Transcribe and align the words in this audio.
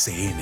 RCN. 0.00 0.40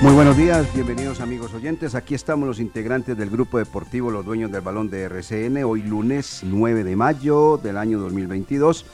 Muy 0.00 0.14
buenos 0.14 0.36
días, 0.36 0.72
bienvenidos 0.72 1.20
amigos 1.20 1.52
oyentes. 1.54 1.96
Aquí 1.96 2.14
estamos 2.14 2.46
los 2.46 2.60
integrantes 2.60 3.16
del 3.18 3.30
grupo 3.30 3.58
deportivo 3.58 4.12
Los 4.12 4.24
Dueños 4.24 4.52
del 4.52 4.60
Balón 4.60 4.88
de 4.88 5.02
RCN, 5.02 5.64
hoy 5.64 5.82
lunes 5.82 6.42
9 6.44 6.84
de 6.84 6.94
mayo 6.94 7.58
del 7.60 7.78
año 7.78 7.98
2022, 7.98 8.86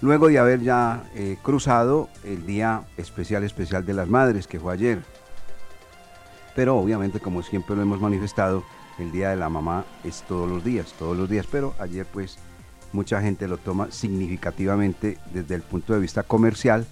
luego 0.00 0.28
de 0.28 0.38
haber 0.38 0.62
ya 0.62 1.04
eh, 1.14 1.36
cruzado 1.42 2.08
el 2.24 2.46
Día 2.46 2.84
Especial 2.96 3.44
Especial 3.44 3.84
de 3.84 3.92
las 3.92 4.08
Madres, 4.08 4.46
que 4.46 4.58
fue 4.58 4.72
ayer. 4.72 5.02
Pero 6.56 6.78
obviamente, 6.78 7.20
como 7.20 7.42
siempre 7.42 7.76
lo 7.76 7.82
hemos 7.82 8.00
manifestado, 8.00 8.64
el 8.98 9.12
Día 9.12 9.28
de 9.28 9.36
la 9.36 9.50
Mamá 9.50 9.84
es 10.02 10.22
todos 10.22 10.48
los 10.48 10.64
días, 10.64 10.94
todos 10.98 11.14
los 11.14 11.28
días, 11.28 11.46
pero 11.50 11.74
ayer 11.78 12.06
pues 12.10 12.38
mucha 12.92 13.20
gente 13.20 13.48
lo 13.48 13.58
toma 13.58 13.90
significativamente 13.90 15.18
desde 15.32 15.54
el 15.54 15.62
punto 15.62 15.92
de 15.92 16.00
vista 16.00 16.22
comercial, 16.22 16.86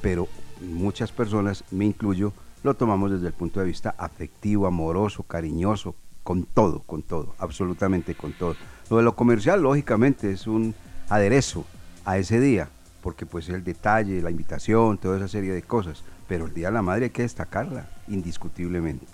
pero 0.00 0.28
muchas 0.60 1.12
personas, 1.12 1.64
me 1.70 1.84
incluyo, 1.84 2.32
lo 2.62 2.74
tomamos 2.74 3.10
desde 3.10 3.26
el 3.26 3.32
punto 3.32 3.60
de 3.60 3.66
vista 3.66 3.94
afectivo, 3.98 4.66
amoroso, 4.66 5.22
cariñoso, 5.22 5.94
con 6.22 6.44
todo, 6.44 6.80
con 6.80 7.02
todo, 7.02 7.34
absolutamente 7.38 8.14
con 8.14 8.32
todo. 8.32 8.56
Lo 8.90 8.96
de 8.96 9.02
lo 9.02 9.14
comercial, 9.14 9.62
lógicamente, 9.62 10.32
es 10.32 10.46
un 10.46 10.74
aderezo 11.08 11.64
a 12.04 12.18
ese 12.18 12.40
día, 12.40 12.68
porque 13.02 13.26
pues 13.26 13.48
el 13.48 13.62
detalle, 13.62 14.22
la 14.22 14.30
invitación, 14.30 14.98
toda 14.98 15.18
esa 15.18 15.28
serie 15.28 15.52
de 15.52 15.62
cosas, 15.62 16.02
pero 16.26 16.46
el 16.46 16.54
Día 16.54 16.68
de 16.68 16.74
la 16.74 16.82
Madre 16.82 17.04
hay 17.06 17.10
que 17.10 17.22
destacarla, 17.22 17.88
indiscutiblemente. 18.08 19.06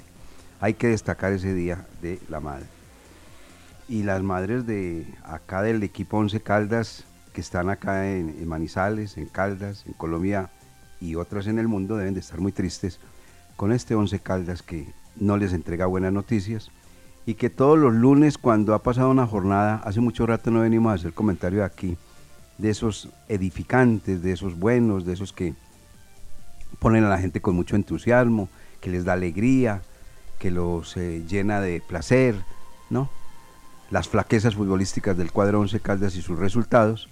Hay 0.61 0.75
que 0.75 0.89
destacar 0.89 1.33
ese 1.33 1.55
Día 1.55 1.87
de 2.01 2.21
la 2.29 2.39
Madre 2.39 2.67
y 3.91 4.05
las 4.05 4.23
madres 4.23 4.67
de 4.67 5.05
acá 5.25 5.63
del 5.63 5.83
equipo 5.83 6.17
Once 6.17 6.41
Caldas, 6.41 7.05
que 7.33 7.41
están 7.41 7.69
acá 7.69 8.09
en, 8.09 8.49
Manizales, 8.49 9.19
en 9.19 9.27
Caldas, 9.27 9.85
en 9.85 9.95
Colombia 9.95 10.49
y 11.01 11.17
otras 11.17 11.49
en 11.49 11.59
el 11.59 11.67
mundo, 11.67 11.97
deben 11.97 12.15
de 12.15 12.21
estar 12.21 12.41
muy 12.41 12.53
tristes 12.53 13.01
con 13.57 13.73
este 13.73 13.97
Once 13.97 14.17
Caldas 14.21 14.63
que 14.63 14.87
no 15.17 15.37
les 15.37 15.53
entrega 15.53 15.87
buenas 15.87 16.13
noticias 16.13 16.71
y 17.27 17.35
que 17.35 17.51
todos 17.51 17.77
los 17.77 17.93
lunes 17.93 18.39
cuando 18.39 18.75
ha 18.75 18.83
pasado 18.85 19.11
una 19.11 19.27
jornada, 19.27 19.83
hace 19.85 19.99
mucho 19.99 20.25
rato 20.25 20.53
no 20.53 20.61
venimos 20.61 20.93
a 20.93 20.95
hacer 20.95 21.13
comentario 21.13 21.65
aquí, 21.65 21.99
de 22.59 22.71
esos 22.71 23.09
edificantes, 23.29 24.23
de 24.23 24.31
esos 24.31 24.57
buenos, 24.57 25.05
de 25.05 25.15
esos 25.15 25.33
que 25.33 25.55
ponen 26.79 27.03
a 27.03 27.09
la 27.09 27.19
gente 27.19 27.43
con 27.43 27.57
mucho 27.57 27.75
entusiasmo, 27.75 28.49
que 28.81 28.91
les 28.91 29.05
da 29.05 29.15
alegría, 29.15 29.83
que 30.39 30.53
los 30.53 30.97
eh, 30.97 31.25
llena 31.29 31.61
de 31.61 31.81
placer, 31.81 32.37
¿no? 32.89 33.11
Las 33.91 34.09
flaquezas 34.09 34.55
futbolísticas 34.55 35.17
del 35.17 35.33
cuadro 35.33 35.61
Once 35.61 35.81
Caldas 35.81 36.15
y 36.17 36.23
sus 36.23 36.39
resultados 36.39 37.09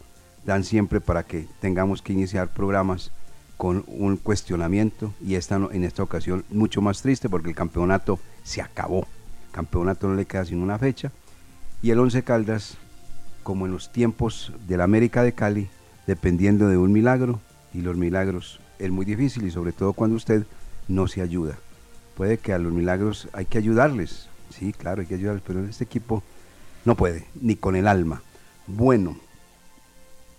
dan 0.47 0.65
siempre 0.65 1.00
para 1.00 1.25
que 1.25 1.47
tengamos 1.61 2.03
que 2.03 2.12
iniciar 2.12 2.49
programas 2.49 3.11
con 3.56 3.84
un 3.89 4.16
cuestionamiento 4.16 5.12
y 5.21 5.34
esta, 5.34 5.56
en 5.56 5.83
esta 5.83 6.05
ocasión 6.05 6.44
mucho 6.50 6.81
más 6.81 7.03
triste 7.03 7.28
porque 7.28 7.49
el 7.49 7.56
campeonato 7.56 8.21
se 8.44 8.62
acabó. 8.62 9.06
El 9.49 9.53
campeonato 9.53 10.09
no 10.09 10.15
le 10.15 10.27
queda 10.27 10.44
sin 10.44 10.62
una 10.62 10.78
fecha 10.78 11.11
y 11.83 11.91
el 11.91 11.99
Once 11.99 12.22
Caldas, 12.22 12.77
como 13.43 13.66
en 13.66 13.72
los 13.72 13.91
tiempos 13.91 14.53
de 14.69 14.77
la 14.77 14.84
América 14.84 15.22
de 15.22 15.33
Cali, 15.33 15.69
dependiendo 16.06 16.69
de 16.69 16.77
un 16.77 16.93
milagro 16.93 17.41
y 17.75 17.81
los 17.81 17.97
milagros 17.97 18.60
es 18.78 18.91
muy 18.91 19.05
difícil 19.05 19.45
y 19.45 19.50
sobre 19.50 19.72
todo 19.72 19.93
cuando 19.93 20.16
usted 20.16 20.47
no 20.87 21.09
se 21.09 21.22
ayuda. 21.22 21.59
Puede 22.16 22.39
que 22.39 22.53
a 22.53 22.59
los 22.59 22.72
milagros 22.72 23.28
hay 23.33 23.47
que 23.47 23.59
ayudarles, 23.59 24.28
sí, 24.50 24.72
claro, 24.72 25.00
hay 25.00 25.06
que 25.06 25.15
ayudarles, 25.15 25.43
pero 25.45 25.59
en 25.59 25.69
este 25.69 25.84
equipo 25.84 26.22
no 26.88 26.94
puede, 26.94 27.26
ni 27.43 27.54
con 27.54 27.76
el 27.76 27.87
alma. 27.87 28.22
Bueno, 28.66 29.19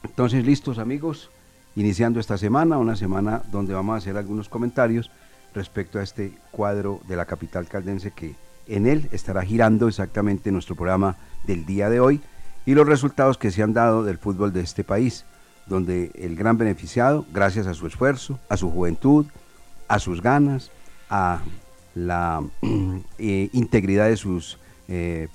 entonces 0.04 0.44
listos 0.44 0.80
amigos, 0.80 1.30
iniciando 1.76 2.20
esta 2.20 2.40
semana, 2.40 2.80
una 2.80 2.96
semana 2.96 3.44
donde 3.52 3.76
vamos 3.76 3.94
a 3.94 3.98
hacer 4.00 4.18
algunos 4.18 4.50
comentarios 4.50 5.12
respecto 5.54 6.00
a 6.00 6.04
este 6.04 6.34
cuadro 6.50 7.02
de 7.08 7.16
la 7.16 7.26
capital 7.26 7.68
caldense 7.68 8.10
que 8.10 8.34
en 8.68 8.88
él 8.88 9.08
estará 9.12 9.44
girando 9.44 9.88
exactamente 9.88 10.52
nuestro 10.52 10.76
programa 10.76 11.18
del 11.46 11.68
día 11.68 11.88
de 11.88 12.00
hoy 12.00 12.20
y 12.66 12.74
los 12.74 12.88
resultados 12.88 13.38
que 13.38 13.52
se 13.52 13.62
han 13.62 13.74
dado 13.74 14.04
del 14.04 14.18
fútbol 14.18 14.52
de 14.52 14.62
este 14.62 14.84
país, 14.84 15.26
donde 15.68 16.12
el 16.16 16.36
gran 16.36 16.58
beneficiado, 16.58 17.28
gracias 17.32 17.68
a 17.68 17.76
su 17.76 17.86
esfuerzo, 17.86 18.40
a 18.50 18.58
su 18.58 18.72
juventud, 18.72 19.28
a 19.88 20.00
sus 20.00 20.24
ganas, 20.24 20.72
a 21.12 21.42
la 21.94 22.44
eh, 23.20 23.50
integridad 23.54 24.08
de 24.08 24.18
sus 24.18 24.58
eh, 24.88 25.28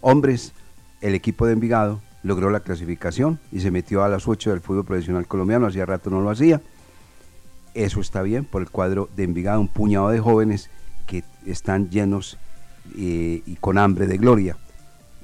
hombres, 0.00 0.52
el 1.00 1.14
equipo 1.14 1.46
de 1.46 1.52
Envigado 1.52 2.00
logró 2.22 2.50
la 2.50 2.60
clasificación 2.60 3.38
y 3.52 3.60
se 3.60 3.70
metió 3.70 4.02
a 4.02 4.08
las 4.08 4.26
8 4.26 4.50
del 4.50 4.60
fútbol 4.60 4.84
profesional 4.84 5.26
colombiano, 5.26 5.66
hacía 5.66 5.86
rato 5.86 6.10
no 6.10 6.20
lo 6.20 6.30
hacía. 6.30 6.60
Eso 7.74 8.00
está 8.00 8.22
bien 8.22 8.44
por 8.44 8.62
el 8.62 8.70
cuadro 8.70 9.08
de 9.14 9.24
Envigado, 9.24 9.60
un 9.60 9.68
puñado 9.68 10.10
de 10.10 10.20
jóvenes 10.20 10.70
que 11.06 11.22
están 11.46 11.90
llenos 11.90 12.38
eh, 12.96 13.42
y 13.46 13.56
con 13.56 13.78
hambre 13.78 14.06
de 14.06 14.18
gloria. 14.18 14.56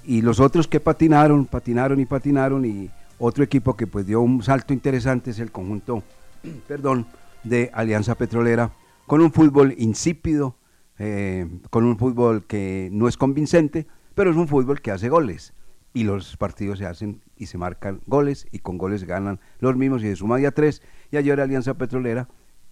Y 0.05 0.23
los 0.23 0.39
otros 0.41 0.69
que 0.69 0.81
patinaron, 0.81 1.47
patinaron 1.47 1.99
y 2.01 2.07
patinaron 2.07 2.65
y 2.65 2.91
otro 3.19 3.43
equipo 3.43 3.77
que 3.77 3.87
pues 3.87 4.07
dio 4.07 4.21
un 4.21 4.43
salto 4.43 4.73
interesante 4.73 5.31
es 5.31 5.39
el 5.39 5.51
conjunto, 5.51 6.03
perdón, 6.69 7.07
de 7.43 7.71
Alianza 7.73 8.15
Petrolera, 8.15 8.71
con 9.07 9.21
un 9.21 9.33
fútbol 9.33 9.75
insípido, 9.79 10.57
eh, 10.99 11.47
con 11.71 11.85
un 11.85 11.99
fútbol 11.99 12.45
que 12.47 12.89
no 12.93 13.09
es 13.09 13.17
convincente, 13.17 13.87
pero 14.15 14.31
es 14.31 14.37
un 14.37 14.49
fútbol 14.49 14.81
que 14.81 14.91
hace 14.91 15.09
goles 15.09 15.55
y 15.93 16.05
los 16.05 16.37
partidos 16.37 16.79
se 16.79 16.87
hacen 16.87 17.23
y 17.37 17.47
se 17.47 17.59
marcan 17.59 18.01
goles 18.07 18.47
y 18.51 18.59
con 18.59 18.79
goles 18.79 19.05
ganan 19.05 19.41
los 19.61 19.77
mismos 19.77 20.03
y 20.03 20.09
de 20.09 20.17
suma 20.17 20.41
ya 20.41 20.51
tres 20.51 20.83
y 21.11 21.17
ayer 21.17 21.41
Alianza 21.41 21.75
Petrolera 21.75 22.29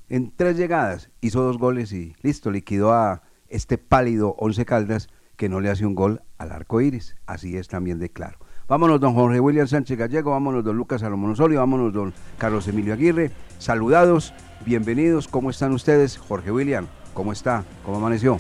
en 0.09 0.33
tres 0.35 0.57
llegadas 0.57 1.11
hizo 1.21 1.43
dos 1.43 1.59
goles 1.59 1.93
y 1.93 2.15
listo, 2.23 2.51
liquidó 2.51 2.93
a 2.93 3.23
este 3.49 3.79
pálido 3.79 4.35
Once 4.39 4.65
Caldas 4.65 5.09
que 5.37 5.49
no 5.49 5.61
le 5.61 5.71
hace 5.71 5.87
un 5.87 5.95
gol 5.95 6.23
al 6.39 6.53
arco 6.53 6.81
iris, 6.81 7.17
así 7.27 7.57
es 7.57 7.69
también 7.69 7.99
de 7.99 8.11
claro. 8.11 8.39
Vámonos 8.69 9.01
don 9.01 9.15
Jorge 9.15 9.41
William 9.41 9.67
Sánchez 9.67 9.99
Gallego, 9.99 10.31
vámonos 10.31 10.65
don 10.65 10.77
Lucas 10.77 11.01
Salomón 11.01 11.33
Osorio, 11.33 11.59
vámonos 11.61 11.93
don 11.93 12.13
Carlos 12.39 12.69
Emilio 12.69 12.95
Aguirre, 12.95 13.31
saludados, 13.59 14.35
bienvenidos, 14.65 15.29
¿cómo 15.29 15.51
están 15.51 15.73
ustedes? 15.73 16.17
Jorge 16.17 16.53
William, 16.53 16.87
¿cómo 17.15 17.33
está? 17.33 17.65
¿Cómo 17.85 17.97
amaneció? 17.99 18.39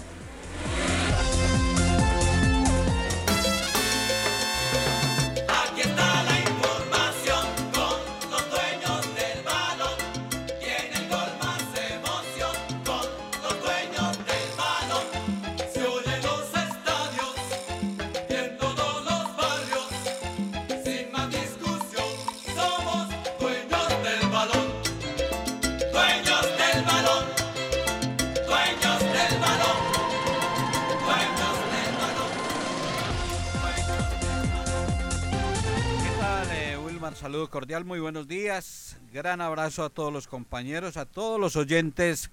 Muy 37.80 38.00
buenos 38.00 38.28
días. 38.28 38.98
gran 39.14 39.40
abrazo 39.40 39.82
a 39.82 39.88
todos 39.88 40.12
los 40.12 40.28
compañeros, 40.28 40.98
a 40.98 41.06
todos 41.06 41.40
los 41.40 41.56
oyentes, 41.56 42.30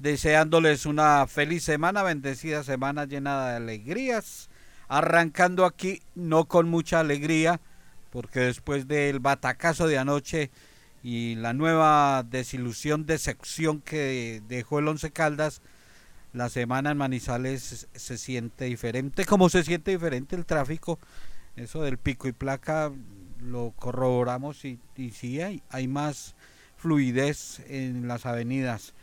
deseándoles 0.00 0.84
una 0.84 1.28
feliz 1.28 1.62
semana, 1.62 2.02
bendecida 2.02 2.64
semana 2.64 3.04
llena 3.04 3.50
de 3.50 3.56
alegrías. 3.56 4.50
Arrancando 4.88 5.64
aquí, 5.64 6.02
no 6.16 6.46
con 6.46 6.68
mucha 6.68 6.98
alegría, 6.98 7.60
porque 8.10 8.40
después 8.40 8.88
del 8.88 9.20
batacazo 9.20 9.86
de 9.86 9.98
anoche 9.98 10.50
y 11.04 11.36
la 11.36 11.52
nueva 11.52 12.24
desilusión, 12.24 13.06
decepción 13.06 13.80
que 13.80 14.42
dejó 14.48 14.80
el 14.80 14.88
Once 14.88 15.12
Caldas, 15.12 15.62
la 16.32 16.48
semana 16.48 16.90
en 16.90 16.98
Manizales 16.98 17.86
se 17.94 18.18
siente 18.18 18.64
diferente, 18.64 19.24
como 19.24 19.50
se 19.50 19.62
siente 19.62 19.92
diferente 19.92 20.34
el 20.34 20.46
tráfico, 20.46 20.98
eso 21.54 21.82
del 21.82 21.96
pico 21.96 22.26
y 22.26 22.32
placa 22.32 22.90
lo 23.42 23.72
corroboramos 23.72 24.64
y, 24.64 24.78
y 24.96 25.10
sí 25.10 25.40
hay, 25.40 25.88
más 25.88 26.34
fluidez 26.76 27.60
en 27.68 28.08
las 28.08 28.26
avenidas. 28.26 28.94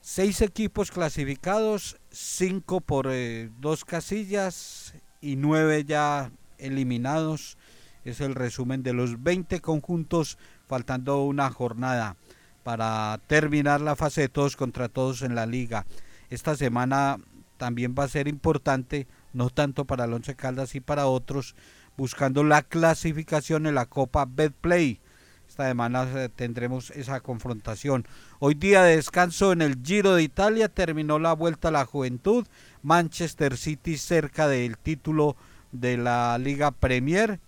Seis 0.00 0.40
equipos 0.40 0.90
clasificados, 0.90 1.96
cinco 2.10 2.80
por 2.80 3.08
eh, 3.10 3.50
dos 3.60 3.84
casillas 3.84 4.94
y 5.20 5.36
nueve 5.36 5.84
ya 5.84 6.32
eliminados. 6.58 7.56
Es 8.04 8.20
el 8.20 8.34
resumen 8.34 8.82
de 8.82 8.94
los 8.94 9.22
20 9.22 9.60
conjuntos, 9.60 10.38
faltando 10.66 11.22
una 11.22 11.50
jornada 11.50 12.16
para 12.64 13.20
terminar 13.28 13.80
la 13.80 13.94
fase 13.94 14.22
de 14.22 14.28
todos 14.28 14.56
contra 14.56 14.88
todos 14.88 15.22
en 15.22 15.34
la 15.34 15.46
liga. 15.46 15.86
Esta 16.30 16.56
semana 16.56 17.18
también 17.58 17.94
va 17.96 18.04
a 18.04 18.08
ser 18.08 18.26
importante, 18.26 19.06
no 19.32 19.50
tanto 19.50 19.84
para 19.84 20.06
el 20.06 20.12
Once 20.12 20.34
Caldas 20.34 20.74
y 20.74 20.80
para 20.80 21.06
otros, 21.06 21.54
buscando 21.96 22.44
la 22.44 22.62
clasificación 22.62 23.66
en 23.66 23.74
la 23.74 23.86
Copa 23.86 24.26
Betplay. 24.28 25.00
Esta 25.48 25.68
semana 25.68 26.08
eh, 26.14 26.28
tendremos 26.34 26.90
esa 26.92 27.20
confrontación. 27.20 28.06
Hoy 28.38 28.54
día 28.54 28.82
de 28.82 28.96
descanso 28.96 29.52
en 29.52 29.60
el 29.60 29.76
Giro 29.82 30.14
de 30.14 30.22
Italia, 30.22 30.68
terminó 30.68 31.18
la 31.18 31.34
vuelta 31.34 31.68
a 31.68 31.72
la 31.72 31.84
juventud. 31.84 32.46
Manchester 32.82 33.56
City 33.56 33.98
cerca 33.98 34.48
del 34.48 34.78
título 34.78 35.36
de 35.70 35.98
la 35.98 36.38
Liga 36.38 36.70
Premier 36.70 37.40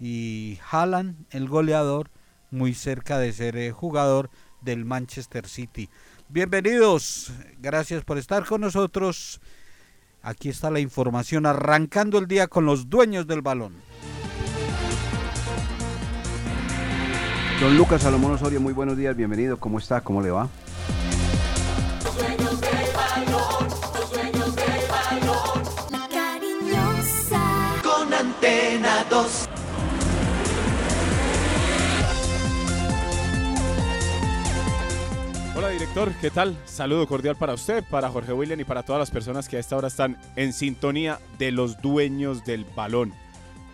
y 0.00 0.58
Haaland, 0.70 1.26
el 1.30 1.48
goleador, 1.48 2.10
muy 2.50 2.74
cerca 2.74 3.18
de 3.18 3.32
ser 3.32 3.56
eh, 3.56 3.70
jugador 3.70 4.30
del 4.60 4.84
Manchester 4.84 5.46
City. 5.46 5.88
Bienvenidos, 6.28 7.32
gracias 7.60 8.02
por 8.02 8.18
estar 8.18 8.44
con 8.44 8.62
nosotros. 8.62 9.40
Aquí 10.26 10.48
está 10.48 10.70
la 10.70 10.80
información 10.80 11.44
arrancando 11.44 12.16
el 12.16 12.26
día 12.26 12.46
con 12.46 12.64
los 12.64 12.88
dueños 12.88 13.26
del 13.26 13.42
balón. 13.42 13.74
Don 17.60 17.76
Lucas 17.76 18.00
Salomón 18.00 18.32
Osorio, 18.32 18.58
muy 18.58 18.72
buenos 18.72 18.96
días, 18.96 19.14
bienvenido, 19.14 19.58
¿cómo 19.58 19.78
está? 19.78 20.00
¿Cómo 20.00 20.22
le 20.22 20.30
va? 20.30 20.48
¿Qué 36.20 36.30
tal? 36.30 36.58
Saludo 36.64 37.06
cordial 37.06 37.36
para 37.36 37.54
usted, 37.54 37.84
para 37.88 38.10
Jorge 38.10 38.32
William 38.32 38.58
y 38.58 38.64
para 38.64 38.82
todas 38.82 38.98
las 38.98 39.12
personas 39.12 39.48
que 39.48 39.56
a 39.56 39.60
esta 39.60 39.76
hora 39.76 39.86
están 39.86 40.18
en 40.34 40.52
sintonía 40.52 41.20
de 41.38 41.52
los 41.52 41.80
dueños 41.80 42.44
del 42.44 42.64
balón. 42.64 43.14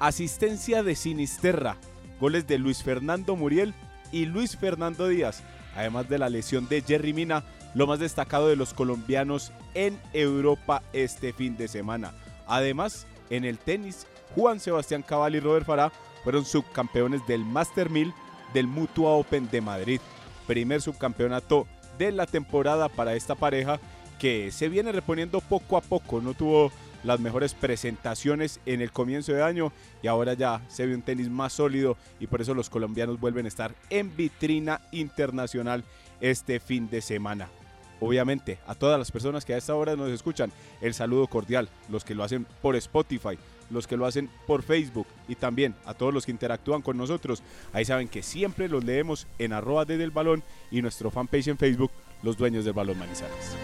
Asistencia 0.00 0.82
de 0.82 0.96
Sinisterra, 0.96 1.78
goles 2.20 2.46
de 2.46 2.58
Luis 2.58 2.82
Fernando 2.82 3.36
Muriel 3.36 3.72
y 4.12 4.26
Luis 4.26 4.58
Fernando 4.58 5.08
Díaz, 5.08 5.42
además 5.74 6.10
de 6.10 6.18
la 6.18 6.28
lesión 6.28 6.68
de 6.68 6.82
Jerry 6.82 7.14
Mina, 7.14 7.42
lo 7.74 7.86
más 7.86 8.00
destacado 8.00 8.48
de 8.48 8.56
los 8.56 8.74
colombianos 8.74 9.50
en 9.72 9.98
Europa 10.12 10.82
este 10.92 11.32
fin 11.32 11.56
de 11.56 11.68
semana. 11.68 12.12
Además, 12.46 13.06
en 13.30 13.46
el 13.46 13.56
tenis, 13.56 14.06
Juan 14.34 14.60
Sebastián 14.60 15.02
Cabal 15.02 15.36
y 15.36 15.40
Robert 15.40 15.64
Farah 15.64 15.90
fueron 16.22 16.44
subcampeones 16.44 17.26
del 17.26 17.46
Master 17.46 17.88
1000 17.88 18.12
del 18.52 18.66
Mutua 18.66 19.12
Open 19.12 19.48
de 19.50 19.62
Madrid 19.62 20.00
primer 20.50 20.82
subcampeonato 20.82 21.68
de 22.00 22.12
la 22.12 22.24
temporada 22.24 22.88
para 22.88 23.14
esta 23.14 23.34
pareja 23.34 23.78
que 24.18 24.50
se 24.50 24.70
viene 24.70 24.90
reponiendo 24.90 25.42
poco 25.42 25.76
a 25.76 25.82
poco. 25.82 26.22
No 26.22 26.32
tuvo 26.32 26.72
las 27.04 27.20
mejores 27.20 27.52
presentaciones 27.52 28.58
en 28.64 28.80
el 28.80 28.90
comienzo 28.90 29.32
de 29.32 29.42
año 29.42 29.70
y 30.02 30.06
ahora 30.06 30.32
ya 30.32 30.62
se 30.68 30.86
ve 30.86 30.94
un 30.94 31.02
tenis 31.02 31.28
más 31.28 31.52
sólido 31.52 31.98
y 32.18 32.26
por 32.26 32.40
eso 32.40 32.54
los 32.54 32.70
colombianos 32.70 33.20
vuelven 33.20 33.44
a 33.44 33.48
estar 33.48 33.74
en 33.90 34.16
vitrina 34.16 34.80
internacional 34.92 35.84
este 36.22 36.58
fin 36.58 36.88
de 36.88 37.02
semana. 37.02 37.48
Obviamente, 38.00 38.58
a 38.66 38.74
todas 38.74 38.98
las 38.98 39.10
personas 39.10 39.44
que 39.44 39.52
a 39.52 39.58
esta 39.58 39.74
hora 39.74 39.94
nos 39.94 40.08
escuchan, 40.08 40.50
el 40.80 40.94
saludo 40.94 41.26
cordial, 41.26 41.68
los 41.90 42.02
que 42.02 42.14
lo 42.14 42.24
hacen 42.24 42.46
por 42.62 42.76
Spotify, 42.76 43.36
los 43.70 43.86
que 43.86 43.96
lo 43.96 44.06
hacen 44.06 44.28
por 44.46 44.62
Facebook 44.62 45.06
y 45.28 45.34
también 45.34 45.74
a 45.84 45.94
todos 45.94 46.12
los 46.12 46.26
que 46.26 46.32
interactúan 46.32 46.82
con 46.82 46.96
nosotros. 46.96 47.42
Ahí 47.72 47.84
saben 47.84 48.08
que 48.08 48.22
siempre 48.22 48.68
los 48.68 48.84
leemos 48.84 49.26
en 49.38 49.52
arroba 49.52 49.84
desde 49.84 50.04
el 50.04 50.10
balón 50.10 50.42
y 50.70 50.82
nuestro 50.82 51.10
fanpage 51.10 51.48
en 51.48 51.58
Facebook, 51.58 51.90
los 52.22 52.36
dueños 52.36 52.64
del 52.64 52.74
balón 52.74 52.98
Manizales. 52.98 53.56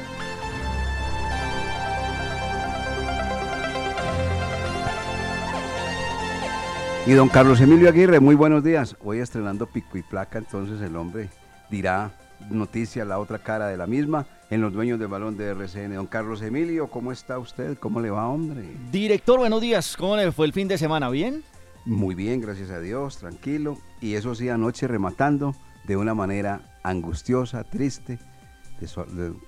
Y 7.07 7.13
don 7.13 7.29
Carlos 7.29 7.61
Emilio 7.61 7.89
Aguirre, 7.89 8.19
muy 8.19 8.35
buenos 8.35 8.65
días. 8.65 8.97
Hoy 9.05 9.21
estrenando 9.21 9.67
pico 9.67 9.97
y 9.97 10.03
placa, 10.03 10.39
entonces 10.39 10.81
el 10.81 10.97
hombre 10.97 11.29
dirá 11.71 12.11
noticia 12.51 13.05
la 13.05 13.21
otra 13.21 13.39
cara 13.39 13.69
de 13.69 13.77
la 13.77 13.87
misma 13.87 14.27
en 14.51 14.61
los 14.61 14.73
dueños 14.73 14.99
del 14.99 15.09
balón 15.09 15.37
de 15.37 15.51
RCN. 15.51 15.95
Don 15.95 16.07
Carlos 16.07 16.43
Emilio, 16.43 16.89
¿cómo 16.89 17.13
está 17.13 17.39
usted? 17.39 17.79
¿Cómo 17.79 18.01
le 18.01 18.11
va, 18.11 18.29
hombre? 18.29 18.65
Director, 18.91 19.39
buenos 19.39 19.61
días. 19.61 19.97
¿Cómo 19.97 20.17
le 20.17 20.31
fue 20.33 20.47
el 20.47 20.53
fin 20.53 20.69
de 20.69 20.79
semana? 20.79 21.09
¿Bien? 21.11 21.43
Muy 21.85 22.15
bien, 22.15 22.41
gracias 22.41 22.71
a 22.71 22.81
Dios, 22.81 23.19
tranquilo. 23.19 23.79
Y 24.01 24.15
eso 24.15 24.35
sí, 24.35 24.49
anoche 24.49 24.89
rematando 24.89 25.55
de 25.85 25.97
una 25.97 26.15
manera 26.15 26.79
angustiosa, 26.83 27.65
triste, 27.65 28.19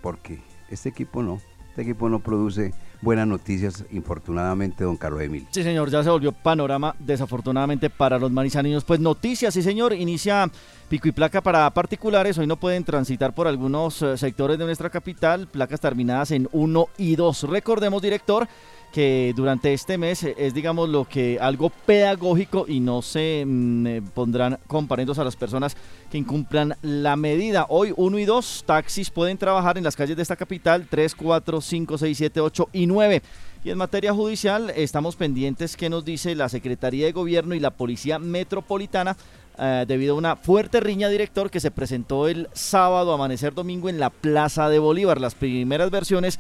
porque 0.01 0.41
este 0.69 0.89
equipo 0.89 1.23
no, 1.23 1.41
este 1.69 1.83
equipo 1.83 2.09
no 2.09 2.21
produce 2.21 2.73
buenas 3.01 3.27
noticias, 3.27 3.85
infortunadamente, 3.91 4.85
don 4.85 4.97
Carlos 4.97 5.23
Emilio. 5.23 5.49
Sí, 5.51 5.63
señor, 5.63 5.91
ya 5.91 6.03
se 6.03 6.11
volvió 6.11 6.33
panorama, 6.33 6.95
desafortunadamente, 6.99 7.91
para 7.91 8.19
los 8.19 8.31
manizaninos. 8.31 8.85
Pues 8.85 9.01
noticias, 9.01 9.55
sí, 9.55 9.63
señor, 9.63 9.93
inicia 9.93 10.51
pico 10.89 11.09
y 11.09 11.13
placa 11.13 11.41
para 11.41 11.69
particulares. 11.71 12.39
Hoy 12.39 12.47
no 12.47 12.57
pueden 12.57 12.85
transitar 12.85 13.35
por 13.35 13.47
algunos 13.47 14.03
eh, 14.03 14.17
sectores 14.17 14.59
de 14.59 14.65
nuestra 14.65 14.91
capital, 14.91 15.47
placas 15.47 15.81
terminadas 15.81 16.31
en 16.31 16.49
1 16.53 16.89
y 16.97 17.17
2. 17.17 17.45
Recordemos, 17.45 18.03
director, 18.03 18.49
que 18.93 19.33
durante 19.37 19.73
este 19.73 19.99
mes 19.99 20.23
es, 20.25 20.55
digamos, 20.55 20.89
lo 20.89 21.05
que 21.05 21.39
algo 21.41 21.71
pedagógico 21.71 22.65
y 22.67 22.81
no 22.81 23.03
se 23.03 23.45
mm, 23.47 23.87
eh, 23.87 24.03
pondrán 24.15 24.59
comparendos 24.67 25.19
a 25.19 25.25
las 25.25 25.37
personas 25.37 25.77
que 26.11 26.19
incumplan 26.19 26.75
la 26.83 27.17
medida. 27.17 27.67
Hoy 27.69 27.93
1 27.97 28.19
y 28.19 28.25
2 28.25 28.65
taxis 28.67 29.11
pueden 29.11 29.37
trabajar 29.37 29.79
en 29.79 29.85
las 29.85 29.97
calles 29.97 30.17
de 30.17 30.23
esta 30.23 30.37
capital 30.37 30.87
3, 30.89 31.15
4, 31.15 31.61
5, 31.61 31.99
6, 31.99 32.19
7, 32.19 32.41
8 32.41 32.69
y 32.73 32.87
9. 32.87 33.23
Y 33.65 33.71
en 33.71 33.79
materia 33.79 34.15
judicial 34.15 34.71
estamos 34.71 35.17
pendientes 35.17 35.77
que 35.77 35.91
nos 35.91 36.05
dice 36.05 36.35
la 36.35 36.49
Secretaría 36.49 37.07
de 37.07 37.13
Gobierno 37.13 37.55
y 37.55 37.61
la 37.61 37.71
Policía 37.71 38.19
Metropolitana 38.19 39.17
eh, 39.59 39.85
debido 39.89 40.15
a 40.15 40.19
una 40.19 40.37
fuerte 40.37 40.79
riña 40.79 41.09
director 41.09 41.51
que 41.51 41.59
se 41.59 41.73
presentó 41.73 42.29
el 42.29 42.49
sábado 42.53 43.13
amanecer 43.13 43.55
domingo 43.55 43.89
en 43.89 43.99
la 43.99 44.11
Plaza 44.11 44.69
de 44.69 44.79
Bolívar. 44.79 45.21
Las 45.21 45.35
primeras 45.35 45.91
versiones 45.91 46.39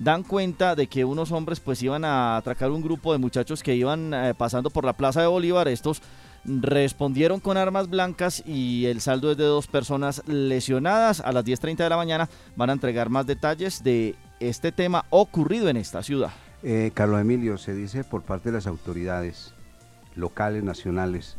dan 0.00 0.22
cuenta 0.22 0.74
de 0.74 0.86
que 0.86 1.04
unos 1.04 1.30
hombres 1.30 1.60
pues 1.60 1.82
iban 1.82 2.04
a 2.04 2.36
atracar 2.38 2.70
un 2.70 2.82
grupo 2.82 3.12
de 3.12 3.18
muchachos 3.18 3.62
que 3.62 3.76
iban 3.76 4.12
eh, 4.14 4.34
pasando 4.36 4.70
por 4.70 4.84
la 4.84 4.94
Plaza 4.94 5.20
de 5.20 5.26
Bolívar. 5.26 5.68
Estos 5.68 6.02
respondieron 6.44 7.38
con 7.38 7.58
armas 7.58 7.88
blancas 7.88 8.42
y 8.46 8.86
el 8.86 9.02
saldo 9.02 9.30
es 9.30 9.36
de 9.36 9.44
dos 9.44 9.66
personas 9.66 10.26
lesionadas. 10.26 11.20
A 11.20 11.32
las 11.32 11.44
10.30 11.44 11.76
de 11.76 11.88
la 11.90 11.98
mañana 11.98 12.28
van 12.56 12.70
a 12.70 12.72
entregar 12.72 13.10
más 13.10 13.26
detalles 13.26 13.84
de 13.84 14.16
este 14.40 14.72
tema 14.72 15.04
ocurrido 15.10 15.68
en 15.68 15.76
esta 15.76 16.02
ciudad. 16.02 16.30
Eh, 16.62 16.90
Carlos 16.94 17.20
Emilio, 17.20 17.58
se 17.58 17.74
dice 17.74 18.02
por 18.02 18.22
parte 18.22 18.50
de 18.50 18.56
las 18.56 18.66
autoridades 18.66 19.52
locales, 20.14 20.64
nacionales, 20.64 21.36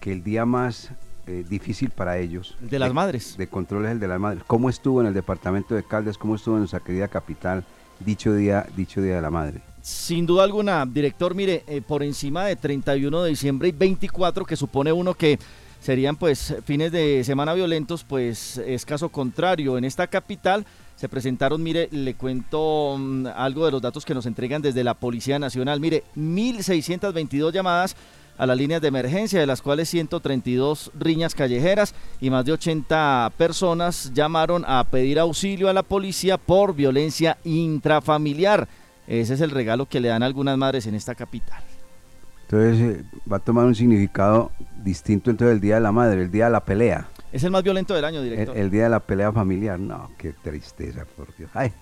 que 0.00 0.10
el 0.10 0.24
día 0.24 0.44
más 0.44 0.90
eh, 1.28 1.44
difícil 1.48 1.90
para 1.90 2.18
ellos. 2.18 2.56
de 2.60 2.80
las 2.80 2.92
madres. 2.92 3.36
De 3.36 3.46
control 3.46 3.86
es 3.86 3.92
el 3.92 4.00
de 4.00 4.08
las 4.08 4.18
madres. 4.18 4.42
¿Cómo 4.48 4.68
estuvo 4.68 5.00
en 5.00 5.06
el 5.06 5.14
departamento 5.14 5.76
de 5.76 5.84
Caldas? 5.84 6.18
¿Cómo 6.18 6.34
estuvo 6.34 6.56
en 6.56 6.62
nuestra 6.62 6.80
querida 6.80 7.06
capital? 7.06 7.64
Dicho 8.00 8.34
día, 8.34 8.66
dicho 8.76 9.00
día 9.02 9.16
de 9.16 9.22
la 9.22 9.30
madre. 9.30 9.60
Sin 9.82 10.26
duda 10.26 10.44
alguna, 10.44 10.84
director, 10.84 11.34
mire, 11.34 11.64
eh, 11.66 11.80
por 11.80 12.02
encima 12.02 12.44
de 12.44 12.56
31 12.56 13.22
de 13.22 13.30
diciembre 13.30 13.68
y 13.68 13.72
24, 13.72 14.44
que 14.44 14.56
supone 14.56 14.92
uno 14.92 15.14
que 15.14 15.38
serían 15.80 16.16
pues 16.16 16.54
fines 16.64 16.92
de 16.92 17.24
semana 17.24 17.54
violentos, 17.54 18.04
pues 18.04 18.58
es 18.58 18.84
caso 18.84 19.08
contrario. 19.08 19.78
En 19.78 19.84
esta 19.84 20.06
capital 20.06 20.66
se 20.96 21.08
presentaron, 21.08 21.62
mire, 21.62 21.88
le 21.92 22.14
cuento 22.14 22.96
mm, 22.98 23.28
algo 23.34 23.64
de 23.64 23.72
los 23.72 23.80
datos 23.80 24.04
que 24.04 24.14
nos 24.14 24.26
entregan 24.26 24.60
desde 24.60 24.84
la 24.84 24.94
Policía 24.94 25.38
Nacional. 25.38 25.80
Mire, 25.80 26.04
1.622 26.16 27.52
llamadas 27.52 27.96
a 28.40 28.46
las 28.46 28.56
líneas 28.56 28.80
de 28.80 28.88
emergencia, 28.88 29.38
de 29.38 29.46
las 29.46 29.60
cuales 29.60 29.90
132 29.90 30.92
riñas 30.98 31.34
callejeras 31.34 31.94
y 32.22 32.30
más 32.30 32.46
de 32.46 32.52
80 32.52 33.32
personas 33.36 34.12
llamaron 34.14 34.64
a 34.66 34.82
pedir 34.84 35.18
auxilio 35.18 35.68
a 35.68 35.74
la 35.74 35.82
policía 35.82 36.38
por 36.38 36.74
violencia 36.74 37.36
intrafamiliar. 37.44 38.66
Ese 39.06 39.34
es 39.34 39.42
el 39.42 39.50
regalo 39.50 39.84
que 39.84 40.00
le 40.00 40.08
dan 40.08 40.22
algunas 40.22 40.56
madres 40.56 40.86
en 40.86 40.94
esta 40.94 41.14
capital. 41.14 41.62
Entonces 42.44 42.80
eh, 42.80 43.04
va 43.30 43.36
a 43.36 43.40
tomar 43.40 43.66
un 43.66 43.74
significado 43.74 44.50
distinto 44.82 45.30
entonces 45.30 45.56
el 45.56 45.60
Día 45.60 45.74
de 45.74 45.82
la 45.82 45.92
Madre, 45.92 46.22
el 46.22 46.30
Día 46.30 46.46
de 46.46 46.52
la 46.52 46.64
Pelea. 46.64 47.08
Es 47.32 47.44
el 47.44 47.50
más 47.50 47.62
violento 47.62 47.92
del 47.92 48.06
año, 48.06 48.22
director. 48.22 48.56
El, 48.56 48.62
el 48.62 48.70
Día 48.70 48.84
de 48.84 48.88
la 48.88 49.00
Pelea 49.00 49.32
Familiar. 49.32 49.78
No, 49.78 50.12
qué 50.16 50.32
tristeza, 50.32 51.04
por 51.14 51.36
Dios. 51.36 51.50
Ay, 51.52 51.74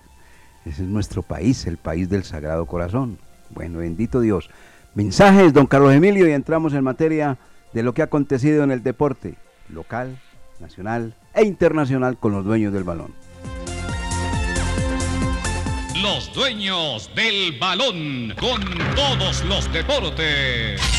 ese 0.65 0.83
es 0.83 0.89
nuestro 0.89 1.23
país, 1.23 1.65
el 1.67 1.77
país 1.77 2.09
del 2.09 2.25
Sagrado 2.25 2.65
Corazón. 2.65 3.17
Bueno, 3.49 3.79
bendito 3.79 4.19
Dios. 4.19 4.49
Mensajes, 4.95 5.53
don 5.53 5.67
Carlos 5.67 5.93
Emilio, 5.93 6.27
y 6.27 6.31
entramos 6.31 6.73
en 6.73 6.83
materia 6.83 7.37
de 7.73 7.83
lo 7.83 7.93
que 7.93 8.01
ha 8.01 8.05
acontecido 8.05 8.63
en 8.63 8.71
el 8.71 8.83
deporte 8.83 9.35
local, 9.69 10.19
nacional 10.59 11.15
e 11.33 11.45
internacional 11.45 12.17
con 12.17 12.31
los 12.31 12.43
dueños 12.43 12.73
del 12.73 12.83
balón. 12.83 13.13
Los 16.01 16.33
dueños 16.33 17.11
del 17.15 17.57
balón 17.59 18.33
con 18.39 18.61
todos 18.95 19.43
los 19.45 19.71
deportes. 19.71 20.98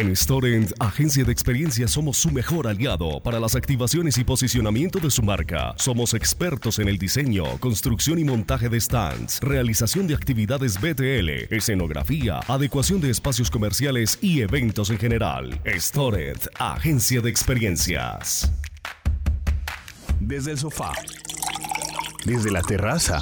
En 0.00 0.16
Storent, 0.16 0.72
agencia 0.78 1.24
de 1.24 1.30
experiencia, 1.30 1.86
somos 1.86 2.16
su 2.16 2.30
mejor 2.30 2.66
aliado 2.66 3.20
para 3.20 3.38
las 3.38 3.54
activaciones 3.54 4.16
y 4.16 4.24
posicionamiento 4.24 4.98
de 4.98 5.10
su 5.10 5.22
marca. 5.22 5.74
Somos 5.76 6.14
expertos 6.14 6.78
en 6.78 6.88
el 6.88 6.96
diseño, 6.96 7.44
construcción 7.58 8.18
y 8.18 8.24
montaje 8.24 8.70
de 8.70 8.80
stands, 8.80 9.40
realización 9.42 10.06
de 10.06 10.14
actividades 10.14 10.80
BTL, 10.80 11.54
escenografía, 11.54 12.40
adecuación 12.48 13.02
de 13.02 13.10
espacios 13.10 13.50
comerciales 13.50 14.18
y 14.22 14.40
eventos 14.40 14.88
en 14.88 14.96
general. 14.96 15.60
Storent, 15.66 16.46
agencia 16.58 17.20
de 17.20 17.28
experiencias. 17.28 18.50
Desde 20.18 20.52
el 20.52 20.58
sofá. 20.58 20.92
Desde 22.24 22.50
la 22.50 22.62
terraza. 22.62 23.20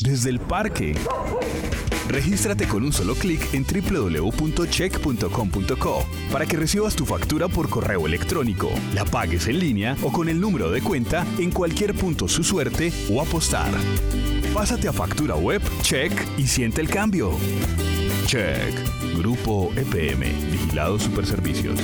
Desde 0.00 0.30
el 0.30 0.40
parque. 0.40 0.94
Regístrate 2.08 2.68
con 2.68 2.84
un 2.84 2.92
solo 2.92 3.14
clic 3.14 3.52
en 3.52 3.64
www.check.com.co 3.64 6.06
para 6.32 6.46
que 6.46 6.56
recibas 6.56 6.94
tu 6.94 7.04
factura 7.04 7.48
por 7.48 7.68
correo 7.68 8.06
electrónico, 8.06 8.70
la 8.94 9.04
pagues 9.04 9.48
en 9.48 9.58
línea 9.58 9.96
o 10.02 10.12
con 10.12 10.28
el 10.28 10.40
número 10.40 10.70
de 10.70 10.82
cuenta 10.82 11.26
en 11.38 11.50
cualquier 11.50 11.94
punto 11.94 12.28
su 12.28 12.44
suerte 12.44 12.92
o 13.10 13.20
apostar. 13.20 13.72
Pásate 14.54 14.86
a 14.88 14.92
factura 14.92 15.34
web, 15.36 15.60
check 15.82 16.12
y 16.38 16.46
siente 16.46 16.80
el 16.80 16.88
cambio. 16.88 17.32
Check. 18.26 18.74
Grupo 19.16 19.72
EPM. 19.76 20.50
Vigilado 20.50 20.98
Superservicios. 20.98 21.78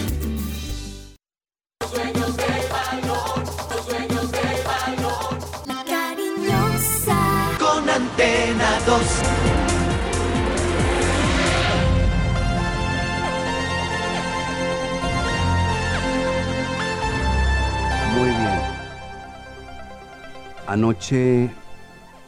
Anoche 20.73 21.51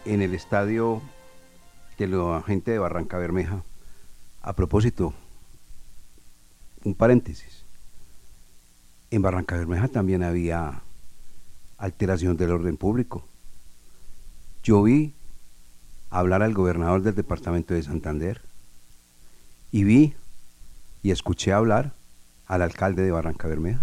en 0.04 0.20
el 0.20 0.34
estadio 0.34 1.00
de 1.96 2.06
la 2.08 2.42
gente 2.46 2.72
de 2.72 2.78
Barranca 2.78 3.16
Bermeja, 3.16 3.64
a 4.42 4.52
propósito, 4.52 5.14
un 6.84 6.94
paréntesis. 6.94 7.64
En 9.10 9.22
Barranca 9.22 9.56
Bermeja 9.56 9.88
también 9.88 10.22
había 10.22 10.82
alteración 11.78 12.36
del 12.36 12.50
orden 12.50 12.76
público. 12.76 13.26
Yo 14.62 14.82
vi 14.82 15.14
hablar 16.10 16.42
al 16.42 16.52
gobernador 16.52 17.00
del 17.00 17.14
departamento 17.14 17.72
de 17.72 17.82
Santander 17.82 18.42
y 19.72 19.84
vi 19.84 20.12
y 21.02 21.12
escuché 21.12 21.54
hablar 21.54 21.94
al 22.46 22.60
alcalde 22.60 23.04
de 23.04 23.10
Barranca 23.10 23.48
Bermeja. 23.48 23.80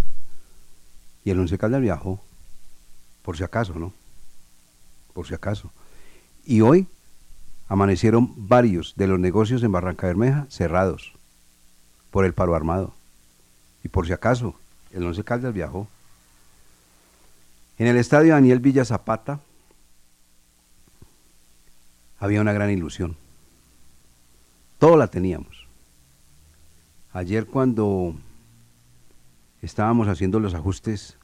Y 1.25 1.32
el 1.32 1.39
Once 1.39 1.58
Caldas 1.58 1.82
viajó, 1.82 2.22
por 3.24 3.38
si 3.38 3.44
acaso, 3.44 3.74
¿no? 3.74 4.00
Por 5.13 5.27
si 5.27 5.34
acaso. 5.34 5.72
Y 6.46 6.62
hoy 6.62 6.88
amanecieron 7.68 8.34
varios 8.36 8.94
de 8.96 9.08
los 9.08 9.20
negocios 9.20 9.63
en 9.63 9.72
Barranca 9.72 10.08
Bermeja 10.08 10.46
cerrados 10.50 11.13
por 12.10 12.25
el 12.25 12.34
paro 12.34 12.56
armado. 12.56 12.94
Y 13.84 13.88
por 13.88 14.06
si 14.06 14.13
acaso, 14.13 14.56
el 14.91 15.03
Once 15.03 15.24
Caldas 15.24 15.53
viajó. 15.53 15.88
En 17.77 17.88
el 17.88 17.98
estadio 17.98 18.34
Daniel 18.34 18.60
Villa 18.60 18.86
Zapata 18.86 19.39
había 22.20 22.41
una 22.41 22.53
gran 22.53 22.70
ilusión. 22.70 23.15
Todo 24.77 24.98
la 24.98 25.08
teníamos. 25.08 25.65
Ayer 27.13 27.46
cuando 27.46 28.15
estábamos 29.62 30.08
haciendo 30.08 30.39
los 30.39 30.53
ajustes 30.53 31.18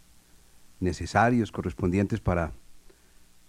necesarios, 0.79 1.51
correspondientes 1.51 2.20
para 2.20 2.51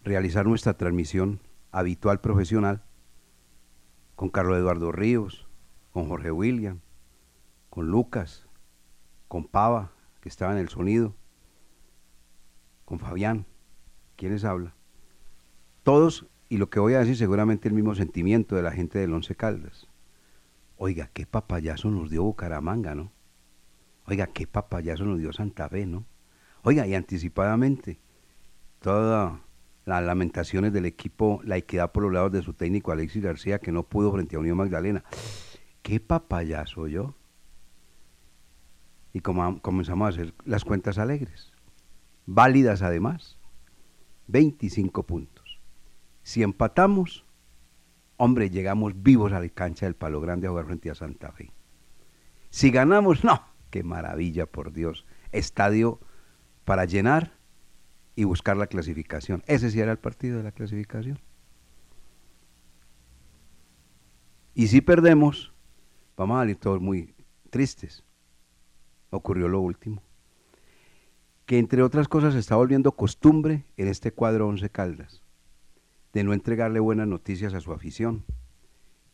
realizar 0.03 0.47
nuestra 0.47 0.77
transmisión 0.77 1.41
habitual 1.71 2.21
profesional 2.21 2.83
con 4.15 4.31
Carlos 4.31 4.59
Eduardo 4.59 4.91
Ríos, 4.93 5.47
con 5.93 6.09
Jorge 6.09 6.31
William, 6.31 6.81
con 7.71 7.89
Lucas, 7.89 8.47
con 9.29 9.45
Pava, 9.45 9.93
que 10.21 10.29
estaba 10.29 10.53
en 10.53 10.59
el 10.59 10.69
sonido, 10.69 11.15
con 12.85 12.99
Fabián, 12.99 13.47
quienes 14.17 14.45
habla. 14.45 14.75
Todos, 15.83 16.27
y 16.49 16.57
lo 16.57 16.71
que 16.71 16.81
voy 16.81 16.95
a 16.95 17.01
decir 17.01 17.17
seguramente 17.17 17.69
el 17.69 17.75
mismo 17.75 17.95
sentimiento 17.95 18.57
de 18.57 18.63
la 18.63 18.73
gente 18.73 18.99
del 18.99 19.13
Once 19.13 19.35
Caldas. 19.35 19.87
Oiga, 20.77 21.11
qué 21.13 21.27
papayazo 21.27 21.91
nos 21.91 22.11
dio 22.11 22.23
Bucaramanga, 22.23 22.95
¿no? 22.95 23.13
Oiga, 24.07 24.27
qué 24.29 24.47
papayazo 24.47 25.05
nos 25.05 25.19
dio 25.19 25.33
Santa 25.33 25.69
Fe, 25.69 25.87
¿no? 25.87 26.07
Oiga, 26.63 26.87
y 26.87 26.95
anticipadamente, 26.95 28.01
todas 28.81 29.39
las 29.89 30.05
lamentaciones 30.05 30.73
del 30.73 30.85
equipo, 30.85 31.41
la 31.45 31.57
equidad 31.57 31.93
por 31.93 32.03
los 32.03 32.13
lados 32.13 32.31
de 32.31 32.43
su 32.43 32.53
técnico 32.53 32.93
Alexis 32.93 33.23
García, 33.23 33.59
que 33.59 33.73
no 33.73 33.85
pudo 33.85 34.13
frente 34.13 34.37
a 34.37 34.39
Unión 34.39 34.59
Magdalena. 34.59 35.03
Qué 35.81 35.99
papayazo 35.99 36.89
yo. 36.89 37.15
Y 39.15 39.21
comenzamos 39.21 40.07
a 40.07 40.09
hacer 40.09 40.35
las 40.45 40.65
cuentas 40.65 40.99
alegres, 40.99 41.53
válidas 42.27 42.83
además, 42.83 43.39
25 44.27 45.05
puntos. 45.05 45.59
Si 46.23 46.43
empatamos, 46.43 47.25
hombre, 48.19 48.51
llegamos 48.51 49.03
vivos 49.03 49.33
a 49.33 49.41
la 49.41 49.49
cancha 49.49 49.87
del 49.87 49.97
Palo 49.97 50.21
Grande 50.21 50.47
a 50.47 50.51
jugar 50.51 50.67
frente 50.67 50.91
a 50.91 50.95
Santa 50.95 51.33
Fe. 51.33 51.51
Si 52.51 52.71
ganamos, 52.71 53.25
no, 53.25 53.43
qué 53.71 53.83
maravilla, 53.83 54.45
por 54.45 54.75
Dios. 54.75 55.07
Estadio 55.33 55.99
para 56.67 56.85
llenar 56.85 57.38
y 58.19 58.25
buscar 58.25 58.57
la 58.57 58.67
clasificación. 58.67 59.45
Ese 59.47 59.71
sí 59.71 59.79
era 59.79 59.93
el 59.93 59.99
partido 60.01 60.39
de 60.39 60.43
la 60.43 60.51
clasificación. 60.51 61.21
Y 64.55 64.67
si 64.67 64.81
perdemos, 64.81 65.55
vamos 66.17 66.35
a 66.35 66.41
salir 66.41 66.57
todos 66.57 66.81
muy 66.81 67.15
tristes. 67.51 68.03
Ocurrió 69.11 69.47
lo 69.47 69.61
último. 69.61 70.03
Que 71.47 71.61
entre 71.61 71.81
otras 71.81 72.09
cosas 72.09 72.33
se 72.35 72.41
está 72.41 72.57
volviendo 72.57 72.91
costumbre 72.91 73.67
en 73.77 73.87
este 73.87 74.11
cuadro 74.11 74.49
Once 74.49 74.69
Caldas. 74.69 75.23
de 76.13 76.25
no 76.25 76.33
entregarle 76.33 76.81
buenas 76.81 77.07
noticias 77.07 77.55
a 77.55 77.61
su 77.61 77.73
afición, 77.73 78.25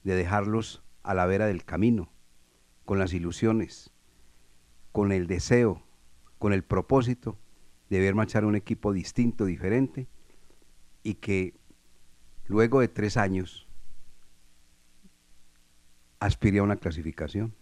de 0.02 0.14
dejarlos 0.14 0.82
a 1.02 1.12
la 1.12 1.26
vera 1.26 1.44
del 1.44 1.66
camino, 1.66 2.11
con 2.87 2.99
las 2.99 3.12
ilusiones, 3.12 3.90
con 4.92 5.12
el 5.12 5.26
deseo, 5.26 5.82
con 6.38 6.54
el 6.54 6.64
propósito 6.64 7.38
de 7.95 8.01
ver 8.01 8.17
marchar 8.17 8.45
un 8.45 8.57
equipo 8.57 8.93
distinto, 8.93 9.45
diferente, 9.45 10.09
y 11.05 11.15
que 11.15 11.55
luego 12.47 12.81
de 12.81 12.89
tres 12.89 13.17
años 13.17 13.69
aspire 16.19 16.59
a 16.59 16.65
una 16.65 16.75
clasificación, 16.75 17.55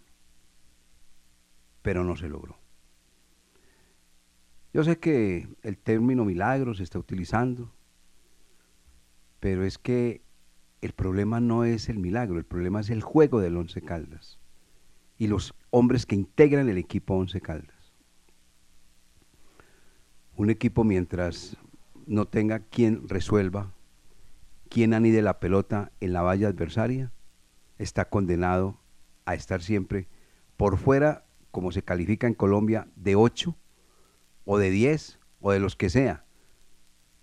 pero 1.83 2.03
no 2.03 2.17
se 2.17 2.31
logró. 2.31 2.57
Yo 4.73 4.85
sé 4.85 4.99
que 4.99 5.49
el 5.63 5.77
término 5.77 6.25
milagro 6.25 6.73
se 6.73 6.83
está 6.83 6.99
utilizando, 6.99 7.75
pero 9.39 9.67
es 9.67 9.77
que 9.77 10.23
el 10.81 10.95
problema 10.95 11.41
no 11.41 11.65
es 11.65 11.91
el 11.91 11.99
milagro, 11.99 12.39
el 12.39 12.47
problema 12.47 12.81
es 12.81 12.89
el 12.89 13.03
juego 13.03 13.41
del 13.41 13.59
Once 13.59 13.83
Caldas 13.83 14.41
y 15.19 15.27
los 15.27 15.53
hombres 15.69 16.07
que 16.07 16.15
integran 16.15 16.71
el 16.71 16.79
equipo 16.79 17.17
Once 17.17 17.39
Caldas. 17.43 17.82
Un 20.37 20.51
equipo 20.51 20.85
mientras 20.85 21.57
no 22.07 22.27
tenga 22.27 22.61
quien 22.61 23.09
resuelva, 23.09 23.73
quien 24.69 24.95
anide 24.95 25.23
la 25.23 25.41
pelota 25.41 25.93
en 26.01 26.13
la 26.13 26.23
valla 26.23 26.49
adversaria, 26.49 27.13
está 27.79 28.09
condenado 28.09 28.79
a 29.25 29.35
estar 29.35 29.63
siempre 29.63 30.09
por 30.57 30.79
fuera, 30.79 31.27
como 31.51 31.73
se 31.73 31.83
califica 31.83 32.27
en 32.27 32.35
Colombia, 32.35 32.89
de 32.97 33.15
8 33.15 33.55
o 34.45 34.59
de 34.59 34.71
10 34.71 35.19
o 35.41 35.53
de 35.53 35.61
los 35.61 35.77
que 35.77 35.91
sea. 35.91 36.25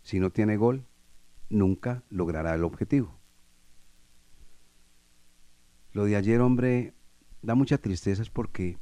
Si 0.03 0.19
no 0.19 0.29
tiene 0.29 0.57
gol, 0.57 0.85
nunca 1.49 2.03
logrará 2.09 2.53
el 2.53 2.63
objetivo. 2.63 3.17
Lo 5.91 6.05
de 6.05 6.15
ayer, 6.15 6.41
hombre, 6.41 6.93
da 7.41 7.55
mucha 7.55 7.79
tristeza 7.79 8.21
es 8.21 8.29
porque 8.29 8.77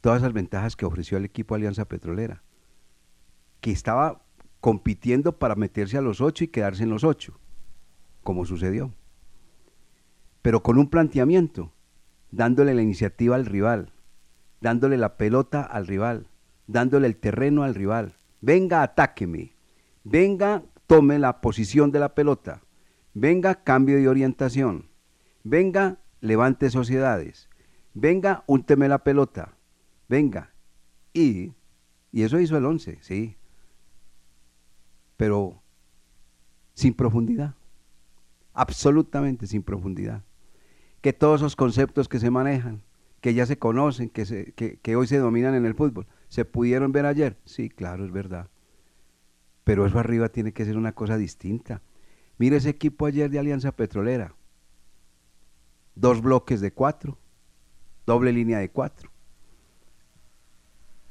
todas 0.00 0.22
esas 0.22 0.32
ventajas 0.32 0.74
que 0.74 0.86
ofreció 0.86 1.18
el 1.18 1.24
equipo 1.24 1.54
Alianza 1.54 1.84
Petrolera, 1.84 2.42
que 3.60 3.70
estaba 3.70 4.22
compitiendo 4.60 5.38
para 5.38 5.54
meterse 5.54 5.98
a 5.98 6.02
los 6.02 6.20
ocho 6.20 6.44
y 6.44 6.48
quedarse 6.48 6.82
en 6.82 6.90
los 6.90 7.04
ocho, 7.04 7.38
como 8.22 8.44
sucedió. 8.44 8.92
Pero 10.42 10.62
con 10.62 10.78
un 10.78 10.88
planteamiento, 10.88 11.72
dándole 12.30 12.74
la 12.74 12.82
iniciativa 12.82 13.36
al 13.36 13.46
rival, 13.46 13.92
dándole 14.60 14.96
la 14.96 15.16
pelota 15.16 15.62
al 15.62 15.86
rival, 15.86 16.28
dándole 16.66 17.06
el 17.06 17.16
terreno 17.16 17.62
al 17.62 17.74
rival. 17.74 18.18
Venga, 18.40 18.82
atáqueme. 18.82 19.56
Venga, 20.04 20.62
tome 20.86 21.18
la 21.18 21.40
posición 21.40 21.90
de 21.90 22.00
la 22.00 22.14
pelota. 22.14 22.62
Venga, 23.14 23.62
cambio 23.64 23.96
de 23.96 24.08
orientación. 24.08 24.90
Venga, 25.42 25.98
levante 26.20 26.70
sociedades. 26.70 27.48
Venga, 27.94 28.44
únteme 28.46 28.88
la 28.88 29.02
pelota. 29.02 29.56
Venga. 30.08 30.52
Y, 31.12 31.54
y 32.12 32.22
eso 32.22 32.38
hizo 32.38 32.56
el 32.56 32.64
11, 32.64 32.98
sí. 33.00 33.37
Pero 35.18 35.60
sin 36.74 36.94
profundidad. 36.94 37.56
Absolutamente 38.54 39.48
sin 39.48 39.64
profundidad. 39.64 40.22
Que 41.00 41.12
todos 41.12 41.40
esos 41.40 41.56
conceptos 41.56 42.08
que 42.08 42.20
se 42.20 42.30
manejan, 42.30 42.82
que 43.20 43.34
ya 43.34 43.44
se 43.44 43.58
conocen, 43.58 44.10
que, 44.10 44.96
hoy 44.96 45.06
se 45.08 45.18
dominan 45.18 45.56
en 45.56 45.66
el 45.66 45.74
fútbol, 45.74 46.06
¿se 46.28 46.44
pudieron 46.44 46.92
ver 46.92 47.04
ayer? 47.04 47.36
Sí, 47.44 47.68
claro, 47.68 48.04
es 48.04 48.12
verdad. 48.12 48.48
Pero 49.64 49.86
eso 49.86 49.98
arriba 49.98 50.28
tiene 50.28 50.52
que 50.52 50.64
ser 50.64 50.76
una 50.76 50.92
cosa 50.92 51.16
distinta. 51.16 51.82
Mire 52.38 52.56
ese 52.56 52.70
equipo 52.70 53.04
ayer 53.04 53.28
de 53.28 53.40
Alianza 53.40 53.72
Petrolera. 53.72 54.36
Dos 55.96 56.22
bloques 56.22 56.60
de 56.60 56.72
cuatro, 56.72 57.18
doble 58.06 58.32
línea 58.32 58.60
de 58.60 58.70
cuatro. 58.70 59.10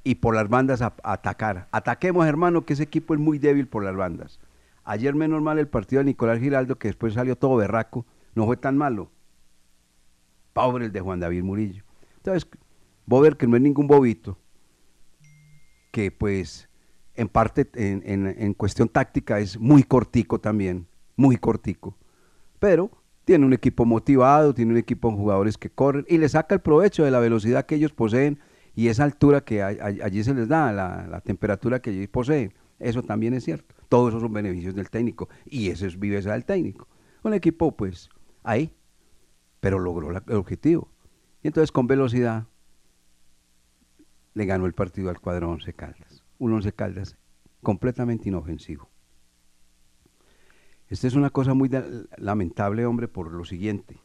Y 0.08 0.16
por 0.16 0.36
las 0.36 0.48
bandas 0.48 0.82
a, 0.82 0.96
atacar. 1.04 1.68
Ataquemos, 1.72 2.26
hermano, 2.26 2.66
que 2.66 2.72
ese 2.74 2.84
equipo 2.84 3.14
es 3.14 3.20
muy 3.20 3.40
débil 3.40 3.68
por 3.68 3.84
las 3.84 3.94
bandas. 3.94 4.40
Ayer 4.86 5.14
menos 5.14 5.42
mal 5.42 5.60
el 5.60 5.68
partido 5.68 6.00
de 6.00 6.06
Nicolás 6.06 6.40
Giraldo, 6.40 6.78
que 6.78 6.88
después 6.88 7.14
salió 7.14 7.36
todo 7.36 7.58
berraco, 7.58 8.06
no 8.34 8.46
fue 8.46 8.56
tan 8.56 8.78
malo. 8.78 9.12
Pobre 10.54 10.86
el 10.86 10.94
de 10.94 11.02
Juan 11.02 11.20
David 11.20 11.44
Murillo. 11.44 11.84
Entonces, 12.16 12.48
Bober, 13.06 13.36
que 13.36 13.48
no 13.48 13.58
es 13.58 13.62
ningún 13.62 13.88
bobito, 13.88 14.38
que 15.92 16.10
pues 16.10 16.70
en 17.16 17.28
parte, 17.28 17.68
en, 17.74 18.02
en- 18.06 18.28
en 18.42 18.54
cuestión 18.54 18.88
táctica, 18.88 19.40
es 19.40 19.60
muy 19.60 19.84
cortico 19.84 20.40
también, 20.40 20.88
muy 21.18 21.36
cortico. 21.36 21.98
Pero 22.60 22.92
tiene 23.26 23.46
un 23.46 23.52
equipo 23.52 23.84
motivado, 23.84 24.54
tiene 24.54 24.72
un 24.72 24.78
equipo 24.78 25.10
con 25.10 25.18
jugadores 25.18 25.58
que 25.58 25.70
corren 25.70 26.06
y 26.08 26.18
le 26.18 26.30
saca 26.30 26.56
el 26.56 26.62
provecho 26.62 27.04
de 27.04 27.12
la 27.12 27.20
velocidad 27.20 27.66
que 27.66 27.76
ellos 27.76 27.92
poseen 27.92 28.40
y 28.78 28.90
esa 28.90 29.06
altura 29.06 29.42
que 29.42 29.64
allí 29.64 30.24
se 30.24 30.36
les 30.36 30.48
da, 30.48 30.72
la, 30.72 31.20
temperatura 31.22 31.82
que 31.82 31.90
allí 31.90 32.06
poseen. 32.06 32.54
Eso 32.78 33.02
también 33.02 33.34
es 33.34 33.44
cierto. 33.44 33.74
Todos 33.90 34.10
esos 34.10 34.22
son 34.22 34.32
beneficios 34.32 34.76
del 34.76 34.92
técnico 34.92 35.30
y 35.46 35.70
esa 35.70 35.88
es 35.88 35.98
viveza 35.98 36.34
del 36.34 36.46
técnico. 36.46 36.88
Un 37.24 37.34
equipo, 37.34 37.76
pues, 37.76 38.08
ahí, 38.44 38.72
pero 39.62 39.80
logró 39.80 40.12
el 40.12 40.36
objetivo. 40.36 40.92
Y 41.42 41.48
entonces 41.48 41.72
con 41.72 41.88
velocidad 41.88 42.46
le 44.36 44.46
ganó 44.46 44.68
el 44.68 44.74
partido 44.74 45.10
al 45.10 45.20
cuadro 45.20 45.50
Once 45.50 45.74
Caldas. 45.74 46.24
Un 46.38 46.54
Once 46.54 46.72
Caldas 46.72 47.18
completamente 47.64 48.30
inofensivo. 48.30 48.92
Esta 50.88 51.08
es 51.08 51.16
una 51.16 51.32
cosa 51.32 51.56
muy 51.56 51.72
lamentable, 52.18 52.86
hombre, 52.86 53.08
por 53.08 53.32
lo 53.32 53.44
siguiente. 53.44 54.00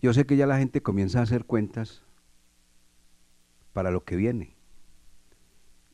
Yo 0.00 0.14
sé 0.14 0.24
que 0.24 0.36
ya 0.36 0.46
la 0.46 0.58
gente 0.58 0.82
comienza 0.82 1.20
a 1.20 1.22
hacer 1.22 1.44
cuentas 1.44 2.02
para 3.72 3.90
lo 3.90 4.04
que 4.04 4.16
viene. 4.16 4.56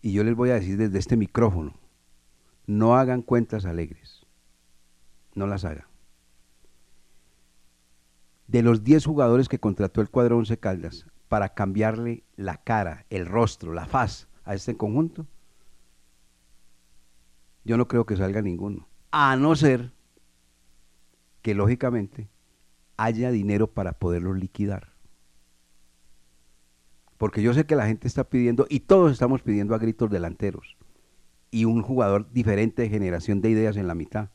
Y 0.01 0.13
yo 0.13 0.23
les 0.23 0.37
voy 0.37 0.51
a 0.51 0.55
decir 0.55 0.77
desde 0.77 0.99
este 0.99 1.17
micrófono, 1.17 1.75
no 2.67 2.97
hagan 2.97 3.23
cuentas 3.23 3.65
alegres. 3.65 4.25
No 5.35 5.47
las 5.47 5.65
hagan. 5.65 5.87
De 8.47 8.63
los 8.63 8.85
10 8.85 9.05
jugadores 9.05 9.49
que 9.49 9.59
contrató 9.59 10.01
el 10.01 10.09
cuadro 10.09 10.39
Once 10.39 10.57
Caldas 10.57 11.07
para 11.29 11.55
cambiarle 11.55 12.23
la 12.37 12.63
cara, 12.63 13.07
el 13.11 13.27
rostro, 13.27 13.73
la 13.73 13.87
faz 13.87 14.29
a 14.45 14.55
este 14.55 14.77
conjunto, 14.77 15.27
yo 17.65 17.77
no 17.77 17.89
creo 17.89 18.07
que 18.07 18.17
salga 18.17 18.43
ninguno. 18.43 18.89
A 19.11 19.35
no 19.35 19.57
ser 19.57 19.93
que 21.43 21.55
lógicamente 21.55 22.29
haya 22.97 23.31
dinero 23.31 23.69
para 23.69 23.93
poderlos 23.93 24.39
liquidar. 24.39 24.93
Porque 27.19 27.43
yo 27.43 27.55
sé 27.55 27.65
que 27.65 27.77
la 27.77 27.87
gente 27.87 28.09
está 28.09 28.25
pidiendo, 28.25 28.67
y 28.69 28.81
todos 28.81 29.13
estamos 29.13 29.43
pidiendo 29.43 29.75
a 29.75 29.79
gritos 29.79 30.11
delanteros, 30.11 30.77
y 31.51 31.65
un 31.65 31.83
jugador 31.83 32.31
diferente 32.33 32.83
de 32.83 32.89
generación 32.89 33.41
de 33.41 33.51
ideas 33.51 33.77
en 33.77 33.87
la 33.87 33.95
mitad. 33.95 34.31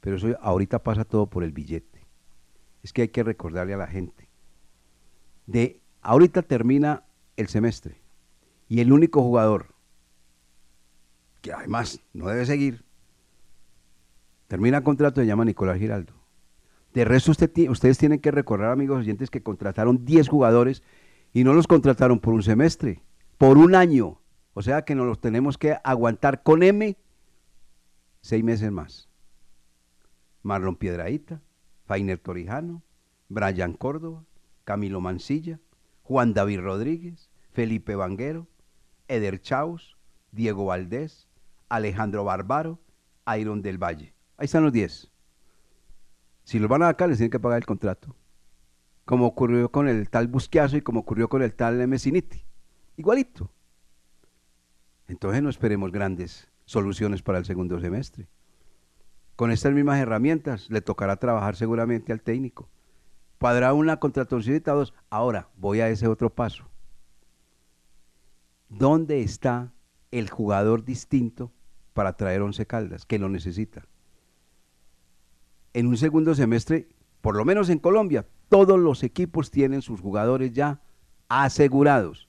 Pero 0.00 0.16
eso 0.16 0.36
ahorita 0.40 0.82
pasa 0.82 1.04
todo 1.04 1.26
por 1.26 1.44
el 1.44 1.52
billete. 1.52 2.06
Es 2.82 2.92
que 2.92 3.02
hay 3.02 3.08
que 3.08 3.22
recordarle 3.22 3.74
a 3.74 3.78
la 3.78 3.86
gente. 3.86 4.28
De 5.46 5.80
ahorita 6.02 6.42
termina 6.42 7.04
el 7.36 7.48
semestre 7.48 8.00
y 8.68 8.80
el 8.80 8.92
único 8.92 9.22
jugador 9.22 9.74
que 11.40 11.52
además 11.52 12.00
no 12.12 12.28
debe 12.28 12.46
seguir 12.46 12.84
termina 14.46 14.84
contrato 14.84 15.20
se 15.20 15.26
llama 15.26 15.44
Nicolás 15.44 15.78
Giraldo. 15.78 16.12
De 16.94 17.04
resto 17.04 17.30
usted 17.30 17.50
ustedes 17.68 17.98
tienen 17.98 18.20
que 18.20 18.30
recordar, 18.30 18.70
amigos 18.70 18.98
oyentes, 18.98 19.30
que 19.30 19.42
contrataron 19.42 20.04
10 20.04 20.28
jugadores 20.28 20.82
y 21.32 21.44
no 21.44 21.54
los 21.54 21.66
contrataron 21.66 22.20
por 22.20 22.34
un 22.34 22.42
semestre, 22.42 23.02
por 23.38 23.56
un 23.56 23.74
año. 23.74 24.20
O 24.54 24.62
sea 24.62 24.82
que 24.84 24.94
nos 24.94 25.06
los 25.06 25.20
tenemos 25.20 25.56
que 25.56 25.76
aguantar 25.82 26.42
con 26.42 26.62
M 26.62 26.96
seis 28.22 28.44
meses 28.44 28.70
más. 28.70 29.08
Marlon 30.42 30.76
Piedraíta, 30.76 31.42
Fainer 31.84 32.18
Torijano, 32.18 32.82
Brian 33.28 33.74
Córdoba, 33.74 34.24
Camilo 34.64 35.00
Mancilla, 35.00 35.60
Juan 36.02 36.34
David 36.34 36.60
Rodríguez, 36.60 37.30
Felipe 37.50 37.94
Vanguero, 37.94 38.48
Eder 39.08 39.40
Chaus, 39.40 39.96
Diego 40.30 40.66
Valdés, 40.66 41.28
Alejandro 41.68 42.24
Barbaro, 42.24 42.80
Iron 43.38 43.62
del 43.62 43.78
Valle. 43.78 44.14
Ahí 44.36 44.46
están 44.46 44.64
los 44.64 44.72
10. 44.72 45.11
Si 46.44 46.58
los 46.58 46.68
van 46.68 46.82
a 46.82 46.88
acá, 46.88 47.06
les 47.06 47.18
tienen 47.18 47.30
que 47.30 47.40
pagar 47.40 47.58
el 47.58 47.66
contrato. 47.66 48.14
Como 49.04 49.26
ocurrió 49.26 49.70
con 49.70 49.88
el 49.88 50.08
tal 50.10 50.28
Busquiazo 50.28 50.76
y 50.76 50.82
como 50.82 51.00
ocurrió 51.00 51.28
con 51.28 51.42
el 51.42 51.54
tal 51.54 51.86
Messiniti. 51.86 52.44
Igualito. 52.96 53.50
Entonces 55.08 55.42
no 55.42 55.50
esperemos 55.50 55.92
grandes 55.92 56.48
soluciones 56.64 57.22
para 57.22 57.38
el 57.38 57.44
segundo 57.44 57.80
semestre. 57.80 58.28
Con 59.36 59.50
estas 59.50 59.72
mismas 59.72 59.98
herramientas 59.98 60.70
le 60.70 60.80
tocará 60.80 61.16
trabajar 61.16 61.56
seguramente 61.56 62.12
al 62.12 62.22
técnico. 62.22 62.68
Podrá 63.38 63.72
una 63.72 63.98
contratación 63.98 64.62
dos. 64.64 64.94
Ahora 65.10 65.48
voy 65.56 65.80
a 65.80 65.88
ese 65.88 66.06
otro 66.06 66.30
paso. 66.30 66.68
¿Dónde 68.68 69.22
está 69.22 69.72
el 70.12 70.30
jugador 70.30 70.84
distinto 70.84 71.50
para 71.92 72.16
traer 72.16 72.42
Once 72.42 72.64
Caldas, 72.66 73.04
que 73.04 73.18
lo 73.18 73.28
necesita. 73.28 73.86
En 75.74 75.86
un 75.86 75.96
segundo 75.96 76.34
semestre, 76.34 76.88
por 77.20 77.36
lo 77.36 77.44
menos 77.44 77.68
en 77.70 77.78
Colombia, 77.78 78.26
todos 78.48 78.78
los 78.78 79.02
equipos 79.02 79.50
tienen 79.50 79.82
sus 79.82 80.00
jugadores 80.00 80.52
ya 80.52 80.80
asegurados. 81.28 82.28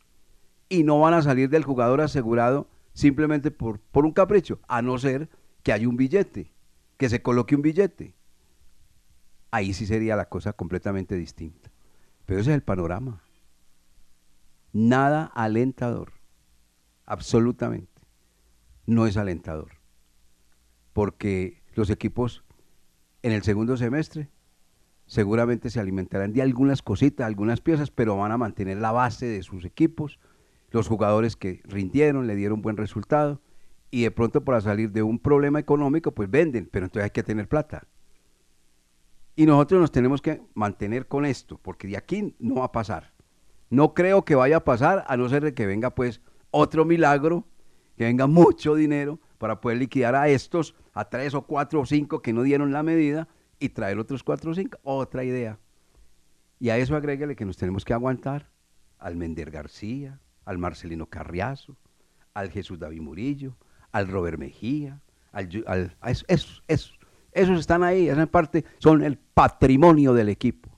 Y 0.70 0.84
no 0.84 1.00
van 1.00 1.14
a 1.14 1.22
salir 1.22 1.50
del 1.50 1.64
jugador 1.64 2.02
asegurado 2.02 2.68
simplemente 2.94 3.52
por, 3.52 3.80
por 3.80 4.06
un 4.06 4.14
capricho, 4.14 4.60
a 4.68 4.82
no 4.82 4.98
ser 4.98 5.30
que 5.64 5.74
haya 5.74 5.90
un 5.90 5.98
billete, 5.98 6.52
que 6.98 7.10
se 7.10 7.22
coloque 7.22 7.56
un 7.56 7.62
billete. 7.62 8.16
Ahí 9.52 9.74
sí 9.74 9.86
sería 9.86 10.16
la 10.16 10.30
cosa 10.30 10.54
completamente 10.54 11.16
distinta. 11.16 11.70
Pero 12.26 12.40
ese 12.40 12.52
es 12.52 12.56
el 12.56 12.64
panorama. 12.64 13.22
Nada 14.72 15.26
alentador. 15.26 16.14
Absolutamente. 17.06 18.02
No 18.86 19.06
es 19.06 19.18
alentador. 19.18 19.74
Porque 20.94 21.62
los 21.76 21.90
equipos 21.90 22.44
en 23.24 23.32
el 23.32 23.42
segundo 23.42 23.76
semestre 23.78 24.30
seguramente 25.06 25.70
se 25.70 25.80
alimentarán 25.80 26.34
de 26.34 26.42
algunas 26.42 26.82
cositas, 26.82 27.26
algunas 27.26 27.62
piezas, 27.62 27.90
pero 27.90 28.18
van 28.18 28.32
a 28.32 28.38
mantener 28.38 28.78
la 28.78 28.92
base 28.92 29.26
de 29.26 29.42
sus 29.44 29.66
equipos, 29.66 30.20
los 30.72 30.88
jugadores 30.88 31.36
que 31.36 31.62
rindieron, 31.66 32.28
le 32.28 32.36
dieron 32.36 32.62
buen 32.62 32.78
resultado, 32.78 33.42
y 33.92 34.04
de 34.04 34.12
pronto 34.12 34.44
para 34.44 34.62
salir 34.62 34.92
de 34.92 35.04
un 35.04 35.20
problema 35.20 35.60
económico, 35.60 36.12
pues 36.14 36.30
venden, 36.30 36.68
pero 36.72 36.86
entonces 36.86 37.06
hay 37.06 37.12
que 37.12 37.24
tener 37.24 37.48
plata. 37.48 37.88
Y 39.36 39.46
nosotros 39.46 39.82
nos 39.82 39.92
tenemos 39.92 40.22
que 40.22 40.42
mantener 40.54 41.08
con 41.08 41.26
esto, 41.26 41.58
porque 41.58 41.88
de 41.88 41.98
aquí 41.98 42.36
no 42.40 42.56
va 42.56 42.66
a 42.66 42.72
pasar. 42.72 43.14
No 43.70 43.94
creo 43.94 44.26
que 44.26 44.36
vaya 44.36 44.58
a 44.58 44.64
pasar, 44.64 45.04
a 45.08 45.18
no 45.18 45.30
ser 45.30 45.54
que 45.54 45.66
venga 45.66 45.96
pues 45.96 46.22
otro 46.52 46.86
milagro, 46.86 47.46
que 47.98 48.06
venga 48.06 48.28
mucho 48.28 48.76
dinero 48.76 49.20
para 49.44 49.60
poder 49.60 49.78
liquidar 49.78 50.16
a 50.16 50.30
estos, 50.30 50.74
a 50.94 51.10
tres 51.10 51.34
o 51.34 51.42
cuatro 51.42 51.82
o 51.82 51.86
cinco 51.86 52.22
que 52.22 52.32
no 52.32 52.44
dieron 52.44 52.72
la 52.72 52.82
medida 52.82 53.28
y 53.60 53.68
traer 53.68 54.00
otros 54.00 54.24
cuatro 54.24 54.52
o 54.52 54.54
cinco. 54.54 54.78
Otra 54.84 55.26
idea. 55.26 55.60
Y 56.62 56.70
a 56.70 56.78
eso 56.78 56.96
agréguele 56.96 57.36
que 57.36 57.44
nos 57.44 57.58
tenemos 57.58 57.84
que 57.84 57.92
aguantar 57.94 58.48
al 59.00 59.18
Mender 59.18 59.52
García, 59.52 60.22
al 60.46 60.60
Marcelino 60.60 61.08
Carriazo, 61.08 61.76
al 62.34 62.52
Jesús 62.52 62.80
David 62.80 63.02
Murillo, 63.02 63.58
al 63.92 64.08
Robert 64.08 64.40
Mejía, 64.40 65.02
al, 65.34 65.50
al- 65.68 65.98
a 66.00 66.12
esos, 66.12 66.64
esos, 66.70 66.98
esos 67.34 67.60
están 67.60 67.84
ahí, 67.84 68.08
esa 68.08 68.26
parte 68.28 68.64
son 68.78 69.04
el 69.04 69.18
patrimonio 69.18 70.14
del 70.14 70.30
equipo. 70.30 70.70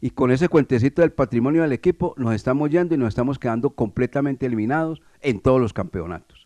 Y 0.00 0.10
con 0.10 0.32
ese 0.32 0.48
cuentecito 0.48 1.02
del 1.02 1.12
patrimonio 1.12 1.62
del 1.62 1.70
equipo 1.70 2.14
nos 2.16 2.34
estamos 2.34 2.68
yendo 2.68 2.96
y 2.96 2.98
nos 2.98 3.10
estamos 3.10 3.38
quedando 3.38 3.70
completamente 3.70 4.44
eliminados 4.44 5.02
en 5.20 5.38
todos 5.38 5.60
los 5.60 5.72
campeonatos. 5.72 6.45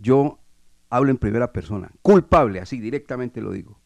Yo 0.00 0.38
hablo 0.88 1.10
en 1.10 1.18
primera 1.18 1.52
persona, 1.52 1.90
culpable, 2.02 2.60
así 2.60 2.80
directamente 2.80 3.40
lo 3.40 3.52
digo. 3.52 3.78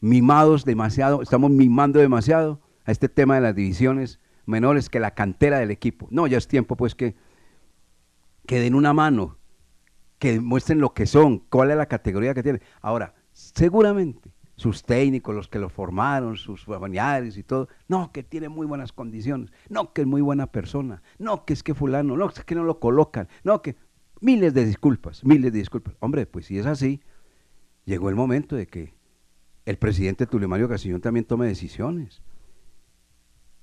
Mimados 0.00 0.64
demasiado, 0.64 1.22
estamos 1.22 1.50
mimando 1.50 1.98
demasiado 1.98 2.60
a 2.84 2.92
este 2.92 3.08
tema 3.08 3.34
de 3.34 3.40
las 3.40 3.54
divisiones 3.54 4.20
menores 4.46 4.88
que 4.88 5.00
la 5.00 5.12
cantera 5.12 5.58
del 5.58 5.70
equipo. 5.70 6.06
No, 6.10 6.26
ya 6.26 6.38
es 6.38 6.46
tiempo 6.46 6.76
pues 6.76 6.94
que, 6.94 7.14
que 8.46 8.60
den 8.60 8.74
una 8.74 8.92
mano, 8.92 9.38
que 10.18 10.40
muestren 10.40 10.80
lo 10.80 10.94
que 10.94 11.06
son, 11.06 11.38
cuál 11.38 11.70
es 11.70 11.76
la 11.76 11.86
categoría 11.86 12.34
que 12.34 12.42
tienen. 12.42 12.62
Ahora, 12.80 13.14
seguramente 13.32 14.32
sus 14.56 14.84
técnicos, 14.84 15.34
los 15.34 15.48
que 15.48 15.58
lo 15.58 15.68
formaron, 15.68 16.36
sus 16.36 16.64
familiares 16.64 17.36
y 17.36 17.42
todo, 17.42 17.68
no, 17.88 18.12
que 18.12 18.22
tiene 18.22 18.48
muy 18.48 18.66
buenas 18.66 18.92
condiciones, 18.92 19.52
no, 19.68 19.92
que 19.92 20.02
es 20.02 20.06
muy 20.06 20.20
buena 20.20 20.46
persona, 20.46 21.02
no, 21.18 21.44
que 21.44 21.54
es 21.54 21.62
que 21.62 21.74
fulano, 21.74 22.16
no, 22.16 22.28
es 22.28 22.44
que 22.44 22.54
no 22.54 22.62
lo 22.62 22.78
colocan, 22.78 23.28
no, 23.42 23.62
que 23.62 23.76
miles 24.24 24.54
de 24.54 24.64
disculpas, 24.64 25.22
miles 25.22 25.52
de 25.52 25.58
disculpas. 25.58 25.94
Hombre, 26.00 26.24
pues 26.24 26.46
si 26.46 26.58
es 26.58 26.64
así, 26.64 27.02
llegó 27.84 28.08
el 28.08 28.14
momento 28.14 28.56
de 28.56 28.66
que 28.66 28.94
el 29.66 29.76
presidente 29.76 30.26
Tulio 30.26 30.48
Mario 30.48 30.68
Casillón 30.68 31.02
también 31.02 31.26
tome 31.26 31.46
decisiones. 31.46 32.22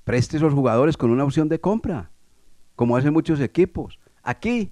Preste 0.03 0.37
esos 0.37 0.53
jugadores 0.53 0.97
con 0.97 1.09
una 1.09 1.23
opción 1.23 1.49
de 1.49 1.59
compra, 1.59 2.11
como 2.75 2.95
hacen 2.95 3.11
muchos 3.11 3.39
equipos. 3.39 3.99
Aquí 4.21 4.71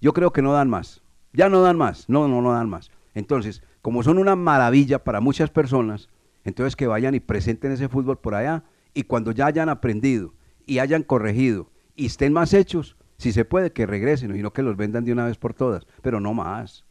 yo 0.00 0.12
creo 0.12 0.32
que 0.32 0.42
no 0.42 0.52
dan 0.52 0.68
más. 0.68 1.02
Ya 1.32 1.48
no 1.48 1.62
dan 1.62 1.78
más. 1.78 2.08
No, 2.08 2.26
no, 2.26 2.42
no 2.42 2.52
dan 2.52 2.68
más. 2.68 2.90
Entonces, 3.14 3.62
como 3.80 4.02
son 4.02 4.18
una 4.18 4.34
maravilla 4.34 5.04
para 5.04 5.20
muchas 5.20 5.50
personas, 5.50 6.08
entonces 6.44 6.74
que 6.74 6.88
vayan 6.88 7.14
y 7.14 7.20
presenten 7.20 7.70
ese 7.70 7.88
fútbol 7.88 8.18
por 8.18 8.34
allá 8.34 8.64
y 8.92 9.04
cuando 9.04 9.30
ya 9.30 9.46
hayan 9.46 9.68
aprendido 9.68 10.34
y 10.66 10.80
hayan 10.80 11.04
corregido 11.04 11.70
y 11.94 12.06
estén 12.06 12.32
más 12.32 12.54
hechos, 12.54 12.96
si 13.18 13.32
se 13.32 13.44
puede, 13.44 13.72
que 13.72 13.86
regresen 13.86 14.34
y 14.34 14.42
no 14.42 14.52
que 14.52 14.62
los 14.62 14.76
vendan 14.76 15.04
de 15.04 15.12
una 15.12 15.26
vez 15.26 15.36
por 15.36 15.52
todas, 15.52 15.86
pero 16.02 16.20
no 16.20 16.34
más. 16.34 16.84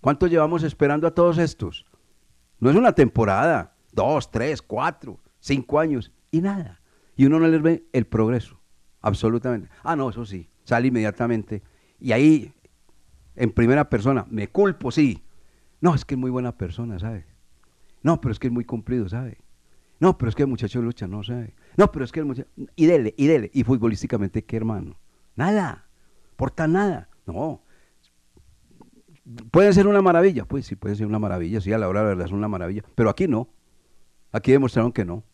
¿Cuánto 0.00 0.26
llevamos 0.26 0.64
esperando 0.64 1.06
a 1.06 1.14
todos 1.14 1.38
estos? 1.38 1.86
No 2.58 2.70
es 2.70 2.76
una 2.76 2.92
temporada, 2.92 3.76
dos, 3.92 4.30
tres, 4.30 4.62
cuatro, 4.62 5.20
cinco 5.38 5.78
años 5.78 6.12
y 6.30 6.40
nada. 6.40 6.80
Y 7.16 7.24
uno 7.26 7.38
no 7.38 7.46
les 7.46 7.62
ve 7.62 7.86
el 7.92 8.06
progreso, 8.06 8.60
absolutamente. 9.00 9.68
Ah, 9.82 9.96
no, 9.96 10.10
eso 10.10 10.24
sí, 10.24 10.50
sale 10.64 10.88
inmediatamente. 10.88 11.62
Y 12.00 12.12
ahí, 12.12 12.52
en 13.36 13.52
primera 13.52 13.88
persona, 13.88 14.26
me 14.28 14.48
culpo, 14.48 14.90
sí. 14.90 15.24
No, 15.80 15.94
es 15.94 16.04
que 16.04 16.14
es 16.14 16.18
muy 16.18 16.30
buena 16.30 16.56
persona, 16.56 16.98
¿sabe? 16.98 17.26
No, 18.02 18.20
pero 18.20 18.32
es 18.32 18.38
que 18.38 18.48
es 18.48 18.52
muy 18.52 18.64
cumplido, 18.64 19.08
¿sabe? 19.08 19.38
No, 20.00 20.18
pero 20.18 20.28
es 20.28 20.34
que 20.34 20.42
el 20.42 20.48
muchacho 20.48 20.82
lucha, 20.82 21.06
no 21.06 21.22
sabe. 21.22 21.54
No, 21.76 21.92
pero 21.92 22.04
es 22.04 22.12
que 22.12 22.20
el 22.20 22.26
muchacho... 22.26 22.48
Y 22.74 22.86
dele, 22.86 23.14
y 23.16 23.26
dele. 23.26 23.50
Y 23.52 23.64
futbolísticamente, 23.64 24.44
¿qué 24.44 24.56
hermano? 24.56 24.98
Nada. 25.34 25.86
Porta 26.36 26.66
nada. 26.66 27.08
No. 27.26 27.62
¿Puede 29.50 29.72
ser 29.72 29.86
una 29.86 30.02
maravilla? 30.02 30.44
Pues 30.44 30.66
sí, 30.66 30.76
puede 30.76 30.94
ser 30.94 31.06
una 31.06 31.18
maravilla. 31.18 31.60
Sí, 31.60 31.72
a 31.72 31.78
la 31.78 31.88
hora 31.88 32.00
de 32.00 32.04
la 32.04 32.08
verdad 32.10 32.26
es 32.26 32.32
una 32.32 32.48
maravilla. 32.48 32.82
Pero 32.94 33.10
aquí 33.10 33.26
no. 33.26 33.48
Aquí 34.32 34.52
demostraron 34.52 34.92
que 34.92 35.04
no. 35.04 35.24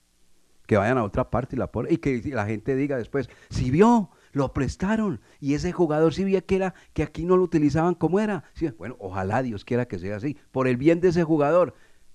Que 0.66 0.76
vayan 0.76 0.98
a 0.98 1.04
otra 1.04 1.30
parte 1.30 1.56
y 1.56 1.58
la 1.58 1.70
ponen. 1.70 1.92
Y 1.92 1.98
que 1.98 2.22
la 2.32 2.46
gente 2.46 2.74
diga 2.74 2.96
después, 2.96 3.28
si 3.50 3.70
vio, 3.70 4.10
lo 4.32 4.52
prestaron. 4.52 5.20
Y 5.40 5.54
ese 5.54 5.72
jugador 5.72 6.14
sí 6.14 6.24
vio 6.24 6.44
que 6.46 6.56
era, 6.56 6.74
que 6.92 7.02
aquí 7.02 7.24
no 7.24 7.36
lo 7.36 7.42
utilizaban 7.42 7.94
como 7.94 8.18
era. 8.18 8.44
Sí, 8.54 8.68
bueno, 8.78 8.96
ojalá 8.98 9.42
Dios 9.42 9.64
quiera 9.64 9.86
que 9.86 9.98
sea 9.98 10.16
así. 10.16 10.36
Por 10.50 10.66
el 10.66 10.76
bien 10.76 11.00
de 11.00 11.08
ese 11.08 11.22
jugador. 11.22 11.74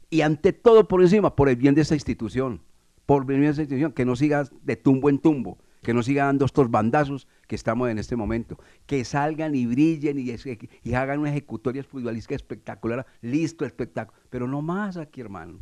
Y 0.10 0.22
ante 0.22 0.54
todo 0.54 0.88
por 0.88 1.02
encima, 1.02 1.36
por 1.36 1.50
el 1.50 1.58
bien 1.58 1.76
de 1.76 1.82
esta 1.82 1.94
institución. 1.94 2.62
Por 3.08 3.26
de 3.26 3.48
esta 3.48 3.63
institución. 3.63 3.93
Que 3.93 4.06
no 4.06 4.15
siga 4.15 4.48
de 4.62 4.76
tumbo 4.76 5.10
en 5.10 5.17
tumbo. 5.17 5.58
Que 5.82 5.93
no 5.93 6.04
siga 6.04 6.26
dando 6.26 6.46
estos 6.46 6.70
bandazos 6.70 7.28
que 7.48 7.56
estamos 7.56 7.89
en 7.89 7.98
este 7.98 8.15
momento. 8.15 8.60
Que 8.86 9.04
salgan 9.06 9.56
y 9.56 9.65
brillen 9.65 10.20
y, 10.20 10.93
hagan 10.93 11.20
una 11.20 11.30
ejecutoria 11.32 11.84
futbolística 11.84 12.36
espectacular. 12.36 13.08
Listo, 13.22 13.65
espectáculo. 13.65 14.20
Pero 14.30 14.48
no 14.48 14.62
más 14.62 14.98
aquí, 14.98 15.22
hermano. 15.22 15.60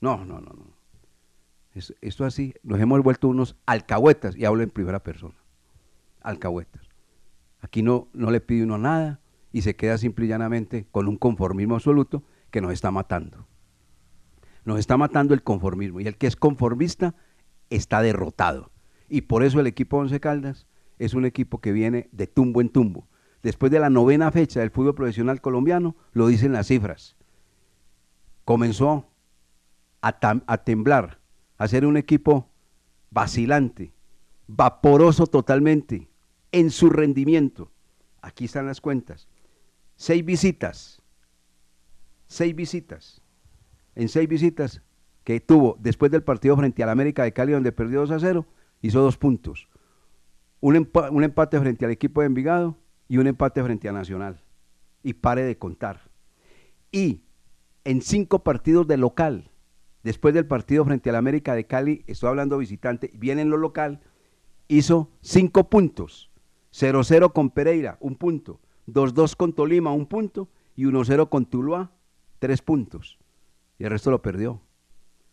No, 0.00 0.24
no, 0.24 0.40
no, 0.40 0.52
no. 0.52 0.78
Es- 1.74 1.94
esto 2.00 2.24
así, 2.24 2.54
nos 2.62 2.80
hemos 2.80 3.02
vuelto 3.02 3.28
unos 3.28 3.56
alcahuetas, 3.66 4.34
y 4.36 4.44
hablo 4.46 4.62
en 4.62 4.70
primera 4.70 5.02
persona. 5.02 5.34
Alcahuetas. 6.22 6.88
Aquí 7.60 7.82
no, 7.82 8.08
no 8.14 8.30
le 8.30 8.40
pide 8.40 8.64
uno 8.64 8.78
nada 8.78 9.20
y 9.52 9.62
se 9.62 9.76
queda 9.76 9.98
simple 9.98 10.24
y 10.24 10.28
llanamente 10.28 10.86
con 10.90 11.08
un 11.08 11.16
conformismo 11.16 11.74
absoluto 11.74 12.22
que 12.50 12.60
nos 12.60 12.72
está 12.72 12.90
matando. 12.90 13.46
Nos 14.68 14.78
está 14.78 14.98
matando 14.98 15.32
el 15.32 15.42
conformismo. 15.42 15.98
Y 15.98 16.06
el 16.06 16.18
que 16.18 16.26
es 16.26 16.36
conformista 16.36 17.14
está 17.70 18.02
derrotado. 18.02 18.70
Y 19.08 19.22
por 19.22 19.42
eso 19.42 19.60
el 19.60 19.66
equipo 19.66 19.96
Once 19.96 20.20
Caldas 20.20 20.66
es 20.98 21.14
un 21.14 21.24
equipo 21.24 21.62
que 21.62 21.72
viene 21.72 22.10
de 22.12 22.26
tumbo 22.26 22.60
en 22.60 22.68
tumbo. 22.68 23.08
Después 23.42 23.72
de 23.72 23.80
la 23.80 23.88
novena 23.88 24.30
fecha 24.30 24.60
del 24.60 24.70
fútbol 24.70 24.94
profesional 24.94 25.40
colombiano, 25.40 25.96
lo 26.12 26.26
dicen 26.26 26.52
las 26.52 26.66
cifras. 26.66 27.16
Comenzó 28.44 29.10
a, 30.02 30.18
temblar, 30.64 31.18
a 31.56 31.66
ser 31.66 31.86
un 31.86 31.96
equipo 31.96 32.50
vacilante, 33.08 33.94
vaporoso 34.48 35.26
totalmente 35.26 36.10
en 36.52 36.70
su 36.70 36.90
rendimiento. 36.90 37.72
Aquí 38.20 38.44
están 38.44 38.66
las 38.66 38.82
cuentas. 38.82 39.28
Seis 39.96 40.22
visitas, 40.22 41.00
seis 42.26 42.54
visitas. 42.54 43.17
En 43.98 44.08
seis 44.08 44.28
visitas 44.28 44.80
que 45.24 45.40
tuvo 45.40 45.76
después 45.80 46.12
del 46.12 46.22
partido 46.22 46.56
frente 46.56 46.84
al 46.84 46.88
América 46.88 47.24
de 47.24 47.32
Cali, 47.32 47.52
donde 47.52 47.72
perdió 47.72 47.98
2 48.00 48.12
a 48.12 48.20
0, 48.20 48.46
hizo 48.80 49.00
dos 49.02 49.18
puntos. 49.18 49.68
Un, 50.60 50.76
empa- 50.76 51.10
un 51.10 51.24
empate 51.24 51.58
frente 51.58 51.84
al 51.84 51.90
equipo 51.90 52.20
de 52.20 52.28
Envigado 52.28 52.76
y 53.08 53.18
un 53.18 53.26
empate 53.26 53.60
frente 53.62 53.88
a 53.88 53.92
Nacional. 53.92 54.40
Y 55.02 55.14
pare 55.14 55.42
de 55.42 55.58
contar. 55.58 56.10
Y 56.92 57.22
en 57.84 58.00
cinco 58.00 58.44
partidos 58.44 58.86
de 58.86 58.98
local, 58.98 59.50
después 60.04 60.32
del 60.32 60.46
partido 60.46 60.84
frente 60.84 61.10
al 61.10 61.16
América 61.16 61.56
de 61.56 61.66
Cali, 61.66 62.04
estoy 62.06 62.28
hablando 62.28 62.56
visitante, 62.58 63.10
viene 63.14 63.42
en 63.42 63.50
lo 63.50 63.56
local, 63.56 64.00
hizo 64.68 65.10
cinco 65.22 65.68
puntos. 65.68 66.30
0-0 66.72 67.32
con 67.32 67.50
Pereira, 67.50 67.98
un 68.00 68.14
punto. 68.14 68.60
2-2 68.86 69.34
con 69.34 69.54
Tolima, 69.54 69.90
un 69.90 70.06
punto. 70.06 70.48
Y 70.76 70.84
1-0 70.84 71.28
con 71.28 71.46
Tuluá, 71.46 71.90
tres 72.38 72.62
puntos. 72.62 73.18
Y 73.78 73.84
el 73.84 73.90
resto 73.90 74.10
lo 74.10 74.22
perdió. 74.22 74.60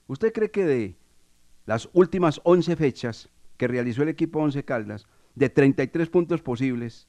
¿Usted 0.08 0.31
cree 0.31 0.51
que 0.51 0.65
de 0.65 0.97
las 1.65 1.89
últimas 1.93 2.41
11 2.43 2.75
fechas 2.75 3.29
que 3.58 3.67
realizó 3.67 4.03
el 4.03 4.10
equipo 4.10 4.39
Once 4.39 4.63
Caldas, 4.63 5.08
de 5.34 5.49
33 5.49 6.10
puntos 6.10 6.41
posibles, 6.41 7.08